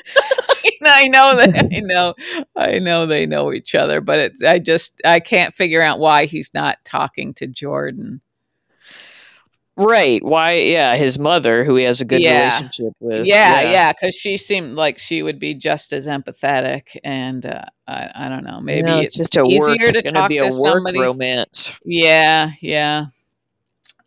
I 0.83 1.09
know 1.09 1.37
that 1.37 1.69
I 1.73 1.81
know 1.81 2.15
I 2.57 2.79
know 2.79 3.07
they 3.07 3.27
know 3.27 3.53
each 3.53 3.75
other, 3.75 4.01
but 4.01 4.19
it's 4.21 4.43
I 4.43 4.59
just 4.59 5.01
I 5.05 5.21
can't 5.21 5.53
figure 5.53 5.83
out 5.83 5.99
why 5.99 6.25
he's 6.25 6.53
not 6.55 6.79
talking 6.85 7.35
to 7.35 7.47
Jordan. 7.47 8.21
right 9.77 10.23
why 10.25 10.55
yeah 10.55 10.97
his 10.97 11.19
mother 11.19 11.65
who 11.65 11.77
he 11.77 11.85
has 11.85 12.01
a 12.01 12.05
good 12.05 12.23
Yeah. 12.23 12.47
relationship 12.49 12.93
with 13.01 13.27
yeah, 13.27 13.61
yeah, 13.63 13.93
because 13.93 14.15
she 14.15 14.37
seemed 14.37 14.75
like 14.77 14.99
she 14.99 15.23
would 15.23 15.39
be 15.39 15.55
just 15.55 15.93
as 15.93 16.07
empathetic, 16.07 16.97
and 17.05 17.45
uh, 17.47 17.65
I 17.87 18.11
I 18.15 18.29
don't 18.29 18.45
know, 18.45 18.61
maybe 18.61 18.89
No, 18.89 19.01
it's, 19.01 19.19
it's 19.19 19.31
just 19.31 19.37
a 19.37 19.45
easier 19.45 19.77
work 19.77 19.95
to 19.95 20.03
talk 20.03 20.29
be 20.29 20.39
to 20.39 20.51
somebody. 20.51 20.99
romance 21.01 21.79
Yeah, 21.85 22.53
yeah. 22.61 23.07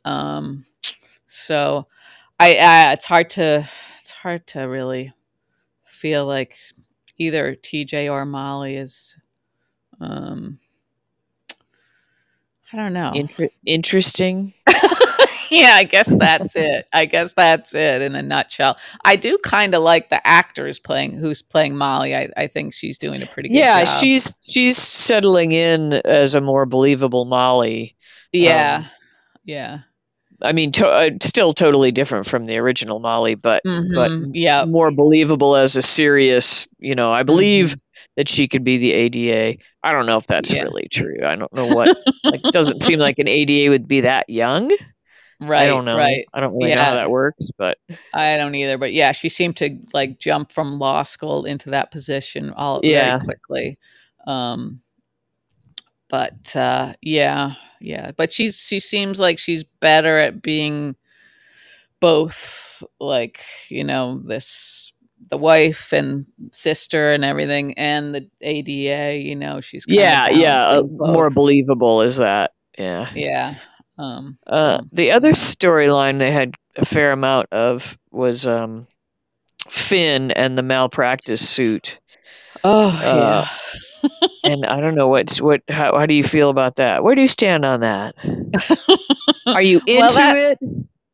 Um, 0.05 0.65
so 1.27 1.87
I, 2.39 2.55
I 2.55 2.91
it's 2.93 3.05
hard 3.05 3.29
to 3.31 3.67
it's 3.99 4.13
hard 4.13 4.47
to 4.47 4.61
really 4.61 5.13
feel 5.85 6.25
like 6.25 6.57
either 7.17 7.55
TJ 7.55 8.11
or 8.11 8.25
Molly 8.25 8.75
is 8.75 9.17
um 9.99 10.59
I 12.73 12.77
don't 12.77 12.93
know. 12.93 13.11
Inter- 13.13 13.49
interesting 13.65 14.53
yeah, 15.51 15.73
I 15.73 15.83
guess 15.83 16.15
that's 16.15 16.55
it. 16.55 16.87
I 16.93 17.05
guess 17.05 17.33
that's 17.33 17.75
it 17.75 18.01
in 18.01 18.15
a 18.15 18.21
nutshell. 18.21 18.77
I 19.03 19.17
do 19.17 19.37
kind 19.37 19.75
of 19.75 19.83
like 19.83 20.09
the 20.09 20.25
actors 20.25 20.79
playing 20.79 21.17
who's 21.17 21.41
playing 21.41 21.75
Molly. 21.75 22.15
I, 22.15 22.29
I 22.37 22.47
think 22.47 22.73
she's 22.73 22.97
doing 22.97 23.21
a 23.21 23.27
pretty 23.27 23.49
good 23.49 23.55
job. 23.55 23.65
yeah 23.65 23.83
job. 23.83 24.01
she's 24.01 24.39
she's 24.41 24.77
settling 24.77 25.51
in 25.51 25.93
as 25.93 26.33
a 26.35 26.41
more 26.41 26.65
believable 26.65 27.25
molly 27.25 27.95
yeah. 28.31 28.77
um, 28.77 28.85
yeah. 29.43 29.79
I 30.43 30.51
mean 30.54 30.71
to- 30.71 30.88
uh, 30.88 31.10
still 31.21 31.54
totally 31.54 31.91
different 31.91 32.25
from 32.25 32.45
the 32.45 32.58
original 32.58 32.99
molly 32.99 33.36
but 33.36 33.62
but 33.63 34.12
Mhm. 34.12 34.32
yeah. 34.34 34.65
more 34.65 34.91
believable 34.91 35.56
as 35.56 35.75
a 35.75 35.82
serious 35.82 36.67
you 36.80 36.95
know 36.95 37.12
i 37.12 37.23
believe 37.23 37.75
that 38.17 38.27
she 38.30 38.47
could 38.47 38.63
be 38.63 38.77
the 38.77 38.91
ada 38.93 39.58
i 39.84 39.91
don't 39.91 40.06
know 40.06 40.17
if 40.17 40.27
that's 40.27 40.54
Yeah. 40.54 40.63
really 40.63 40.88
true 40.91 41.17
i 41.25 41.36
don't 41.36 41.54
know 41.54 41.67
what 41.67 41.97
like 42.23 42.41
doesn't 42.43 42.82
seem 42.84 42.99
like 42.99 43.19
an 43.19 43.27
ada 43.27 43.69
would 43.69 43.88
be 43.88 44.01
that 44.01 44.30
young 44.30 44.71
Right. 45.39 45.63
i 45.63 45.67
don't 45.67 45.86
know 45.86 45.97
Right. 45.97 46.25
i 46.34 46.39
don't 46.39 46.54
really 46.56 46.75
know 46.75 46.82
how 46.82 46.89
Yeah. 46.89 46.95
that 46.95 47.10
works 47.12 47.49
but 47.58 47.77
I 48.13 48.38
don't 48.38 48.54
either, 48.56 48.77
but 48.77 48.93
yeah, 48.93 49.12
she 49.12 49.27
seemed 49.30 49.58
to 49.58 49.77
like 49.93 50.19
jump 50.19 50.51
from 50.51 50.77
law 50.80 51.01
school 51.04 51.45
into 51.45 51.71
that 51.71 51.89
position 51.91 52.51
all 52.51 52.80
Yeah. 52.84 53.17
very 53.17 53.19
quickly. 53.25 53.77
Um, 54.27 54.82
but 56.12 56.56
uh, 56.58 56.93
yeah, 57.02 57.54
yeah, 57.80 58.12
but 58.15 58.32
she's 58.34 58.60
she 58.60 58.80
seems 58.80 59.19
like 59.19 59.39
she's 59.39 59.63
better 59.63 60.17
at 60.17 60.41
being 60.41 60.95
both, 62.02 62.84
like 63.00 63.43
you 63.69 63.86
know, 63.86 64.21
this 64.24 64.91
the 65.30 65.38
wife 65.38 65.93
and 65.93 66.26
sister 66.52 67.13
and 67.13 67.24
everything, 67.24 67.78
and 67.78 68.13
the 68.13 68.30
ADA. 68.41 69.17
You 69.19 69.38
know, 69.38 69.62
she's 69.62 69.86
yeah 69.88 70.28
yeah 70.30 70.60
uh, 70.60 70.84
more 70.84 71.30
believable 71.30 72.02
is 72.02 72.17
that 72.17 72.52
yeah 72.78 73.08
yeah. 73.15 73.56
Um, 73.97 74.38
Uh, 74.45 74.80
so- 74.80 74.88
the 74.91 75.12
other 75.12 75.30
storyline 75.32 76.19
they 76.19 76.32
had 76.32 76.56
a 76.76 76.86
fair 76.86 77.12
amount 77.12 77.47
of 77.54 77.97
was 78.12 78.47
um, 78.47 78.86
Finn 79.69 80.32
and 80.32 80.58
the 80.58 80.63
malpractice 80.63 81.47
suit, 81.47 82.00
oh 82.65 82.89
uh, 82.89 83.47
yeah. 83.47 83.80
and 84.43 84.65
I 84.65 84.81
don't 84.81 84.95
know 84.95 85.07
what's 85.09 85.41
what. 85.41 85.61
How, 85.69 85.97
how 85.97 86.05
do 86.05 86.13
you 86.13 86.23
feel 86.23 86.49
about 86.49 86.77
that? 86.77 87.03
Where 87.03 87.15
do 87.15 87.21
you 87.21 87.27
stand 87.27 87.65
on 87.65 87.81
that? 87.81 88.15
Are 89.47 89.61
you 89.61 89.81
into 89.87 89.99
Well, 89.99 90.13
that- 90.13 90.37
it? 90.37 90.59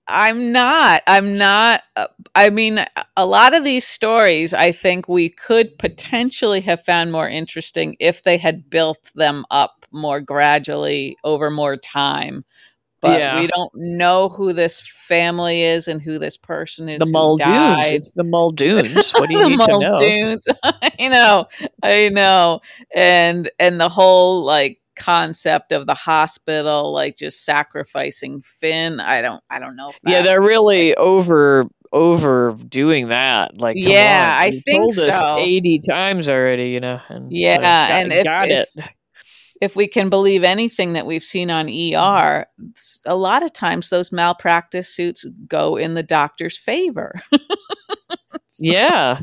I'm 0.07 0.53
not. 0.53 1.03
I'm 1.07 1.37
not. 1.37 1.81
uh, 1.97 2.07
I 2.35 2.49
mean, 2.49 2.79
a 3.17 3.25
lot 3.25 3.53
of 3.53 3.63
these 3.65 3.85
stories, 3.85 4.53
I 4.53 4.71
think 4.71 5.09
we 5.09 5.29
could 5.29 5.77
potentially 5.79 6.61
have 6.61 6.85
found 6.85 7.11
more 7.11 7.27
interesting 7.27 7.97
if 7.99 8.23
they 8.23 8.37
had 8.37 8.69
built 8.69 9.11
them 9.15 9.45
up 9.51 9.85
more 9.91 10.21
gradually 10.21 11.17
over 11.25 11.49
more 11.49 11.77
time. 11.77 12.43
But 13.01 13.19
Yeah. 13.19 13.39
we 13.39 13.47
don't 13.47 13.71
know 13.75 14.29
who 14.29 14.53
this 14.53 14.81
family 14.81 15.61
is 15.63 15.87
and 15.87 16.01
who 16.01 16.17
this 16.17 16.35
person 16.35 16.89
is 16.89 16.99
The 16.99 17.05
Muldoons. 17.05 17.91
It's 17.93 18.13
the 18.13 18.23
Muldoons. 18.23 19.13
What 19.19 19.29
do 19.29 19.37
you 19.37 19.49
need 19.49 19.61
to 19.61 19.67
know? 19.67 19.93
Muldoons. 19.93 20.45
I 20.63 21.07
know, 21.07 21.45
I 21.83 22.09
know, 22.09 22.61
and 22.95 23.49
and 23.59 23.79
the 23.79 23.89
whole 23.89 24.43
like 24.43 24.79
concept 24.95 25.71
of 25.71 25.85
the 25.85 25.93
hospital, 25.93 26.91
like 26.91 27.17
just 27.17 27.45
sacrificing 27.45 28.41
Finn. 28.41 28.99
I 28.99 29.21
don't, 29.21 29.43
I 29.49 29.59
don't 29.59 29.75
know. 29.75 29.89
If 29.89 29.97
Yeah, 30.07 30.23
they're 30.23 30.41
really 30.41 30.95
over 30.95 31.67
overdoing 31.93 33.09
that. 33.09 33.61
Like, 33.61 33.75
Yeah, 33.79 34.35
I 34.41 34.51
think 34.65 34.95
told 34.95 35.07
us 35.07 35.21
so. 35.21 35.37
eighty 35.37 35.79
times 35.79 36.29
already. 36.29 36.69
You 36.69 36.79
know. 36.79 36.99
And 37.09 37.25
so, 37.25 37.29
Yeah, 37.31 37.57
got- 37.57 37.91
and 37.91 38.11
if- 38.11 38.23
got 38.23 38.49
if- 38.49 38.67
it. 38.75 38.83
If 39.61 39.75
we 39.75 39.87
can 39.87 40.09
believe 40.09 40.43
anything 40.43 40.93
that 40.93 41.05
we've 41.05 41.23
seen 41.23 41.49
on 41.51 41.67
ER, 41.67 42.45
a 43.05 43.15
lot 43.15 43.43
of 43.43 43.53
times 43.53 43.89
those 43.89 44.11
malpractice 44.11 44.87
suits 44.89 45.25
go 45.47 45.77
in 45.77 45.93
the 45.95 46.03
doctor's 46.03 46.57
favor. 46.57 47.13
Yeah. 48.59 49.19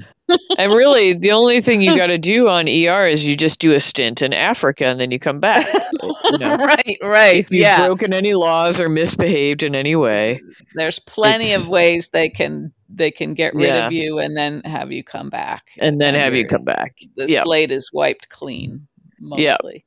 and 0.58 0.72
really, 0.72 1.14
the 1.14 1.32
only 1.32 1.60
thing 1.60 1.82
you 1.82 1.96
got 1.96 2.06
to 2.06 2.18
do 2.18 2.48
on 2.48 2.68
ER 2.68 3.06
is 3.06 3.26
you 3.26 3.36
just 3.36 3.58
do 3.60 3.72
a 3.72 3.80
stint 3.80 4.22
in 4.22 4.32
Africa 4.32 4.86
and 4.86 5.00
then 5.00 5.10
you 5.10 5.18
come 5.18 5.40
back. 5.40 5.66
You 6.02 6.38
know, 6.38 6.56
right, 6.56 6.98
right. 7.02 7.36
if 7.44 7.50
you've 7.50 7.60
Yeah. 7.62 7.86
broken 7.86 8.12
any 8.12 8.32
laws 8.34 8.80
or 8.80 8.88
misbehaved 8.88 9.62
in 9.62 9.74
any 9.76 9.94
way. 9.94 10.40
There's 10.74 10.98
plenty 10.98 11.52
of 11.52 11.68
ways 11.68 12.10
they 12.12 12.28
can 12.30 12.72
they 12.88 13.10
can 13.10 13.34
get 13.34 13.54
rid 13.54 13.68
Yeah. 13.74 13.86
of 13.86 13.92
you 13.92 14.18
and 14.18 14.36
then 14.36 14.62
have 14.64 14.90
you 14.90 15.04
come 15.04 15.30
back. 15.30 15.68
And 15.78 16.00
then 16.00 16.14
have 16.14 16.32
you 16.32 16.40
you're- 16.40 16.48
come 16.48 16.64
back. 16.64 16.94
The 17.16 17.26
yeah. 17.28 17.42
slate 17.42 17.72
is 17.72 17.90
wiped 17.92 18.28
clean 18.30 18.86
mostly. 19.20 19.84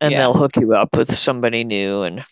And 0.00 0.12
Yeah. 0.12 0.18
they'll 0.18 0.34
hook 0.34 0.56
you 0.56 0.74
up 0.74 0.96
with 0.96 1.12
somebody 1.12 1.64
new. 1.64 2.02
And 2.02 2.24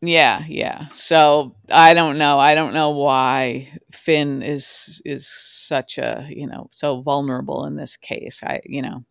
Yeah, 0.00 0.44
yeah. 0.48 0.88
So 0.92 1.54
I 1.70 1.94
don't 1.94 2.18
know. 2.18 2.38
I 2.38 2.54
don't 2.54 2.74
know 2.74 2.90
why 2.90 3.68
Finn 3.92 4.42
is 4.42 5.00
is 5.04 5.28
such 5.28 5.98
a 5.98 6.26
you 6.28 6.46
know 6.46 6.68
so 6.70 7.00
vulnerable 7.02 7.66
in 7.66 7.76
this 7.76 7.96
case. 7.96 8.42
I 8.42 8.60
you 8.64 8.82
know, 8.82 9.04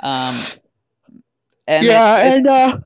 um, 0.00 0.36
and 1.66 1.86
yeah, 1.86 2.16
it's, 2.16 2.26
it's, 2.26 2.38
and 2.38 2.48
uh, 2.48 2.78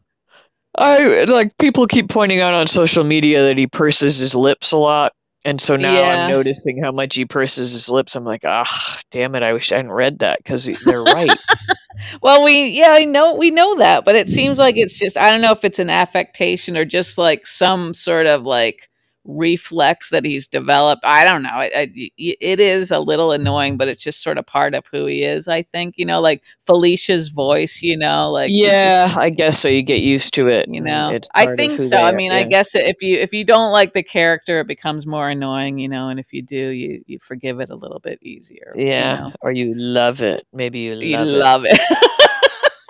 I 0.77 1.25
like 1.25 1.57
people 1.59 1.87
keep 1.87 2.09
pointing 2.09 2.41
out 2.41 2.55
on 2.55 2.67
social 2.67 3.05
media 3.05 3.45
that 3.45 3.59
he 3.59 3.67
purses 3.67 4.19
his 4.19 4.35
lips 4.35 4.73
a 4.73 4.79
lot, 4.79 5.13
and 5.45 5.61
so 5.61 5.77
now 5.77 5.95
Yeah. 5.95 6.25
I'm 6.25 6.31
noticing 6.31 6.83
how 6.83 6.93
much 6.93 7.17
he 7.17 7.25
purses 7.25 7.73
his 7.73 7.89
lips. 7.89 8.17
I'm 8.17 8.25
like, 8.25 8.43
ah, 8.45 9.01
damn 9.11 9.35
it! 9.35 9.43
I 9.43 9.53
wish 9.53 9.73
I 9.73 9.77
hadn't 9.77 9.93
read 9.93 10.19
that 10.21 10.39
because 10.39 10.67
they're 10.67 11.03
right. 11.03 11.39
well, 12.23 12.45
we 12.45 12.69
yeah, 12.69 12.91
I 12.91 13.05
know 13.05 13.35
we 13.35 13.51
know 13.51 13.77
that, 13.77 14.05
but 14.05 14.17
it 14.17 14.29
seems 14.29 14.59
like 14.59 14.77
it's 14.77 14.99
just 14.99 15.17
I 15.17 15.31
don't 15.31 15.41
know 15.41 15.53
if 15.53 15.65
it's 15.65 15.79
an 15.79 15.91
affectation 15.91 16.77
or 16.77 16.85
just 16.85 17.17
like 17.17 17.47
some 17.47 17.95
sort 17.95 18.27
of 18.27 18.43
like 18.43 18.90
reflex 19.25 20.11
that 20.11 20.25
he's 20.25 20.49
developed. 20.49 21.03
I 21.05 21.25
don't 21.25 21.43
know. 21.43 21.51
It, 21.61 22.61
is 22.61 22.91
a 22.91 22.99
little 22.99 23.33
annoying, 23.33 23.77
but 23.77 23.89
it's 23.89 24.03
just 24.03 24.23
sort 24.23 24.39
of 24.39 24.47
part 24.47 24.75
of 24.75 24.85
who 24.91 25.07
he 25.07 25.23
is. 25.25 25.49
I 25.49 25.63
think 25.63 25.95
you 25.99 26.05
know, 26.07 26.21
like 26.21 26.43
Felicia's 26.67 27.29
voice. 27.29 27.81
You 27.83 27.97
know, 27.99 28.31
like 28.31 28.51
yeah, 28.53 29.07
just- 29.07 29.19
I 29.19 29.31
guess 29.31 29.59
so. 29.59 29.69
You 29.69 29.83
get 29.83 30.01
used 30.01 30.35
to 30.35 30.49
it. 30.49 30.67
you 30.69 30.81
know 30.81 31.11
it's 31.11 31.29
i 31.35 31.55
think 31.57 31.81
so 31.81 31.97
i 31.97 32.11
are, 32.11 32.15
mean 32.15 32.33
i 32.33 32.43
guess 32.45 32.75
if 32.75 32.97
you 33.03 33.19
if 33.19 33.33
you 33.33 33.45
don't 33.45 33.73
like 33.73 33.93
the 33.93 34.03
character 34.03 34.61
it 34.61 34.67
becomes 34.67 35.07
more 35.07 35.29
annoying 35.29 35.79
you 35.79 35.89
know 35.89 36.09
and 36.09 36.21
if 36.21 36.33
you 36.33 36.43
do 36.43 36.69
you 36.69 37.03
you 37.07 37.19
forgive 37.21 37.61
it 37.61 37.71
a 37.71 37.75
little 37.75 37.99
bit 37.99 38.19
easier 38.23 38.73
you 38.75 38.87
Yeah, 38.89 39.17
know? 39.17 39.33
or 39.43 39.53
you 39.53 39.75
love 39.77 40.23
it. 40.23 40.47
Maybe 40.53 40.81
you 40.81 40.95
love 40.95 41.03
you 41.03 41.17
it. 41.17 41.39
love 41.39 41.63
it 41.65 41.81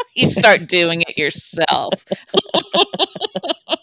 you 0.14 0.30
start 0.30 0.66
doing 0.68 1.02
it 1.02 1.16
yourself 1.18 2.04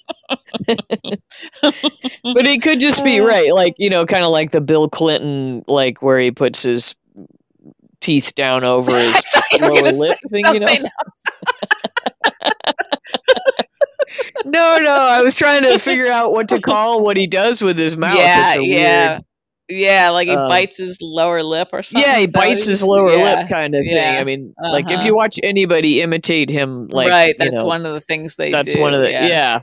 but 2.24 2.45
he 2.45 2.59
could 2.59 2.80
just 2.80 3.03
be 3.03 3.20
Uh. 3.20 3.26
right, 3.26 3.53
like 3.53 3.76
you 3.78 3.89
know, 3.89 4.05
kind 4.05 4.24
of 4.24 4.32
like 4.32 4.51
the 4.51 4.61
Bill 4.61 4.89
Clinton, 4.89 5.63
like 5.68 6.01
where 6.01 6.20
he 6.20 6.32
puts 6.32 6.63
his 6.63 6.95
teeth 8.01 8.36
down 8.36 8.63
over 8.63 8.91
his 8.97 9.15
I 9.15 9.22
thought 9.22 9.51
you 9.59 9.65
were 9.65 9.82
lower 9.82 9.91
lip 9.91 10.20
thing, 10.30 10.45
you 10.53 10.59
know. 10.59 10.76
No, 14.45 14.78
no, 14.80 14.91
I 14.93 15.22
was 15.24 15.38
trying 15.38 15.63
to 15.63 15.78
figure 15.78 16.07
out 16.07 16.32
what 16.32 16.49
to 16.49 16.61
call 16.61 17.03
what 17.03 17.18
he 17.18 17.28
does 17.28 17.61
with 17.61 17.78
his 17.78 17.97
mouth. 17.97 18.18
yeah 18.18 18.47
it's 18.49 18.57
a 18.57 18.63
yeah 18.63 19.09
weird. 19.11 19.24
yeah 19.68 20.09
like 20.11 20.28
he 20.28 20.36
um, 20.36 20.47
bites 20.47 20.78
his 20.78 21.01
lower 21.01 21.43
lip 21.43 21.70
or 21.74 21.84
something 21.84 22.09
Yeah, 22.09 22.18
he 22.18 22.24
Is 22.26 22.32
that 22.32 22.39
what 22.39 22.45
bites 22.47 22.65
his 22.65 22.84
lower 22.84 23.13
yeah. 23.13 23.39
lip 23.39 23.49
kind 23.49 23.76
of 23.76 23.84
thing. 23.84 24.18
I 24.18 24.24
mean, 24.24 24.53
like 24.61 24.86
if 24.86 24.97
uh-huh. 24.99 25.05
you 25.05 25.15
watch 25.15 25.39
anybody 25.43 26.01
imitate 26.01 26.49
him, 26.49 26.88
like 26.88 27.09
right 27.09 27.36
you 27.38 27.45
that's 27.45 27.61
know, 27.61 27.68
one 27.68 27.86
of 27.86 27.93
the 27.93 28.01
things 28.01 28.38
they 28.38 28.51
that's 28.51 28.74
do 28.74 28.80
one 28.80 28.93
of 28.93 29.01
the 29.01 29.11
yeah, 29.11 29.28
yeah. 29.28 29.59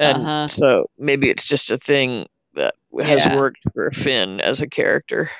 And 0.00 0.16
Uh-huh. 0.16 0.48
so 0.48 0.86
maybe 0.98 1.30
it's 1.30 1.46
just 1.46 1.70
a 1.70 1.76
thing 1.76 2.26
that 2.54 2.74
has 3.00 3.26
Yeah. 3.26 3.36
worked 3.36 3.60
for 3.74 3.90
Finn 3.92 4.40
as 4.40 4.62
a 4.62 4.68
character. 4.68 5.30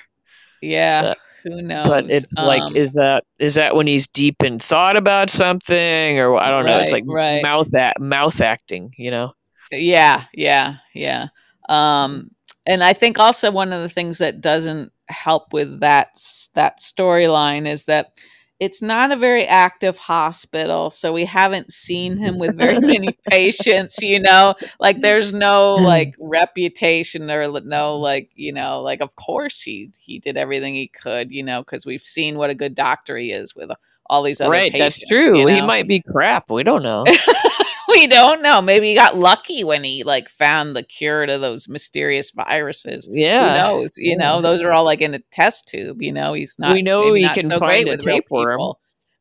yeah 0.61 1.03
Uh, 1.09 1.15
who 1.43 1.63
knows 1.63 1.91
but 1.91 2.05
it's 2.11 2.37
like 2.39 2.63
Um, 2.63 2.77
is 2.77 2.93
that 2.95 3.25
is 3.39 3.55
that 3.55 3.75
when 3.75 3.87
he's 3.87 4.07
deep 4.09 4.43
in 4.43 4.59
thought 4.59 4.97
about 4.97 5.31
something 5.31 6.19
or 6.21 6.37
i 6.37 6.51
don't 6.51 6.67
know 6.67 6.79
it's 6.79 6.93
like 6.93 7.05
right. 7.07 7.43
mouth 7.43 7.75
act, 7.75 7.99
mouth 7.99 8.41
acting 8.43 8.93
you 8.99 9.11
know 9.11 9.33
Yeah, 9.73 10.25
yeah, 10.35 10.77
yeah. 10.95 11.29
Um, 11.69 12.31
and 12.67 12.83
I 12.83 12.93
think 12.93 13.19
also 13.19 13.51
one 13.51 13.73
of 13.73 13.83
the 13.83 13.89
things 13.89 14.19
that 14.19 14.41
doesn't 14.41 14.93
help 15.09 15.53
with 15.53 15.81
that 15.81 16.09
that 16.55 16.79
storyline 16.79 17.67
is 17.69 17.87
that 17.87 18.13
it's 18.61 18.83
not 18.83 19.11
a 19.11 19.17
very 19.17 19.47
active 19.47 19.97
hospital, 19.97 20.91
so 20.91 21.15
we 21.15 21.25
haven't 21.25 21.73
seen 21.73 22.19
him 22.19 22.39
with 22.39 22.59
very 22.59 22.79
many 22.87 23.19
patients. 23.29 24.03
You 24.03 24.21
know, 24.21 24.55
like 24.79 25.01
there's 25.01 25.33
no 25.33 25.79
mm. 25.79 25.85
like 25.85 26.15
reputation 26.21 27.31
or 27.31 27.49
no 27.63 27.97
like 27.97 28.31
you 28.35 28.53
know 28.53 28.83
like 28.83 29.01
of 29.01 29.17
course 29.17 29.63
he 29.63 29.91
he 29.99 30.19
did 30.19 30.37
everything 30.37 30.75
he 30.75 30.89
could. 30.89 31.33
You 31.33 31.43
know, 31.43 31.63
because 31.63 31.87
we've 31.87 32.03
seen 32.03 32.37
what 32.37 32.51
a 32.51 32.55
good 32.55 32.75
doctor 32.75 33.17
he 33.17 33.33
is 33.33 33.57
with 33.57 33.71
all 34.11 34.23
these 34.23 34.41
other 34.43 34.51
right 34.51 34.73
patients. 34.73 35.01
that's 35.01 35.09
true 35.09 35.39
you 35.41 35.47
he 35.49 35.63
might 35.63 35.89
be 35.89 36.03
crap 36.03 36.51
we 36.51 36.63
don't 36.63 36.83
know 36.83 37.05
we 37.89 38.07
don't 38.07 38.41
know. 38.43 38.63
Maybe 38.63 38.89
he 38.91 38.95
got 38.95 39.17
lucky 39.17 39.65
when 39.65 39.83
he 39.83 40.05
like 40.05 40.29
found 40.29 40.77
the 40.77 40.83
cure 40.83 41.27
to 41.27 41.39
those 41.39 41.69
mysterious 41.69 42.31
viruses. 42.31 43.09
Yeah, 43.11 43.49
who 43.49 43.61
knows? 43.79 43.97
You 43.99 44.13
yeah. 44.13 44.17
know, 44.17 44.41
those 44.43 44.61
are 44.61 44.71
all 44.73 44.85
like 44.85 45.01
in 45.01 45.13
a 45.15 45.19
test 45.33 45.67
tube. 45.69 46.01
You 46.01 46.13
know, 46.13 46.33
he's 46.33 46.55
not. 46.59 46.73
We 46.75 46.83
know 46.83 47.13
he 47.15 47.29
can 47.31 47.51
so 47.51 47.59
find 47.59 47.87
great 47.87 47.89
a 47.89 47.97
tapeworm. 47.97 48.75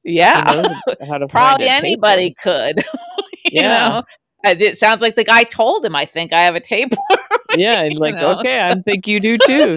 Yeah, 0.03 0.43
knows 0.45 0.67
how 1.09 1.17
to 1.17 1.27
find 1.27 1.29
probably 1.29 1.67
anybody 1.67 2.35
tapeworm. 2.35 2.73
could. 2.75 2.85
you 3.45 3.61
Yeah. 3.61 3.89
know, 3.89 4.03
it 4.45 4.77
sounds 4.77 5.01
like 5.01 5.15
the 5.15 5.23
guy 5.23 5.43
told 5.43 5.83
him, 5.83 5.95
"I 5.95 6.05
think 6.05 6.31
I 6.31 6.41
have 6.41 6.55
a 6.55 6.59
tapeworm." 6.61 6.99
yeah 7.57 7.79
and 7.81 7.97
like 7.97 8.13
know, 8.13 8.39
okay 8.39 8.61
i 8.61 8.75
think 8.75 9.07
you 9.07 9.19
do 9.19 9.35
too 9.39 9.75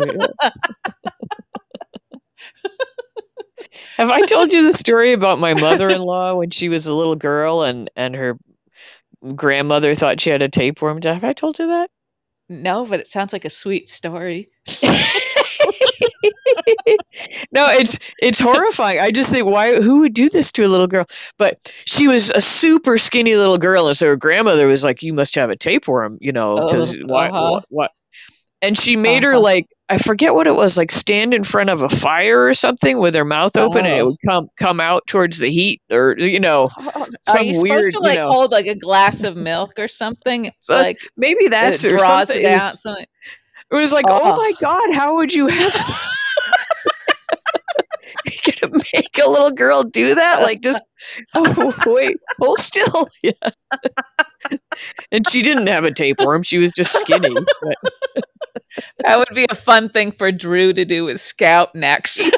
have 3.96 4.10
i 4.10 4.20
told 4.22 4.52
you 4.52 4.64
the 4.64 4.72
story 4.72 5.12
about 5.12 5.38
my 5.38 5.54
mother-in-law 5.54 6.34
when 6.34 6.50
she 6.50 6.68
was 6.68 6.86
a 6.86 6.94
little 6.94 7.16
girl 7.16 7.62
and 7.62 7.90
and 7.96 8.14
her 8.14 8.38
grandmother 9.34 9.94
thought 9.94 10.20
she 10.20 10.30
had 10.30 10.42
a 10.42 10.48
tapeworm 10.48 11.00
have 11.02 11.24
i 11.24 11.32
told 11.32 11.58
you 11.58 11.68
that 11.68 11.90
no, 12.48 12.84
but 12.84 13.00
it 13.00 13.08
sounds 13.08 13.32
like 13.32 13.46
a 13.46 13.50
sweet 13.50 13.88
story. 13.88 14.48
no, 17.50 17.66
it's 17.70 17.98
it's 18.20 18.40
horrifying. 18.40 19.00
I 19.00 19.10
just 19.10 19.30
think 19.30 19.46
why 19.46 19.80
who 19.80 20.00
would 20.00 20.12
do 20.14 20.28
this 20.28 20.52
to 20.52 20.64
a 20.64 20.68
little 20.68 20.86
girl? 20.86 21.06
But 21.38 21.58
she 21.86 22.08
was 22.08 22.30
a 22.30 22.40
super 22.40 22.98
skinny 22.98 23.36
little 23.36 23.58
girl, 23.58 23.88
and 23.88 23.96
so 23.96 24.08
her 24.08 24.16
grandmother 24.16 24.66
was 24.66 24.84
like, 24.84 25.02
"You 25.02 25.14
must 25.14 25.36
have 25.36 25.50
a 25.50 25.56
tapeworm," 25.56 26.18
you 26.20 26.32
know, 26.32 26.56
because 26.56 26.96
Oh, 26.96 27.06
why, 27.06 27.28
uh-huh. 27.28 27.50
what, 27.52 27.64
what? 27.68 27.90
And 28.60 28.76
she 28.76 28.96
made 28.96 29.22
her 29.24 29.32
Uh-huh. 29.32 29.40
like 29.40 29.68
I 29.92 29.98
forget 29.98 30.32
what 30.34 30.46
it 30.46 30.54
was, 30.54 30.78
like 30.78 30.90
stand 30.90 31.34
in 31.34 31.44
front 31.44 31.68
of 31.68 31.82
a 31.82 31.88
fire 31.88 32.46
or 32.46 32.54
something 32.54 32.98
with 32.98 33.12
their 33.12 33.24
mouth 33.26 33.56
open, 33.58 33.84
and 33.84 33.94
it 33.98 34.00
Oh. 34.02 34.06
would 34.06 34.16
come 34.26 34.48
come 34.58 34.80
out 34.80 35.06
towards 35.06 35.38
the 35.38 35.48
heat, 35.50 35.82
or 35.92 36.14
you 36.18 36.40
know, 36.40 36.70
oh, 36.76 36.90
oh, 36.94 37.02
Are 37.02 37.06
some 37.22 37.46
you 37.46 37.60
weird, 37.60 37.90
supposed 37.90 37.92
to 37.92 37.98
you 37.98 38.02
like 38.02 38.18
know- 38.20 38.32
hold 38.32 38.52
like 38.52 38.66
a 38.66 38.74
glass 38.74 39.22
of 39.22 39.36
milk 39.36 39.72
or 39.78 39.88
something? 39.88 40.50
So 40.58 40.74
like 40.76 40.98
maybe 41.16 41.48
that's 41.48 41.84
it 41.84 41.92
or 41.92 41.96
draws 41.98 42.28
something. 42.28 42.38
it 42.38 42.44
It 42.48 42.52
out. 42.52 42.54
was, 42.62 42.82
Something. 42.82 43.06
it 43.70 43.74
was 43.76 43.92
like, 43.92 44.06
oh 44.08 44.20
Oh. 44.32 44.36
my 44.36 44.52
god, 44.60 44.94
how 44.94 45.16
would 45.16 45.32
you 45.32 45.46
have? 45.48 45.74
You're 48.46 48.54
gonna 48.70 48.82
make 48.94 49.18
a 49.24 49.28
little 49.28 49.50
girl 49.50 49.82
do 49.82 50.14
that? 50.16 50.42
Like 50.42 50.62
just 50.62 50.84
oh 51.34 51.72
wait, 51.86 52.16
hold 52.38 52.58
still. 52.58 53.08
Yeah. 53.22 53.32
and 55.10 55.28
she 55.28 55.42
didn't 55.42 55.68
have 55.68 55.84
a 55.84 55.92
tapeworm, 55.92 56.42
she 56.42 56.58
was 56.58 56.72
just 56.72 56.92
skinny. 56.92 57.34
That 59.04 59.18
would 59.18 59.34
be 59.34 59.46
a 59.50 59.54
fun 59.54 59.88
thing 59.88 60.12
for 60.12 60.32
Drew 60.32 60.72
to 60.72 60.84
do 60.84 61.04
with 61.04 61.20
Scout 61.20 61.74
next. 61.74 62.30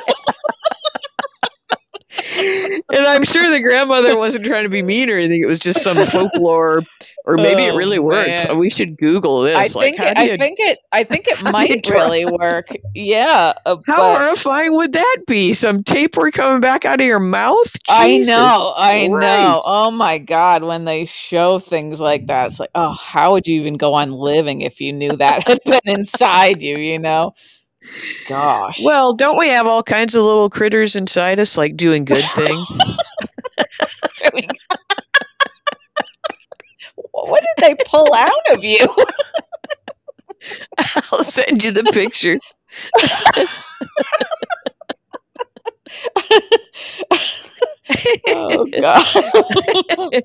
And 2.37 3.07
I'm 3.07 3.24
sure 3.24 3.51
the 3.51 3.61
grandmother 3.61 4.16
wasn't 4.16 4.45
trying 4.45 4.64
to 4.64 4.68
be 4.68 4.82
mean 4.82 5.11
or 5.11 5.14
anything. 5.14 5.41
It 5.43 5.47
was 5.47 5.59
just 5.59 5.82
some 5.82 5.97
folklore 6.05 6.82
or 7.24 7.37
maybe 7.37 7.64
it 7.64 7.72
Oh, 7.72 7.76
really 7.76 7.99
works. 7.99 8.47
man. 8.47 8.59
We 8.59 8.70
should 8.70 8.99
Google 8.99 9.43
this. 9.43 9.57
I 9.57 9.78
like 9.78 9.97
think 9.97 9.99
how 9.99 10.09
it, 10.09 10.14
do 10.16 10.32
I 10.32 10.37
think 10.37 10.61
it 10.61 10.78
I 10.93 11.05
think 11.05 11.26
it 11.28 11.39
how 11.39 11.53
do 11.53 11.66
you 11.66 11.68
might 11.74 11.87
really 11.91 12.24
work. 12.26 12.68
Yeah, 12.95 13.55
uh, 13.64 13.76
how 13.87 13.97
but 13.97 14.18
horrifying 14.18 14.74
would 14.74 14.93
that 14.93 15.18
be? 15.26 15.53
Some 15.55 15.82
tapeworm 15.82 16.32
coming 16.32 16.61
back 16.61 16.85
out 16.85 17.01
of 17.01 17.07
your 17.07 17.20
mouth? 17.20 17.72
I 17.89 18.09
Jesus 18.18 18.37
know, 18.37 18.74
I 18.76 19.07
know. 19.07 19.59
Oh 19.66 19.91
my 19.91 20.18
god, 20.18 20.62
when 20.62 20.85
they 20.85 21.05
show 21.07 21.59
things 21.59 22.01
like 22.01 22.26
that, 22.26 22.47
it's 22.47 22.61
like, 22.61 22.70
oh, 22.74 22.93
how 22.93 23.32
would 23.32 23.47
you 23.47 23.61
even 23.61 23.74
go 23.76 23.95
on 23.95 24.11
living 24.12 24.61
if 24.61 24.80
you 24.80 24.93
knew 24.93 25.16
that 25.16 25.47
had 25.47 25.61
been 25.64 25.80
inside 25.85 26.62
you? 26.62 26.76
You 26.76 26.99
know, 26.99 27.35
gosh. 28.28 28.82
Well, 28.82 29.14
don't 29.14 29.39
we 29.39 29.51
have 29.51 29.66
all 29.66 29.82
kinds 29.82 30.14
of 30.14 30.24
little 30.24 30.51
critters 30.51 30.97
inside 30.97 31.41
us, 31.41 31.57
like 31.59 31.76
doing 31.76 32.05
good 32.05 32.24
thing? 32.24 32.64
doing. 34.30 34.49
what 37.12 37.43
did 37.43 37.64
they 37.64 37.74
pull 37.87 38.12
out 38.14 38.32
of 38.53 38.64
you? 38.64 38.87
I'll 41.12 41.22
send 41.22 41.64
you 41.64 41.72
the 41.72 41.85
picture. 41.85 42.39
oh 48.28 48.66
god. 48.66 50.22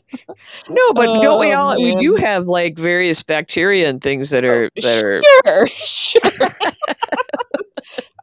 No, 0.69 0.93
but 0.93 1.05
don't 1.21 1.39
we 1.39 1.53
Oh, 1.53 1.57
all? 1.59 1.81
We 1.81 1.95
do 1.95 2.15
have 2.15 2.47
like 2.47 2.77
various 2.77 3.23
bacteria 3.23 3.89
and 3.89 4.01
things 4.01 4.31
that 4.31 4.45
oh, 4.45 4.49
are 4.49 4.69
that 4.75 5.03
are. 5.03 5.67
Sure, 5.67 5.67
sure. 5.67 6.49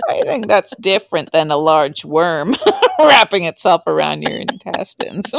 I 0.08 0.22
think 0.22 0.46
that's 0.48 0.76
different 0.76 1.32
than 1.32 1.50
a 1.50 1.56
large 1.56 2.04
worm 2.04 2.54
wrapping 2.98 3.44
itself 3.44 3.82
around 3.86 4.22
your 4.22 4.38
intestines. 4.38 5.34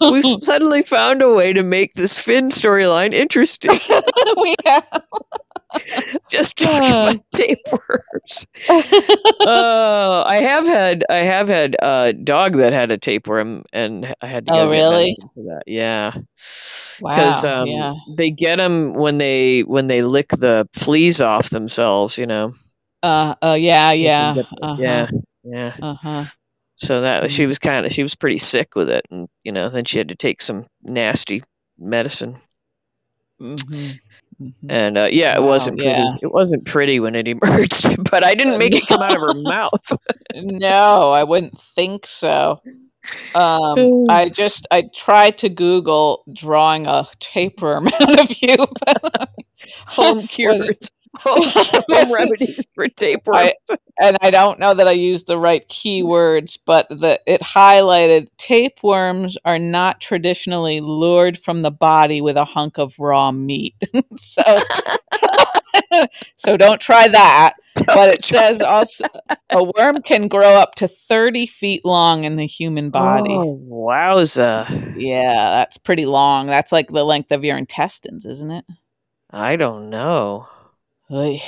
we 0.00 0.22
suddenly 0.22 0.82
found 0.82 1.22
a 1.22 1.34
way 1.34 1.52
to 1.52 1.62
make 1.62 1.94
this 1.94 2.24
Finn 2.24 2.50
storyline 2.50 3.12
interesting. 3.12 3.70
we 4.36 4.54
have. 4.66 5.02
Just 6.30 6.56
talk 6.56 6.88
about 6.88 7.16
tapeworms. 7.34 8.46
Oh, 9.44 10.22
I 10.26 10.36
have 10.38 10.64
had 10.66 11.04
I 11.08 11.18
have 11.18 11.48
had 11.48 11.76
a 11.80 12.12
dog 12.12 12.56
that 12.56 12.72
had 12.72 12.92
a 12.92 12.98
tapeworm, 12.98 13.64
and 13.72 14.14
I 14.20 14.26
had 14.26 14.46
to 14.46 14.52
Oh, 14.52 14.68
really? 14.68 14.88
medicine 15.00 15.30
for 15.34 15.42
that. 15.44 15.62
Yeah, 15.66 16.12
because 17.06 17.44
Wow. 17.44 17.44
um, 17.44 17.66
yeah. 17.66 17.94
they 18.06 18.30
get 18.30 18.56
them 18.56 18.94
when 18.94 19.18
they 19.18 19.60
when 19.62 19.86
they 19.86 20.00
lick 20.00 20.28
the 20.28 20.68
fleas 20.72 21.20
off 21.20 21.50
themselves. 21.50 22.18
You 22.18 22.26
know. 22.26 22.52
Uh, 23.02 23.34
uh, 23.42 23.56
yeah, 23.58 23.92
yeah. 23.92 24.34
the- 24.34 24.46
Uh-huh. 24.62 24.76
Yeah. 24.82 25.06
Yeah. 25.44 25.76
Uh-huh. 25.80 26.24
So 26.76 27.02
that 27.02 27.30
she 27.30 27.44
Mm. 27.44 27.46
was 27.46 27.58
kind 27.58 27.86
of 27.86 27.92
she 27.92 28.02
was 28.02 28.14
pretty 28.16 28.38
sick 28.38 28.74
with 28.74 28.90
it, 28.90 29.06
and 29.10 29.28
you 29.44 29.52
know 29.52 29.68
then 29.70 29.84
she 29.84 29.98
had 29.98 30.08
to 30.08 30.16
take 30.16 30.40
some 30.42 30.64
nasty 30.82 31.42
medicine. 31.78 32.36
Mhm. 33.40 33.98
Mhm. 34.42 34.54
And 34.68 34.98
uh, 34.98 35.08
yeah, 35.10 35.36
it 35.36 35.42
Wow, 35.42 35.46
wasn't 35.46 35.78
pretty. 35.78 36.02
yeah. 36.02 36.16
It 36.22 36.32
wasn't 36.32 36.66
pretty 36.66 37.00
when 37.00 37.14
it 37.14 37.28
emerged, 37.28 38.10
but 38.10 38.24
I 38.24 38.34
didn't 38.34 38.58
make 38.58 38.74
it 38.74 38.86
come 38.86 39.02
out 39.02 39.14
of 39.14 39.20
her 39.20 39.34
mouth. 39.36 39.92
No, 40.34 41.10
I 41.12 41.24
wouldn't 41.24 41.58
think 41.60 42.06
so. 42.06 42.60
Um, 43.34 43.88
I 44.08 44.28
just 44.28 44.66
I 44.70 44.84
tried 44.94 45.38
to 45.38 45.48
Google 45.48 46.24
drawing 46.32 46.86
a 46.86 47.06
tapeworm 47.20 47.88
out 48.00 48.20
of 48.20 48.42
you, 48.42 48.56
but 48.84 49.30
Home 49.88 50.26
cures, 50.28 50.62
Oh, 51.26 51.42
home, 51.50 51.82
Wasn't- 51.88 52.18
remedies 52.18 52.66
for 52.74 52.88
tapeworms. 52.88 53.52
and 54.00 54.16
I 54.22 54.30
don't 54.30 54.58
know 54.58 54.72
that 54.74 54.88
I 54.88 54.92
used 54.92 55.26
the 55.26 55.38
right 55.38 55.66
keywords, 55.68 56.58
but 56.64 56.88
the 56.88 57.20
it 57.26 57.40
highlighted 57.42 58.28
tapeworms 58.38 59.36
are 59.44 59.58
not 59.58 60.00
traditionally 60.00 60.80
lured 60.80 61.38
from 61.38 61.62
the 61.62 61.70
body 61.70 62.20
with 62.20 62.36
a 62.36 62.44
hunk 62.46 62.78
of 62.78 62.98
raw 62.98 63.30
meat. 63.30 63.74
so 64.16 64.42
so 66.36 66.56
don't 66.56 66.80
try 66.80 67.08
that. 67.08 67.54
But 67.86 68.10
it 68.14 68.24
says 68.24 68.60
also 68.60 69.06
a 69.50 69.62
worm 69.64 70.02
can 70.02 70.28
grow 70.28 70.50
up 70.54 70.74
to 70.76 70.88
30 70.88 71.46
feet 71.46 71.84
long 71.84 72.24
in 72.24 72.36
the 72.36 72.46
human 72.46 72.90
body. 72.90 73.32
Oh, 73.32 73.58
wowza! 73.66 74.94
Yeah, 74.96 75.50
that's 75.50 75.78
pretty 75.78 76.04
long. 76.04 76.46
That's 76.46 76.72
like 76.72 76.88
the 76.88 77.04
length 77.04 77.32
of 77.32 77.44
your 77.44 77.56
intestines, 77.56 78.26
isn't 78.26 78.50
it? 78.50 78.64
I 79.30 79.56
don't 79.56 79.88
know. 79.88 80.48
Oy. 81.12 81.42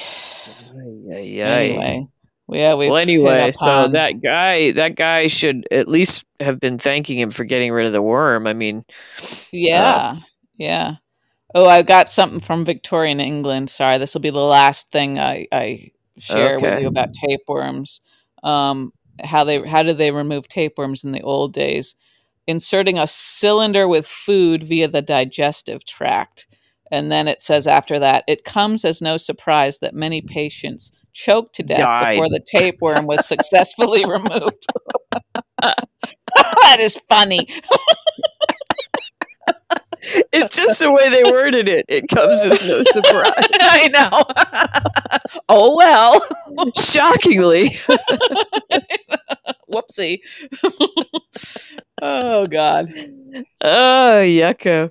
Ay, 0.77 1.05
ay, 1.11 1.43
ay. 1.43 1.65
Anyway, 1.65 2.09
yeah, 2.49 2.75
we. 2.75 2.89
Well, 2.89 2.99
anyway, 2.99 3.53
so 3.53 3.89
that 3.89 4.21
guy, 4.23 4.73
that 4.73 4.95
guy 4.95 5.29
should 5.29 5.67
at 5.71 5.89
least 5.89 6.27
have 6.39 6.61
been 6.61 6.79
thanking 6.79 7.19
him 7.19 7.31
for 7.31 7.45
getting 7.45 7.73
rid 7.73 7.87
of 7.87 7.93
the 7.93 8.03
worm. 8.03 8.47
I 8.47 8.53
mean, 8.53 8.83
Yeah, 9.53 10.17
yeah. 10.59 10.97
Oh, 11.55 11.67
I 11.67 11.83
got 11.83 12.09
something 12.09 12.41
from 12.41 12.65
Victorian 12.65 13.21
England. 13.21 13.71
Sorry, 13.71 13.97
this 13.97 14.13
will 14.13 14.21
be 14.21 14.31
the 14.31 14.41
last 14.41 14.91
thing 14.91 15.19
I, 15.19 15.47
I 15.53 15.93
share 16.19 16.59
with 16.59 16.81
you 16.81 16.89
about 16.89 17.15
tapeworms. 17.15 18.01
Um, 18.43 18.93
how 19.23 19.45
they 19.45 19.67
how 19.67 19.83
did 19.83 19.97
they 19.97 20.11
remove 20.11 20.49
tapeworms 20.49 21.05
in 21.05 21.13
the 21.13 21.23
old 21.23 21.53
days? 21.53 21.95
Inserting 22.47 22.99
a 22.99 23.07
cylinder 23.07 23.89
with 23.89 24.07
food 24.07 24.63
via 24.65 24.89
the 24.89 25.01
digestive 25.01 25.85
tract. 25.85 26.47
And 26.95 27.11
then 27.11 27.27
it 27.27 27.43
says 27.43 27.67
after 27.67 27.99
that, 27.99 28.23
it 28.29 28.45
comes 28.45 28.85
as 28.85 29.03
no 29.03 29.17
surprise 29.17 29.81
that 29.81 29.95
many 29.95 30.23
mm. 30.23 30.29
patients 30.29 30.93
choked 31.13 31.57
to 31.57 31.65
death 31.65 31.79
Died. 31.79 32.15
before 32.15 32.29
the 32.29 32.39
tapeworm 32.39 33.07
was 33.07 33.27
successfully 33.27 34.05
removed. 34.09 34.65
that 35.61 36.77
is 36.79 36.97
funny. 37.09 37.49
it's 40.33 40.55
just 40.57 40.79
the 40.81 40.93
way 40.93 41.11
they 41.11 41.25
worded 41.25 41.69
it. 41.69 41.85
It 41.89 42.07
comes 42.09 42.47
as 42.47 42.65
no 42.65 42.85
surprise. 42.85 43.49
I 43.55 43.89
know. 43.89 44.23
oh 45.49 45.75
well. 45.77 46.25
Shockingly, 46.77 47.77
Whoopsie. 49.75 50.21
oh 52.01 52.47
God. 52.47 52.91
oh 53.61 54.23
yucko. 54.25 54.91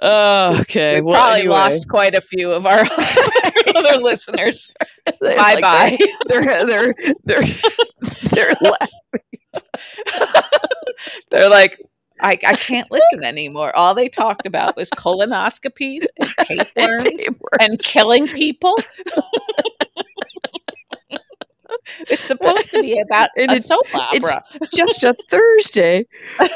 Oh, 0.00 0.60
okay. 0.60 1.00
we 1.00 1.06
well, 1.06 1.14
probably 1.14 1.40
anyway, 1.40 1.54
lost 1.54 1.88
quite 1.88 2.14
a 2.14 2.20
few 2.20 2.52
of 2.52 2.66
our 2.66 2.80
other 3.74 3.98
listeners. 3.98 4.72
Bye 5.20 5.36
like, 5.36 5.60
bye. 5.60 5.98
They're 6.28 6.66
they're 6.66 6.94
they're 7.24 7.42
they're 8.30 8.54
laughing. 8.60 9.20
They're 11.30 11.50
like, 11.50 11.80
I, 12.22 12.32
I 12.46 12.54
can't 12.54 12.90
listen 12.90 13.24
anymore. 13.24 13.74
All 13.74 13.94
they 13.94 14.08
talked 14.08 14.46
about 14.46 14.76
was 14.76 14.90
colonoscopies 14.90 16.04
and 16.18 16.30
tapeworms 16.40 17.28
and 17.60 17.78
killing 17.78 18.28
people. 18.28 18.76
It's 22.00 22.24
supposed 22.24 22.72
to 22.72 22.80
be 22.82 22.98
about 23.00 23.30
And 23.36 23.50
a 23.50 23.54
it's- 23.54 23.66
soap 23.68 23.86
it's- 24.14 24.30
opera. 24.36 24.44
just 24.74 25.04
a 25.04 25.14
Thursday. 25.28 26.06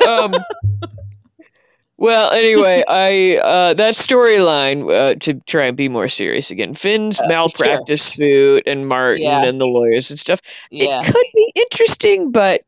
Um, 0.06 0.34
well, 1.96 2.32
anyway, 2.32 2.82
I 2.86 3.38
uh, 3.42 3.74
that 3.74 3.94
storyline 3.94 4.90
uh, 4.92 5.14
to 5.20 5.34
try 5.34 5.66
and 5.66 5.76
be 5.76 5.88
more 5.88 6.08
serious 6.08 6.50
again. 6.50 6.74
Finn's 6.74 7.20
Uh, 7.20 7.26
malpractice 7.28 8.02
suit 8.02 8.64
and 8.66 8.86
Martin 8.88 9.22
Yeah. 9.22 9.44
and 9.44 9.60
the 9.60 9.66
lawyers 9.66 10.10
and 10.10 10.18
stuff. 10.18 10.40
yeah, 10.70 11.00
It 11.00 11.06
could 11.12 11.26
be 11.34 11.52
interesting, 11.54 12.32
but 12.32 12.62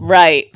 right. 0.00 0.46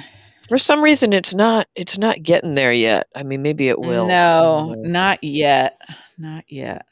for 0.48 0.56
some 0.58 0.82
reason, 0.82 1.12
it's 1.12 1.34
not. 1.34 1.68
It's 1.74 1.98
not 1.98 2.20
getting 2.20 2.54
there 2.54 2.72
yet. 2.72 3.06
I 3.14 3.22
mean, 3.22 3.42
maybe 3.42 3.68
it 3.68 3.78
will. 3.78 4.06
No, 4.06 4.74
not 4.74 5.22
yet. 5.22 5.78
Not 6.16 6.44
yet. 6.48 6.86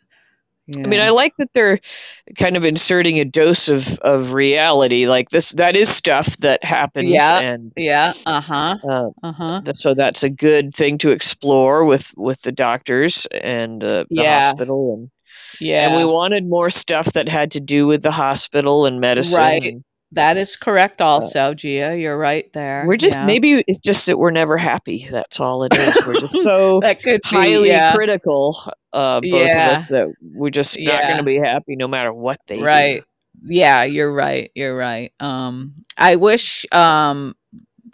I 0.74 0.86
mean, 0.88 1.00
I 1.00 1.10
like 1.10 1.36
that 1.36 1.52
they're 1.52 1.78
kind 2.36 2.56
of 2.56 2.64
inserting 2.64 3.20
a 3.20 3.24
dose 3.24 3.68
of, 3.68 3.98
of 4.00 4.32
reality. 4.34 5.06
Like 5.06 5.28
this, 5.28 5.52
that 5.52 5.76
is 5.76 5.88
stuff 5.88 6.36
that 6.38 6.64
happens, 6.64 7.08
Yeah. 7.10 7.38
and 7.38 7.72
yeah. 7.76 8.12
Uh 8.26 8.40
huh. 8.40 8.76
uh, 8.82 9.10
Uh 9.22 9.32
huh. 9.32 9.60
th- 9.64 9.76
so 9.76 9.94
that's 9.94 10.24
a 10.24 10.30
good 10.30 10.74
thing 10.74 10.98
to 10.98 11.10
explore 11.12 11.84
with 11.84 12.12
with 12.16 12.42
the 12.42 12.52
doctors 12.52 13.26
and 13.26 13.82
uh, 13.84 14.04
the 14.10 14.22
Yeah. 14.22 14.38
hospital 14.38 14.94
and 14.98 15.10
Yeah. 15.60 15.86
and 15.88 15.96
we 15.96 16.04
wanted 16.04 16.44
more 16.48 16.70
stuff 16.70 17.12
that 17.12 17.28
had 17.28 17.52
to 17.52 17.60
do 17.60 17.86
with 17.86 18.02
the 18.02 18.10
hospital 18.10 18.86
and 18.86 19.00
medicine 19.00 19.38
Right. 19.38 19.62
and 19.62 19.84
that 20.16 20.36
is 20.36 20.56
correct. 20.56 21.00
Also, 21.00 21.54
Gia, 21.54 21.96
you're 21.98 22.18
right 22.18 22.52
there. 22.52 22.84
we're 22.86 22.96
just 22.96 23.20
Yeah. 23.20 23.26
maybe 23.26 23.64
it's 23.66 23.80
just 23.80 24.06
that 24.06 24.18
we're 24.18 24.32
never 24.32 24.56
happy 24.58 25.06
that's 25.10 25.40
all 25.40 25.62
it 25.64 25.74
is 25.74 25.98
we're 26.06 26.20
just 26.20 26.42
so 26.42 26.80
that 26.82 27.02
could 27.02 27.22
be, 27.30 27.36
highly 27.36 27.68
yeah. 27.68 27.94
critical 27.94 28.56
uh 28.92 29.20
both 29.20 29.48
Yeah. 29.48 29.66
of 29.68 29.72
us 29.74 29.88
that 29.90 30.12
we're 30.22 30.50
just 30.50 30.78
not 30.80 31.02
going 31.04 31.18
to 31.18 31.22
be 31.24 31.38
happy 31.38 31.76
no 31.76 31.88
matter 31.88 32.12
what 32.12 32.38
they 32.48 32.56
do. 32.58 32.64
right 32.64 33.02
do 33.02 33.54
yeah 33.54 33.84
you're 33.84 34.12
right 34.12 34.50
you're 34.54 34.76
right 34.76 35.12
um 35.20 35.74
i 35.98 36.16
wish 36.16 36.66
um 36.72 37.34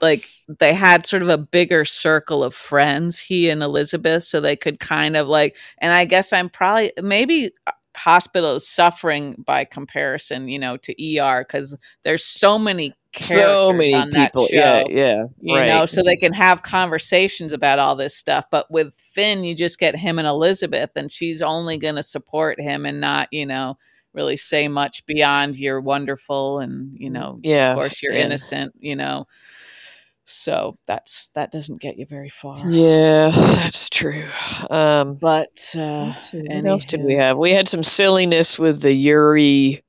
like 0.01 0.25
they 0.61 0.73
had 0.75 1.07
sort 1.07 1.23
of 1.23 1.29
a 1.29 1.39
bigger 1.39 1.85
circle 1.85 2.45
of 2.45 2.55
friends 2.55 3.19
he 3.19 3.51
and 3.51 3.63
elizabeth 3.63 4.25
so 4.25 4.41
they 4.41 4.57
could 4.57 4.81
kind 4.81 5.17
of 5.17 5.29
like 5.29 5.57
and 5.79 5.93
i 5.93 6.05
guess 6.05 6.33
i'm 6.33 6.49
probably 6.49 6.93
maybe 7.03 7.51
hospital 7.97 8.57
is 8.57 8.67
suffering 8.67 9.35
by 9.47 9.65
comparison 9.65 10.49
you 10.49 10.59
know 10.59 10.77
to 10.77 10.93
er 11.19 11.45
because 11.47 11.77
there's 12.05 12.25
so 12.25 12.59
many 12.59 12.93
so 13.15 13.69
characters 13.69 13.91
many 13.91 13.95
on 13.95 14.11
that 14.11 14.33
people 14.33 14.47
show 14.47 14.57
yeah 14.57 14.85
yeah 14.89 15.25
you 15.41 15.57
right 15.57 15.69
know, 15.69 15.87
so 15.87 16.03
they 16.03 16.17
can 16.17 16.33
have 16.33 16.63
conversations 16.63 17.53
about 17.53 17.79
all 17.79 17.97
this 17.97 18.17
stuff. 18.17 18.47
But 18.51 18.71
with 18.71 18.95
Finn, 18.95 19.45
you 19.45 19.55
just 19.55 19.79
get 19.79 19.97
him 19.97 20.19
and 20.19 20.29
Elizabeth, 20.29 20.91
and 20.97 21.11
she's 21.11 21.43
only 21.43 21.79
going 21.79 21.97
to 21.97 22.03
support 22.03 22.61
him 22.61 22.87
and 22.87 23.01
not, 23.01 23.29
you 23.31 23.47
know, 23.47 23.77
really 24.13 24.37
say 24.37 24.69
much 24.69 25.05
beyond 25.07 25.57
you're 25.57 25.81
wonderful 25.81 26.59
and, 26.59 26.97
you 26.99 27.11
know, 27.11 27.41
yeah 27.43 27.71
of 27.71 27.77
course 27.77 28.03
you're 28.03 28.13
yeah. 28.13 28.25
innocent, 28.25 28.75
you 28.79 28.97
know. 28.97 29.27
So 30.33 30.79
that's 30.87 31.29
that 31.35 31.51
doesn't 31.53 31.81
get 31.81 31.99
you 31.99 32.07
very 32.07 32.29
far. 32.29 32.59
yeah 32.71 33.31
that's 33.35 33.89
true 33.91 34.25
um 34.71 35.17
But 35.21 35.75
uh, 35.77 36.15
see, 36.17 36.43
what 36.49 36.67
else 36.67 36.85
did 36.85 37.03
we 37.03 37.15
have? 37.15 37.39
We 37.39 37.53
had 37.53 37.69
some 37.69 37.83
silliness 37.83 38.59
with 38.59 38.81
the 38.83 38.93
Yuri 38.93 39.83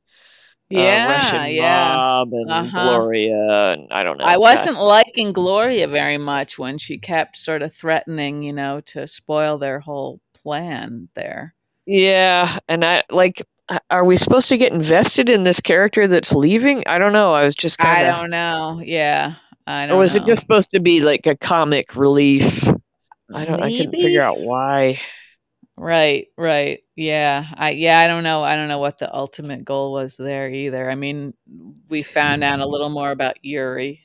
uh, 0.75 0.79
yeah, 0.79 1.05
Russian 1.05 1.45
yeah. 1.55 1.95
mob 1.95 2.29
and 2.33 2.49
Uh-huh. 2.49 2.71
Gloria, 2.73 3.73
and 3.73 3.91
I 3.91 4.03
don't 4.03 4.17
know. 4.17 4.25
I 4.25 4.37
wasn't 4.37 4.79
liking 4.79 5.33
Gloria 5.33 5.87
very 5.87 6.17
much 6.17 6.57
when 6.59 6.77
she 6.77 6.97
kept 6.97 7.37
sort 7.37 7.61
of 7.61 7.73
threatening, 7.73 8.43
you 8.43 8.53
know, 8.53 8.81
to 8.87 9.07
spoil 9.07 9.57
their 9.57 9.79
whole 9.79 10.19
plan 10.33 11.09
there. 11.15 11.55
yeah, 11.85 12.57
and 12.67 12.83
I 12.83 13.03
like. 13.09 13.41
Are 13.89 14.03
we 14.03 14.17
supposed 14.17 14.49
to 14.49 14.57
get 14.57 14.73
invested 14.73 15.29
in 15.29 15.43
this 15.43 15.61
character 15.61 16.05
that's 16.07 16.35
leaving? 16.35 16.83
I 16.85 16.99
don't 16.99 17.13
know. 17.13 17.33
I 17.33 17.45
was 17.45 17.55
just 17.55 17.79
I 17.79 17.83
kind 17.85 18.07
of. 18.07 18.17
don't 18.21 18.29
know. 18.29 18.81
Yeah, 18.83 19.35
I 19.65 19.85
don't 19.87 19.95
Or 19.95 19.99
was 19.99 20.15
know. 20.15 20.23
it 20.23 20.27
just 20.27 20.41
supposed 20.41 20.71
to 20.71 20.79
be 20.79 21.01
like 21.01 21.25
a 21.27 21.35
comic 21.35 21.95
relief? 21.95 22.67
I 23.33 23.45
don't. 23.45 23.61
I 23.61 23.71
couldn't 23.71 23.93
figure 23.93 24.21
out 24.21 24.39
why. 24.39 24.99
Right, 25.75 26.27
right. 26.37 26.83
Yeah. 26.95 27.45
I 27.55 27.71
yeah, 27.71 27.99
I 27.99 28.07
don't 28.07 28.23
know. 28.23 28.43
I 28.43 28.55
don't 28.55 28.67
know 28.67 28.77
what 28.77 28.99
the 28.99 29.13
ultimate 29.13 29.65
goal 29.65 29.91
was 29.93 30.17
there 30.17 30.49
either. 30.49 30.89
I 30.89 30.95
mean, 30.95 31.33
we 31.89 32.03
found 32.03 32.43
out 32.43 32.59
a 32.59 32.67
little 32.67 32.89
more 32.89 33.11
about 33.11 33.43
Yuri 33.43 34.01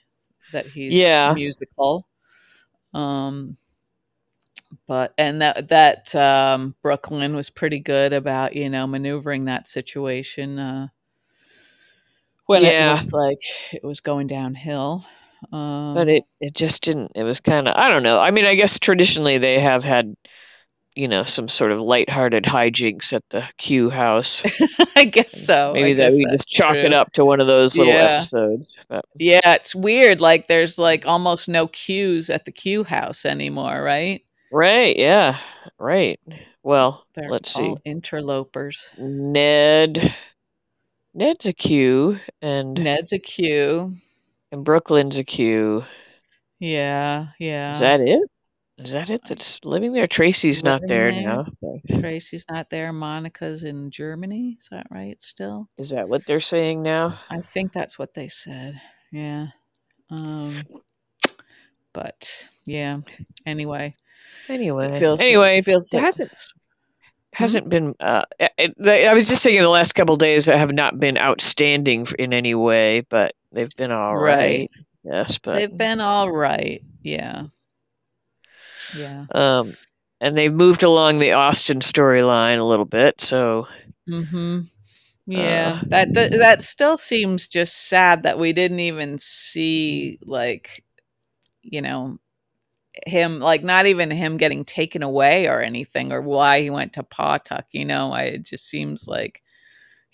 that 0.53 0.67
he's 0.67 0.95
Yeah. 0.95 1.35
musical. 1.35 2.07
Um 2.95 3.59
but 4.87 5.13
and 5.19 5.43
that 5.43 5.69
that 5.69 6.15
um 6.15 6.75
Brooklyn 6.83 7.35
was 7.35 7.51
pretty 7.51 7.81
good 7.81 8.15
about, 8.15 8.57
you 8.57 8.71
know, 8.71 8.87
maneuvering 8.87 9.45
that 9.45 9.69
situation 9.69 10.59
uh 10.59 10.89
when 12.47 12.63
Yeah. 12.63 12.95
it 12.95 13.01
looked 13.01 13.13
like 13.13 13.41
it 13.75 13.85
was 13.85 14.01
going 14.01 14.27
downhill. 14.27 15.05
Um 15.53 15.95
but 15.95 16.09
it 16.09 16.25
it 16.41 16.55
just 16.55 16.83
didn't 16.83 17.13
it 17.15 17.23
was 17.23 17.41
kind 17.41 17.69
of 17.69 17.75
i 17.77 17.89
don't 17.89 18.03
know 18.03 18.19
i 18.21 18.31
mean 18.31 18.45
i 18.45 18.55
guess 18.55 18.79
traditionally 18.79 19.39
they 19.39 19.59
have 19.59 19.85
had 19.85 20.15
you 20.97 21.07
know 21.09 21.23
some 21.23 21.47
sort 21.49 21.71
of 21.73 21.81
lighthearted 21.81 22.45
hijinks 22.45 23.13
at 23.13 23.23
the 23.31 23.49
q 23.57 23.89
house 23.91 24.45
I 24.97 25.05
guess 25.05 25.47
so. 25.47 25.73
Maybe 25.75 25.95
that 25.95 26.13
we 26.13 26.27
just 26.31 26.49
chalk 26.49 26.75
it 26.75 26.93
up 26.93 27.13
to 27.13 27.25
one 27.25 27.41
of 27.41 27.47
those 27.47 27.79
little 27.79 27.93
Yeah. 27.93 28.15
episodes 28.17 28.77
but 28.89 29.05
Yeah, 29.17 29.41
it's 29.55 29.75
weird. 29.75 30.21
Like 30.21 30.49
there's 30.49 30.77
like 30.79 31.07
almost 31.07 31.49
no 31.49 31.69
queues 31.69 32.31
at 32.31 32.45
the 32.45 32.51
Q 32.53 32.83
house 32.85 33.25
anymore, 33.25 33.81
right? 33.83 34.23
right 34.51 34.97
yeah 34.97 35.37
right 35.79 36.19
well 36.63 37.05
They're 37.15 37.31
let's 37.31 37.53
see 37.53 37.75
interlopers. 37.85 38.91
ned 38.99 40.15
ned's 41.15 41.47
a 41.47 41.53
q 41.53 42.19
and 42.43 42.75
Ned's 42.75 43.13
a 43.13 43.19
Q. 43.19 43.97
and 44.53 44.65
brooklyn's 44.65 45.19
a 45.19 45.25
q 45.25 45.85
Yeah, 46.59 47.29
yeah. 47.39 47.71
is 47.71 47.81
that 47.81 48.01
it 48.01 48.21
is 48.79 48.93
that 48.93 49.11
it 49.11 49.21
that's 49.29 49.65
living 49.65 49.93
there 49.93 50.07
tracy's 50.07 50.63
not 50.63 50.81
there 50.87 51.11
there. 51.13 51.23
now 51.23 51.47
but 51.61 52.01
Tracy's 52.01 52.45
not 52.51 52.71
there. 52.71 52.93
Monica's 52.93 53.65
in 53.65 53.91
Germany. 53.91 54.57
Is 54.61 54.69
that 54.71 54.87
right 54.93 55.21
still? 55.21 55.69
is 55.79 55.91
that 55.91 56.09
what 56.09 56.25
they're 56.27 56.39
saying 56.41 56.83
now 56.83 57.19
I 57.31 57.41
think 57.41 57.73
that's 57.73 57.99
what 57.99 58.15
they 58.15 58.29
said. 58.29 58.81
Yeah. 59.11 59.49
Um 60.11 60.55
but 61.93 62.47
yeah. 62.67 62.99
Anyway, 63.47 63.97
anyway 64.49 64.89
it 64.95 64.99
feels 64.99 65.21
anyway 65.21 65.59
it 65.59 65.65
feels 65.65 65.93
it 65.93 66.01
hasn't 66.01 66.31
hasn't 67.33 67.69
been 67.69 67.95
uh 68.01 68.25
it, 68.39 68.53
it- 68.79 69.09
I 69.09 69.15
was 69.15 69.29
just 69.29 69.43
saying 69.43 69.61
the 69.61 69.69
last 69.69 69.95
couple 69.95 70.17
days 70.17 70.49
I 70.49 70.57
have 70.57 70.73
not 70.73 70.99
been 70.99 71.19
outstanding 71.19 72.07
in 72.19 72.33
any 72.33 72.55
way 72.55 73.01
but 73.09 73.33
they've 73.53 73.75
been 73.77 73.91
all 73.91 74.17
right, 74.17 74.37
right. 74.39 74.71
yes 75.05 75.39
but 75.39 75.55
They've 75.55 75.77
been 75.77 76.01
all 76.01 76.31
right. 76.31 76.83
Yeah. 77.03 77.47
Yeah. 78.95 79.27
um 79.33 79.73
and 80.21 80.37
they've 80.37 80.53
moved 80.53 80.83
along 80.83 81.19
the 81.19 81.33
austin 81.33 81.81
storyline 81.81 82.59
a 82.59 82.65
little 82.65 82.87
bit 82.87 83.21
so 83.21 83.69
Mm-hmm. 84.09 84.61
Yeah, 85.27 85.81
uh 85.83 85.89
that 85.89 86.15
that 86.15 86.63
still 86.63 86.97
seems 86.97 87.49
just 87.49 87.89
sad 87.89 88.23
that 88.23 88.39
we 88.39 88.55
didn't 88.55 88.81
even 88.81 89.19
see 89.19 90.19
like 90.25 90.83
you 91.63 91.83
know 91.83 92.19
him 93.07 93.39
like 93.39 93.63
not 93.63 93.87
even 93.87 94.11
him 94.11 94.39
getting 94.39 94.65
taken 94.65 95.03
away 95.03 95.47
or 95.47 95.61
anything 95.61 96.13
or 96.13 96.23
why 96.23 96.63
he 96.63 96.71
went 96.71 96.95
to 96.95 97.03
Pawtuck. 97.03 97.65
You 97.73 97.85
know, 97.85 98.13
I 98.13 98.23
it 98.23 98.45
just 98.45 98.67
seems 98.67 99.07
like 99.07 99.43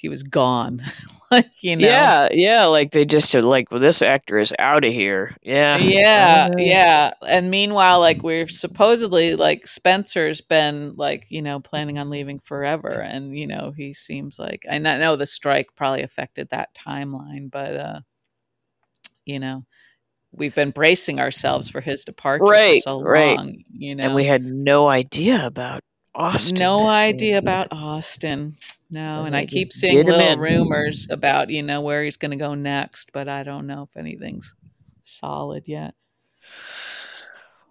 he 0.04 0.10
was 0.10 0.22
gone. 0.22 0.82
like 1.30 1.50
you 1.62 1.76
know, 1.76 1.88
yeah 1.88 2.28
yeah 2.30 2.66
like 2.66 2.90
they 2.90 3.06
just 3.06 3.30
said 3.30 3.42
like 3.42 3.70
well 3.70 3.80
this 3.80 4.02
actor 4.02 4.36
is 4.36 4.52
out 4.58 4.84
of 4.84 4.92
here. 4.92 5.34
Yeah. 5.42 5.78
Yeah, 5.78 6.50
uh, 6.52 6.56
yeah. 6.58 7.12
And 7.26 7.50
meanwhile, 7.50 8.00
like 8.00 8.22
we're 8.22 8.46
supposedly 8.46 9.34
like 9.34 9.66
Spencer's 9.66 10.42
been 10.42 10.94
like 10.96 11.24
you 11.30 11.40
know 11.40 11.58
planning 11.58 11.98
on 11.98 12.10
leaving 12.10 12.38
forever, 12.38 12.90
and 12.90 13.34
you 13.38 13.46
know 13.46 13.72
he 13.74 13.94
seems 13.94 14.38
like 14.38 14.66
and 14.68 14.86
I 14.86 14.98
know 14.98 15.16
the 15.16 15.24
strike 15.24 15.74
probably 15.74 16.02
affected 16.02 16.50
that 16.50 16.74
timeline, 16.74 17.50
but 17.50 17.74
uh, 17.74 18.00
you 19.24 19.38
know 19.38 19.64
we've 20.32 20.54
been 20.54 20.70
bracing 20.70 21.18
ourselves 21.18 21.70
for 21.70 21.80
his 21.80 22.04
departure 22.04 22.44
for 22.44 22.52
right 22.52 22.82
so 22.82 23.00
right. 23.00 23.38
long. 23.38 23.64
You 23.72 23.94
know, 23.94 24.04
and 24.04 24.14
we 24.14 24.24
had 24.24 24.44
no 24.44 24.86
idea 24.86 25.46
about 25.46 25.80
austin 26.14 26.58
no 26.58 26.86
idea 26.88 27.38
about 27.38 27.68
Austin. 27.72 28.56
No, 28.90 29.24
and 29.24 29.28
and 29.28 29.36
I 29.36 29.46
keep 29.46 29.72
seeing 29.72 30.04
little 30.04 30.20
in 30.20 30.38
rumors 30.38 31.08
about 31.10 31.50
you 31.50 31.62
know 31.62 31.80
where 31.80 32.04
he's 32.04 32.16
going 32.16 32.30
to 32.30 32.36
go 32.36 32.54
next, 32.54 33.12
but 33.12 33.28
I 33.28 33.42
don't 33.42 33.66
know 33.66 33.82
if 33.90 33.96
anything's 33.96 34.54
solid 35.02 35.66
yet. 35.66 35.94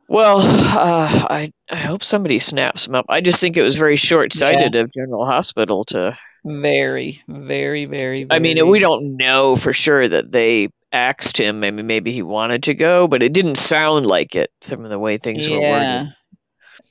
Well, 0.08 0.39
uh, 0.41 1.28
I 1.30 1.52
I 1.72 1.76
hope 1.76 2.04
somebody 2.04 2.39
snaps 2.39 2.88
him 2.88 2.96
up. 2.96 3.06
I 3.10 3.22
just 3.22 3.39
think 3.39 3.56
it 3.58 3.62
was 3.64 3.78
very 3.78 3.96
short 3.96 4.36
Yeah, 4.36 4.39
sighted 4.39 4.76
of 4.76 4.91
General 4.94 5.26
Hospital 5.26 5.86
to. 5.86 6.18
very, 6.44 7.22
very, 7.28 7.86
very, 7.86 8.28
I 8.30 8.39
mean, 8.39 8.68
we 8.70 8.80
don't 8.80 9.16
know 9.18 9.56
for 9.56 9.72
sure 9.72 10.06
that 10.08 10.32
they 10.32 10.70
axed 10.91 11.39
him. 11.39 11.62
Maybe 11.62 11.84
maybe 11.84 12.12
he 12.12 12.22
wanted 12.22 12.64
to 12.64 12.74
go, 12.74 13.08
but 13.08 13.24
it 13.24 13.32
didn't 13.34 13.56
sound 13.56 14.06
like 14.06 14.36
it 14.36 14.52
from 14.62 14.84
the 14.84 15.00
way 15.00 15.18
things 15.18 15.50
were 15.50 15.56
working. 15.56 15.72
Yeah. 15.72 16.06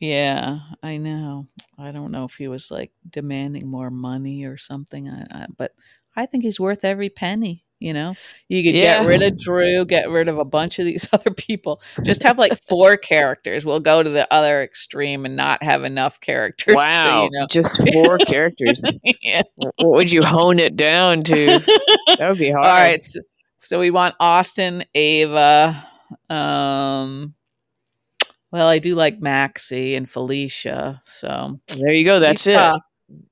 Yeah, 0.01 0.59
I 0.83 0.97
know. 0.97 1.47
I 1.79 1.91
don't 1.93 2.11
know 2.13 2.25
if 2.25 2.35
he 2.35 2.49
was 2.49 2.71
like 2.71 2.93
demanding 3.09 3.67
more 3.69 3.91
money 3.91 4.45
or 4.45 4.57
something. 4.57 5.09
I, 5.09 5.27
I, 5.31 5.47
but 5.57 5.73
I 6.17 6.27
think 6.27 6.45
he's 6.45 6.61
worth 6.61 6.85
every 6.85 7.09
penny. 7.11 7.65
You 7.79 7.93
know, 7.93 8.15
you 8.49 8.63
could 8.63 8.75
get 8.75 9.05
rid 9.07 9.23
of 9.25 9.37
Drew, 9.37 9.85
get 9.85 10.09
rid 10.09 10.29
of 10.29 10.39
a 10.39 10.45
bunch 10.45 10.79
of 10.79 10.85
these 10.85 11.09
other 11.13 11.33
people. 11.33 11.83
Just 12.05 12.23
have 12.23 12.39
like 12.39 12.53
four 12.69 12.97
characters. 12.97 13.65
We'll 13.67 13.81
go 13.81 14.05
to 14.05 14.09
the 14.09 14.33
other 14.33 14.63
extreme 14.63 15.25
and 15.27 15.35
not 15.35 15.65
have 15.65 15.83
enough 15.83 16.21
characters. 16.21 16.75
To, 16.75 16.79
Wow, 16.79 17.25
you 17.25 17.31
know, 17.41 17.47
just 17.49 17.83
four 17.93 18.19
characters. 18.19 18.89
yeah. 19.21 19.43
What 19.57 19.75
would 19.81 20.13
you 20.13 20.23
hone 20.23 20.61
it 20.61 20.77
down 20.77 21.23
to? 21.23 21.47
That 22.19 22.29
would 22.29 22.39
be 22.39 22.53
hard. 22.53 22.65
All 22.67 22.71
right, 22.71 23.03
So, 23.03 23.19
so 23.59 23.81
we 23.81 23.91
want 23.91 24.15
Austin, 24.21 24.85
Ava. 24.95 25.85
Um, 26.31 27.35
well, 28.53 28.69
I 28.69 28.79
do 28.79 28.95
like 28.95 29.21
Maxie 29.21 29.95
and 29.97 30.09
Felicia. 30.09 31.01
So 31.05 31.59
There 31.79 31.93
you 31.93 32.05
go. 32.05 32.21
That's 32.21 32.45
be 32.47 32.53
it. 32.53 32.83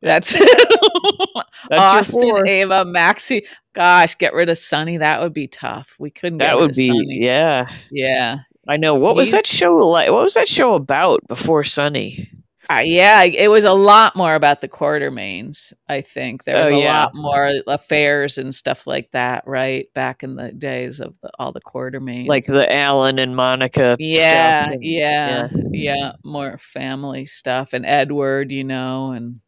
That's 0.02 0.32
That's 1.68 2.10
Austin. 2.10 2.48
Ava, 2.48 2.84
Maxie. 2.84 3.46
Gosh, 3.72 4.16
get 4.18 4.34
rid 4.34 4.48
of 4.48 4.58
Sonny. 4.58 4.96
That 4.98 5.20
would 5.20 5.32
be 5.32 5.46
tough. 5.46 5.94
We 5.98 6.10
couldn't 6.10 6.38
get 6.38 6.46
That 6.46 6.54
rid 6.54 6.60
would 6.62 6.70
of 6.70 6.76
be 6.76 6.86
Sonny. 6.88 7.18
yeah. 7.20 7.66
Yeah. 7.90 8.38
I 8.68 8.76
know. 8.76 8.94
What 8.96 9.14
was 9.16 9.30
that 9.32 9.46
show 9.46 9.76
like? 9.76 10.10
What 10.10 10.22
was 10.22 10.34
that 10.34 10.48
show 10.48 10.74
about 10.74 11.26
before 11.28 11.64
Sonny? 11.64 12.28
Uh, 12.70 12.82
yeah, 12.84 13.24
it 13.24 13.48
was 13.48 13.64
a 13.64 13.72
lot 13.72 14.14
more 14.14 14.34
about 14.36 14.60
the 14.60 14.68
Quartermaines, 14.68 15.72
I 15.88 16.02
think. 16.02 16.44
There 16.44 16.56
Oh 16.56 16.60
was 16.60 16.70
a 16.70 16.78
yeah, 16.78 16.92
lot 17.02 17.14
more 17.14 17.52
affairs 17.66 18.38
and 18.38 18.54
stuff 18.54 18.86
like 18.86 19.10
that, 19.12 19.44
right? 19.46 19.92
Back 19.94 20.22
in 20.22 20.36
the 20.36 20.52
days 20.52 21.00
of 21.00 21.18
the, 21.20 21.30
all 21.38 21.52
the 21.52 21.60
quartermaines, 21.60 22.28
like 22.28 22.46
the 22.46 22.66
Alan 22.72 23.18
and 23.18 23.36
Monica 23.36 23.98
stuff. 24.12 24.56
Yeah, 24.58 24.66
And, 24.70 24.82
yeah, 24.82 25.48
yeah. 25.48 25.48
yeah. 25.72 26.12
More 26.24 26.58
family 26.58 27.26
stuff 27.26 27.72
and 27.72 27.84
Edward, 27.86 28.52
you 28.52 28.64
know, 28.64 29.12
and 29.12 29.40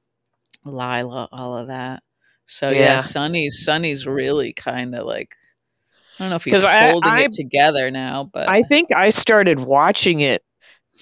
Lila, 0.65 1.29
all 1.33 1.57
of 1.59 1.69
that. 1.69 2.03
So 2.47 2.71
yeah, 2.71 2.97
Yeah. 2.97 2.99
Sonny's 2.99 3.65
Sonny's 3.65 4.07
really 4.07 4.53
kind 4.53 4.95
of 4.95 5.07
like 5.07 5.37
I 6.19 6.25
don't 6.25 6.31
know 6.31 6.37
if 6.37 6.45
he's 6.45 6.55
Because 6.55 6.65
I, 6.65 6.91
holding 6.91 7.13
I 7.13 7.21
it 7.21 7.33
together 7.33 7.91
now, 7.91 8.25
but 8.33 8.49
I 8.49 8.63
think 8.63 8.91
I 8.95 9.11
started 9.11 9.61
watching 9.61 10.21
it 10.21 10.43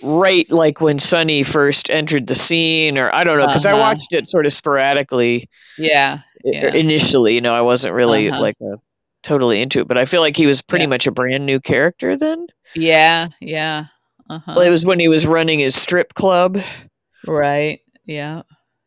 right 0.02 0.50
like 0.50 0.80
when 0.80 0.98
Sonny 0.98 1.42
first 1.42 1.90
entered 1.90 2.26
the 2.26 2.34
scene, 2.34 2.98
or 2.98 3.14
I 3.14 3.24
don't 3.24 3.38
know, 3.38 3.46
because 3.46 3.66
I 3.66 3.72
uh-huh. 3.72 3.80
watched 3.80 4.12
it 4.12 4.30
sort 4.30 4.46
of 4.46 4.52
sporadically 4.52 5.46
Yeah, 5.78 6.20
yeah. 6.44 6.72
initially. 6.74 7.34
You 7.34 7.40
know, 7.40 7.54
I 7.54 7.62
wasn't 7.62 7.94
really 7.94 8.28
Uh-huh. 8.28 8.40
like 8.40 8.56
a, 8.62 8.76
totally 9.22 9.60
into 9.60 9.80
it, 9.80 9.88
but 9.88 9.98
I 9.98 10.04
feel 10.06 10.20
like 10.22 10.36
he 10.36 10.46
was 10.46 10.62
pretty 10.62 10.84
Yeah. 10.84 10.88
much 10.88 11.06
a 11.06 11.12
brand 11.12 11.44
new 11.46 11.60
character 11.60 12.16
then. 12.16 12.46
Yeah, 12.74 13.28
yeah. 13.40 13.86
Well, 14.28 14.60
it 14.60 14.68
Uh-huh. 14.68 14.70
was 14.70 14.86
when 14.86 15.00
he 15.00 15.08
was 15.08 15.26
running 15.26 15.58
his 15.58 15.74
strip 15.74 16.14
club. 16.14 16.58
Right. 17.26 17.80
Yeah. 18.04 18.42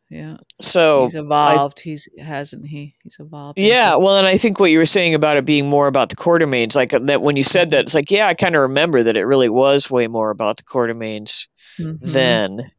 Yeah. 0.09 0.37
So 0.61 1.05
He's 1.05 1.15
evolved. 1.15 1.79
He's 1.79 2.07
hasn't 2.19 2.67
he? 2.67 2.95
He's 3.03 3.17
evolved 3.19 3.57
Yeah, 3.57 3.95
well, 3.95 4.17
and 4.17 4.27
I 4.27 4.37
think 4.37 4.59
what 4.59 4.69
you 4.69 4.77
were 4.77 4.85
saying 4.85 5.15
about 5.15 5.37
it 5.37 5.45
being 5.45 5.67
more 5.69 5.87
about 5.87 6.09
the 6.09 6.15
Quartermaines, 6.15 6.75
like 6.75 6.93
uh, 6.93 6.99
that 7.03 7.21
when 7.21 7.35
you 7.35 7.43
said 7.43 7.71
that, 7.71 7.81
it's 7.81 7.95
like, 7.95 8.11
yeah, 8.11 8.27
I 8.27 8.35
kind 8.35 8.55
of 8.55 8.61
remember 8.63 9.01
that 9.03 9.17
it 9.17 9.23
really 9.25 9.49
was 9.49 9.89
way 9.89 10.07
more 10.07 10.29
about 10.29 10.57
the 10.57 10.63
Quartermaines 10.63 11.47
Mhm, 11.79 11.99
then. 12.01 12.71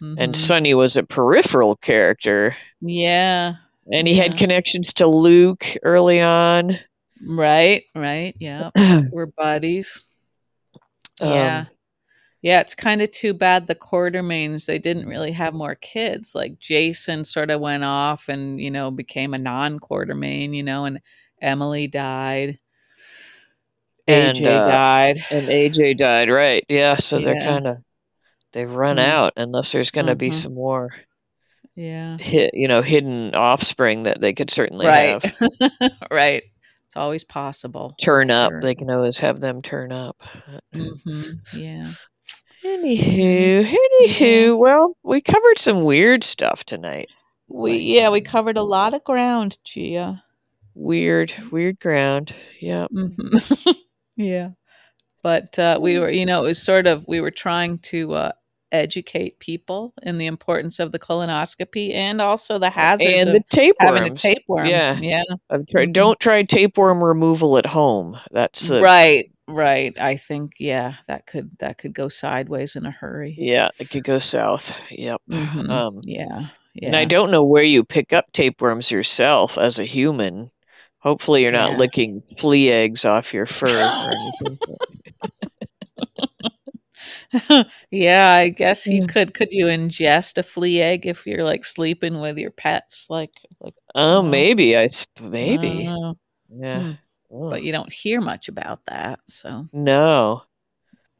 And 0.00 0.32
mhm. 0.32 0.36
Sonny 0.36 0.74
was 0.74 0.96
a 0.96 1.04
peripheral 1.04 1.76
character, 1.76 2.56
Yeah. 2.80 3.52
and 3.86 4.08
he 4.08 4.14
had 4.14 4.36
connections 4.36 4.94
to 4.94 5.06
Luke 5.06 5.64
early 5.84 6.20
on. 6.20 6.72
Right, 7.24 7.84
right. 7.94 8.34
Yeah. 8.40 8.70
We're 9.12 9.26
buddies. 9.26 10.02
Um, 11.20 11.28
Yeah, 11.28 11.64
it's 12.42 12.74
kind 12.74 13.00
of 13.02 13.10
too 13.10 13.34
bad 13.34 13.66
the 13.66 13.74
Quartermaines 13.74 14.66
they 14.66 14.78
didn't 14.78 15.06
really 15.06 15.32
have 15.32 15.54
more 15.54 15.74
kids. 15.76 16.34
Like 16.34 16.58
Jason 16.58 17.24
sort 17.24 17.50
of 17.50 17.60
went 17.60 17.84
off 17.84 18.28
and, 18.28 18.60
you 18.60 18.70
know, 18.70 18.90
became 18.90 19.32
a 19.34 19.38
non-Quartermaine, 19.38 20.52
you 20.54 20.62
know, 20.62 20.84
and 20.84 21.00
Emily 21.40 21.86
died. 21.86 22.58
and 24.08 24.36
AJ 24.36 24.46
uh, 24.46 24.64
died. 24.64 25.18
and 25.30 25.46
AJ 25.48 25.96
died, 25.98 26.28
right? 26.28 26.64
Yeah, 26.68 26.94
so 26.96 27.20
they're 27.20 27.40
kind 27.40 27.66
of 27.68 27.76
they've 28.52 28.70
run 28.74 28.96
Mm. 28.96 29.04
out 29.04 29.32
unless 29.36 29.72
there's 29.72 29.92
going 29.92 30.06
to 30.08 30.16
be 30.16 30.30
Mhm. 30.30 30.34
some 30.34 30.54
more, 30.54 30.90
Yeah. 31.76 32.18
hi- 32.20 32.50
you 32.52 32.66
know, 32.68 32.82
hidden 32.82 33.34
offspring 33.34 34.02
that 34.02 34.20
they 34.20 34.32
could 34.34 34.50
certainly 34.50 34.86
Right. 34.86 35.22
have 35.22 35.34
right. 36.10 36.42
It's 36.86 36.96
always 36.96 37.24
possible. 37.24 37.94
turn 37.98 38.30
up. 38.30 38.50
Sure. 38.50 38.60
They 38.60 38.74
can 38.74 38.90
always 38.90 39.18
have 39.20 39.40
them 39.40 39.62
turn 39.62 39.92
up. 39.92 40.20
hmm 40.74 40.90
Yeah. 41.56 41.92
Anywho, 42.64 43.64
anywho, 43.64 44.58
well, 44.58 44.96
we 45.02 45.20
covered 45.20 45.58
some 45.58 45.82
weird 45.84 46.22
stuff 46.24 46.64
tonight. 46.64 47.08
We 47.48 47.76
yeah, 47.78 48.10
we 48.10 48.20
covered 48.20 48.56
a 48.56 48.62
lot 48.62 48.94
of 48.94 49.04
ground, 49.04 49.58
Gia. 49.64 50.22
weird, 50.74 51.32
weird 51.50 51.80
ground. 51.80 52.34
Yep. 52.60 52.90
hmm 52.90 53.38
yeah. 54.16 54.50
But 55.22 55.58
uh, 55.58 55.78
we 55.80 55.98
were, 55.98 56.10
you 56.10 56.26
know, 56.26 56.44
it 56.44 56.48
was 56.48 56.62
sort 56.62 56.86
of 56.86 57.06
we 57.06 57.20
were 57.20 57.30
trying 57.30 57.78
to 57.78 58.14
uh, 58.14 58.32
educate 58.72 59.38
people 59.38 59.92
in 60.02 60.16
the 60.16 60.26
importance 60.26 60.80
of 60.80 60.92
the 60.92 60.98
colonoscopy 60.98 61.92
and 61.94 62.20
also 62.20 62.58
the 62.58 62.70
hazards 62.70 63.26
And 63.26 63.34
the 63.34 63.60
of 63.60 63.76
having 63.78 64.12
a 64.12 64.14
tapeworm. 64.16 64.66
Yeah. 64.66 64.98
Yeah. 64.98 65.22
Tried, 65.70 65.88
Mhm. 65.90 65.92
don't 65.92 66.18
try 66.18 66.42
tapeworm 66.42 67.04
removal 67.04 67.58
at 67.58 67.66
home. 67.66 68.18
That's 68.30 68.68
the 68.68 68.80
Right. 68.80 69.31
Right. 69.48 69.92
I 70.00 70.16
think 70.16 70.52
yeah, 70.60 70.94
that 71.08 71.26
could 71.26 71.50
that 71.58 71.78
could 71.78 71.92
go 71.94 72.08
sideways 72.08 72.76
in 72.76 72.86
a 72.86 72.90
hurry. 72.90 73.34
yeah, 73.38 73.68
it 73.78 73.90
could 73.90 74.04
go 74.04 74.18
south. 74.18 74.80
Yep. 74.90 75.20
Mhm. 75.30 75.68
Um, 75.68 76.00
Yeah. 76.04 76.48
Yeah. 76.74 76.86
and 76.88 76.96
I 76.96 77.04
don't 77.04 77.30
know 77.30 77.44
where 77.44 77.62
you 77.62 77.84
pick 77.84 78.12
up 78.14 78.32
tapeworms 78.32 78.90
yourself 78.90 79.58
as 79.58 79.78
a 79.78 79.84
human. 79.84 80.48
Hopefully, 81.00 81.42
you're 81.42 81.52
not 81.52 81.72
Yeah. 81.72 81.76
licking 81.78 82.22
flea 82.38 82.70
eggs 82.70 83.04
off 83.04 83.34
your 83.34 83.44
fur 83.46 83.66
or 83.68 84.12
anything. 84.12 84.58
yeah, 87.90 88.30
I 88.34 88.48
guess 88.50 88.86
you 88.86 89.06
could. 89.06 89.34
Could 89.34 89.48
you 89.50 89.66
ingest 89.66 90.38
a 90.38 90.42
flea 90.42 90.80
egg 90.80 91.06
if 91.06 91.26
you're 91.26 91.44
like 91.44 91.64
sleeping 91.64 92.20
with 92.20 92.38
your 92.38 92.50
pets? 92.50 93.06
Like, 93.10 93.32
like 93.60 93.74
Oh, 93.94 94.22
maybe 94.22 94.76
I 94.76 94.86
sp- 94.88 95.08
I 95.20 95.28
maybe 95.28 95.90
yeah. 96.50 96.94
Oh. 97.32 97.50
But 97.50 97.62
you 97.62 97.72
don't 97.72 97.92
hear 97.92 98.20
much 98.20 98.48
about 98.48 98.84
that. 98.86 99.20
So 99.26 99.68
No. 99.72 100.42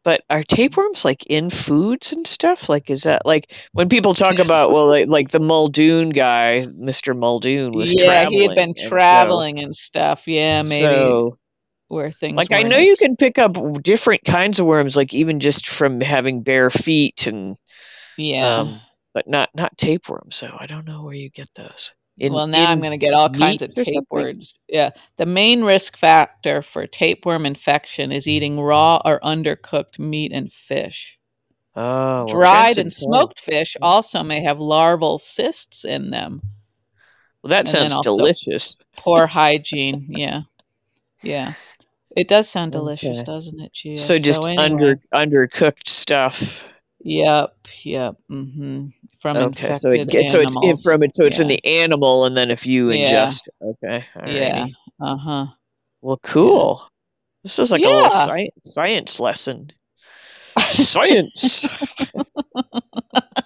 But 0.04 0.24
are 0.28 0.42
tapeworms 0.42 1.04
like 1.04 1.26
in 1.26 1.48
foods 1.48 2.12
and 2.12 2.26
stuff? 2.26 2.68
Like, 2.68 2.90
is 2.90 3.04
that 3.04 3.24
like 3.24 3.52
when 3.72 3.88
people 3.88 4.14
talk 4.14 4.40
about, 4.40 4.72
well, 4.72 4.88
like, 4.88 5.06
like 5.06 5.28
the 5.28 5.38
Muldoon 5.38 6.10
guy, 6.10 6.64
Mr. 6.66 7.16
Muldoon 7.16 7.72
was 7.72 7.94
yeah, 7.94 8.00
he 8.00 8.06
had 8.06 8.28
traveling. 8.28 8.48
been 8.48 8.58
And 8.70 8.78
so, 8.78 8.88
traveling 8.88 9.58
and 9.60 9.76
stuff. 9.76 10.26
Yeah, 10.26 10.62
maybe 10.68 10.80
so, 10.80 11.38
where 11.86 12.10
things 12.10 12.36
like, 12.36 12.50
I 12.50 12.64
know 12.64 12.78
you 12.78 12.96
can 12.96 13.16
pick 13.16 13.38
up 13.38 13.56
different 13.80 14.24
kinds 14.24 14.58
of 14.58 14.66
worms, 14.66 14.96
like 14.96 15.14
even 15.14 15.38
just 15.38 15.68
from 15.68 16.00
having 16.00 16.42
bare 16.42 16.70
feet 16.70 17.28
and, 17.28 17.56
yeah. 18.18 18.58
um, 18.58 18.80
but 19.14 19.28
not, 19.28 19.50
not 19.54 19.78
tapeworms. 19.78 20.34
So 20.34 20.52
I 20.58 20.66
don't 20.66 20.84
know 20.84 21.04
where 21.04 21.14
you 21.14 21.30
get 21.30 21.48
those. 21.54 21.94
In, 22.18 22.32
well, 22.32 22.46
now 22.46 22.70
I'm 22.70 22.80
going 22.80 22.90
to 22.92 22.98
get 22.98 23.14
all 23.14 23.30
kinds 23.30 23.62
of 23.62 23.68
meats 23.68 23.78
or 23.78 23.84
tape 23.84 24.04
words. 24.10 24.58
Yeah. 24.68 24.90
The 25.16 25.26
main 25.26 25.64
risk 25.64 25.96
factor 25.96 26.60
for 26.62 26.86
tapeworm 26.86 27.46
infection 27.46 28.12
is 28.12 28.28
eating 28.28 28.60
raw 28.60 29.00
or 29.04 29.18
undercooked 29.20 29.98
meat 29.98 30.30
and 30.32 30.52
fish. 30.52 31.18
Oh, 31.74 31.80
well, 31.80 32.26
Dried 32.26 32.76
and 32.76 32.92
smoked 32.92 33.40
fish 33.40 33.76
also 33.80 34.22
may 34.22 34.42
have 34.42 34.60
larval 34.60 35.16
cysts 35.18 35.84
in 35.86 36.10
them. 36.10 36.42
Well, 37.42 37.48
that 37.48 37.60
And 37.60 37.68
sounds 37.92 37.96
delicious. 38.02 38.76
poor 38.96 39.26
hygiene. 39.38 40.06
Yeah. 40.10 40.42
Yeah. 41.22 41.54
It 42.14 42.28
does 42.28 42.46
sound 42.48 42.72
delicious, 42.72 43.18
Okay. 43.18 43.22
doesn't 43.24 43.58
it, 43.58 43.72
Gia? 43.72 43.96
So 43.96 44.18
just 44.18 44.46
anyway. 44.46 44.62
under 44.62 44.96
undercooked 45.14 45.88
stuff. 45.88 46.70
Yep. 47.04 47.56
Yep. 47.84 48.16
hmm 48.28 48.86
From 49.20 49.40
Okay, 49.40 49.74
so 49.74 49.90
infected 49.90 49.90
it 49.90 50.08
gets 50.08 50.32
so 50.32 50.40
it's 50.40 50.56
in 50.60 50.76
animals. 50.76 50.82
from 50.82 51.02
it, 51.02 51.16
so 51.16 51.24
it's 51.26 51.40
in 51.40 51.46
Yeah. 51.46 51.48
the 51.48 51.64
animal, 51.64 52.24
and 52.26 52.36
then 52.36 52.50
if 52.50 52.66
you 52.66 52.88
Yeah. 52.88 52.88
ingest, 52.88 53.48
okay, 53.62 54.06
all 54.16 54.22
Yeah. 54.24 54.66
Uh 55.00 55.16
huh. 55.16 55.46
Well, 56.02 56.18
cool. 56.22 56.82
This 57.44 57.58
is 57.58 57.72
like 57.72 57.84
a 57.84 57.90
little 57.90 58.08
Yeah. 58.08 58.08
science 58.10 58.54
science 58.62 59.20
lesson. 59.20 59.70
Science. 60.58 61.68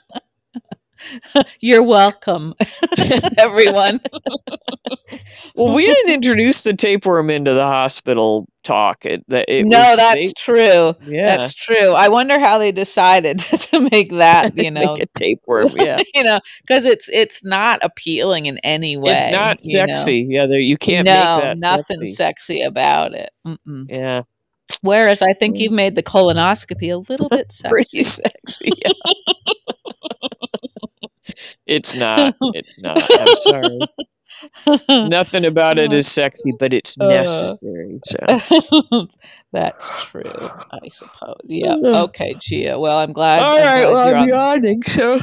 You're 1.60 1.82
welcome, 1.82 2.54
everyone. 3.38 4.00
well, 5.54 5.74
we 5.74 5.86
didn't 5.86 6.12
introduce 6.14 6.64
the 6.64 6.74
tapeworm 6.74 7.30
into 7.30 7.54
the 7.54 7.64
hospital 7.64 8.46
talk. 8.62 9.06
It, 9.06 9.24
that 9.28 9.46
it 9.48 9.66
no, 9.66 9.78
was, 9.78 9.96
that's 9.96 10.26
they- 10.26 10.32
true. 10.38 10.94
yeah, 11.06 11.36
That's 11.36 11.54
true. 11.54 11.92
I 11.92 12.08
wonder 12.08 12.38
how 12.38 12.58
they 12.58 12.72
decided 12.72 13.38
to 13.38 13.88
make 13.92 14.10
that, 14.12 14.56
you 14.56 14.70
know, 14.70 14.94
a 15.00 15.06
tapeworm. 15.18 15.70
Yeah, 15.74 16.00
you 16.14 16.22
know, 16.24 16.40
because 16.62 16.84
it's 16.84 17.08
it's 17.08 17.44
not 17.44 17.80
appealing 17.82 18.46
in 18.46 18.58
any 18.58 18.96
way. 18.96 19.12
it's 19.14 19.26
not 19.28 19.58
you 19.62 19.78
know. 19.78 19.94
sexy. 19.94 20.26
Yeah, 20.28 20.46
there 20.46 20.58
you 20.58 20.76
can't 20.76 21.06
no, 21.06 21.12
make 21.36 21.42
that 21.42 21.58
nothing 21.58 21.96
sexy. 21.98 22.14
sexy 22.14 22.62
about 22.62 23.14
it. 23.14 23.30
Mm-mm. 23.46 23.86
Yeah, 23.88 24.22
Whereas 24.82 25.22
I 25.22 25.32
think 25.32 25.56
Mm. 25.56 25.60
you've 25.60 25.72
made 25.72 25.94
the 25.94 26.02
colonoscopy 26.02 26.92
a 26.92 26.96
little 26.96 27.28
bit 27.28 27.54
pretty 27.64 28.02
sexy. 28.02 28.30
sexy. 28.64 28.70
Yeah. 28.84 28.92
It's 31.66 31.94
not. 31.96 32.34
It's 32.54 32.78
not. 32.80 32.98
I'm 33.10 33.36
sorry. 33.36 33.78
Nothing 35.08 35.44
about 35.46 35.78
it 35.78 35.92
is 35.92 36.06
sexy, 36.06 36.52
but 36.58 36.72
it's 36.74 36.96
Uh. 37.00 37.06
necessary. 37.08 38.00
So. 38.04 39.06
That's 39.52 39.90
true, 40.10 40.22
I 40.70 40.88
suppose. 40.90 41.36
Yeah. 41.44 41.76
Okay, 41.76 42.34
Gia. 42.40 42.78
Well, 42.78 42.98
I'm 42.98 43.12
glad. 43.12 43.42
All 43.42 43.56
I'm 43.56 43.64
right, 43.64 43.82
glad 43.84 43.92
well, 43.94 44.08
you're 44.08 44.16
I'm 44.18 44.28
yawning. 44.28 44.82
So 44.82 45.18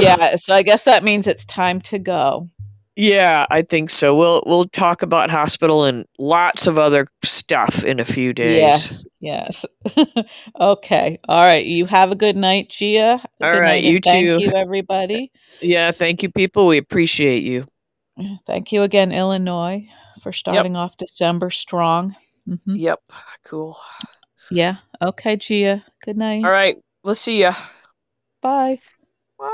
Yeah. 0.00 0.36
So 0.36 0.54
I 0.54 0.62
guess 0.62 0.84
that 0.84 1.02
means 1.04 1.26
it's 1.26 1.44
time 1.46 1.80
to 1.82 1.98
go. 1.98 2.50
Yeah, 2.96 3.46
I 3.50 3.62
think 3.62 3.90
so. 3.90 4.16
We'll 4.16 4.42
we'll 4.46 4.66
talk 4.66 5.02
about 5.02 5.30
hospital 5.30 5.84
and 5.84 6.06
lots 6.18 6.66
of 6.66 6.78
other 6.78 7.06
stuff 7.24 7.84
in 7.84 8.00
a 8.00 8.04
few 8.04 8.32
days. 8.34 9.06
Yes. 9.20 9.64
Yes. 9.64 9.66
okay. 10.60 11.18
All 11.28 11.42
right. 11.42 11.64
You 11.64 11.86
have 11.86 12.10
a 12.10 12.16
good 12.16 12.36
night, 12.36 12.68
Gia. 12.70 13.22
All 13.40 13.50
good 13.50 13.60
right, 13.60 13.82
you 13.82 14.00
thank 14.00 14.38
too. 14.38 14.40
you, 14.40 14.52
everybody. 14.54 15.30
Yeah, 15.64 15.92
thank 15.92 16.24
you, 16.24 16.30
people. 16.30 16.66
We 16.66 16.78
appreciate 16.78 17.44
you. 17.44 17.64
Thank 18.46 18.72
you 18.72 18.82
again, 18.82 19.12
Illinois, 19.12 19.88
for 20.20 20.32
starting 20.32 20.74
off 20.74 20.96
December 20.96 21.50
strong. 21.50 22.16
hmm 22.46 22.74
Yep, 22.74 23.00
cool. 23.44 23.76
Yeah. 24.50 24.76
Okay, 25.00 25.36
Gia. 25.36 25.84
Good 26.04 26.16
night. 26.16 26.44
All 26.44 26.50
right, 26.50 26.76
we'll 27.04 27.14
see 27.14 27.40
ya. 27.40 27.52
Bye. 28.40 28.80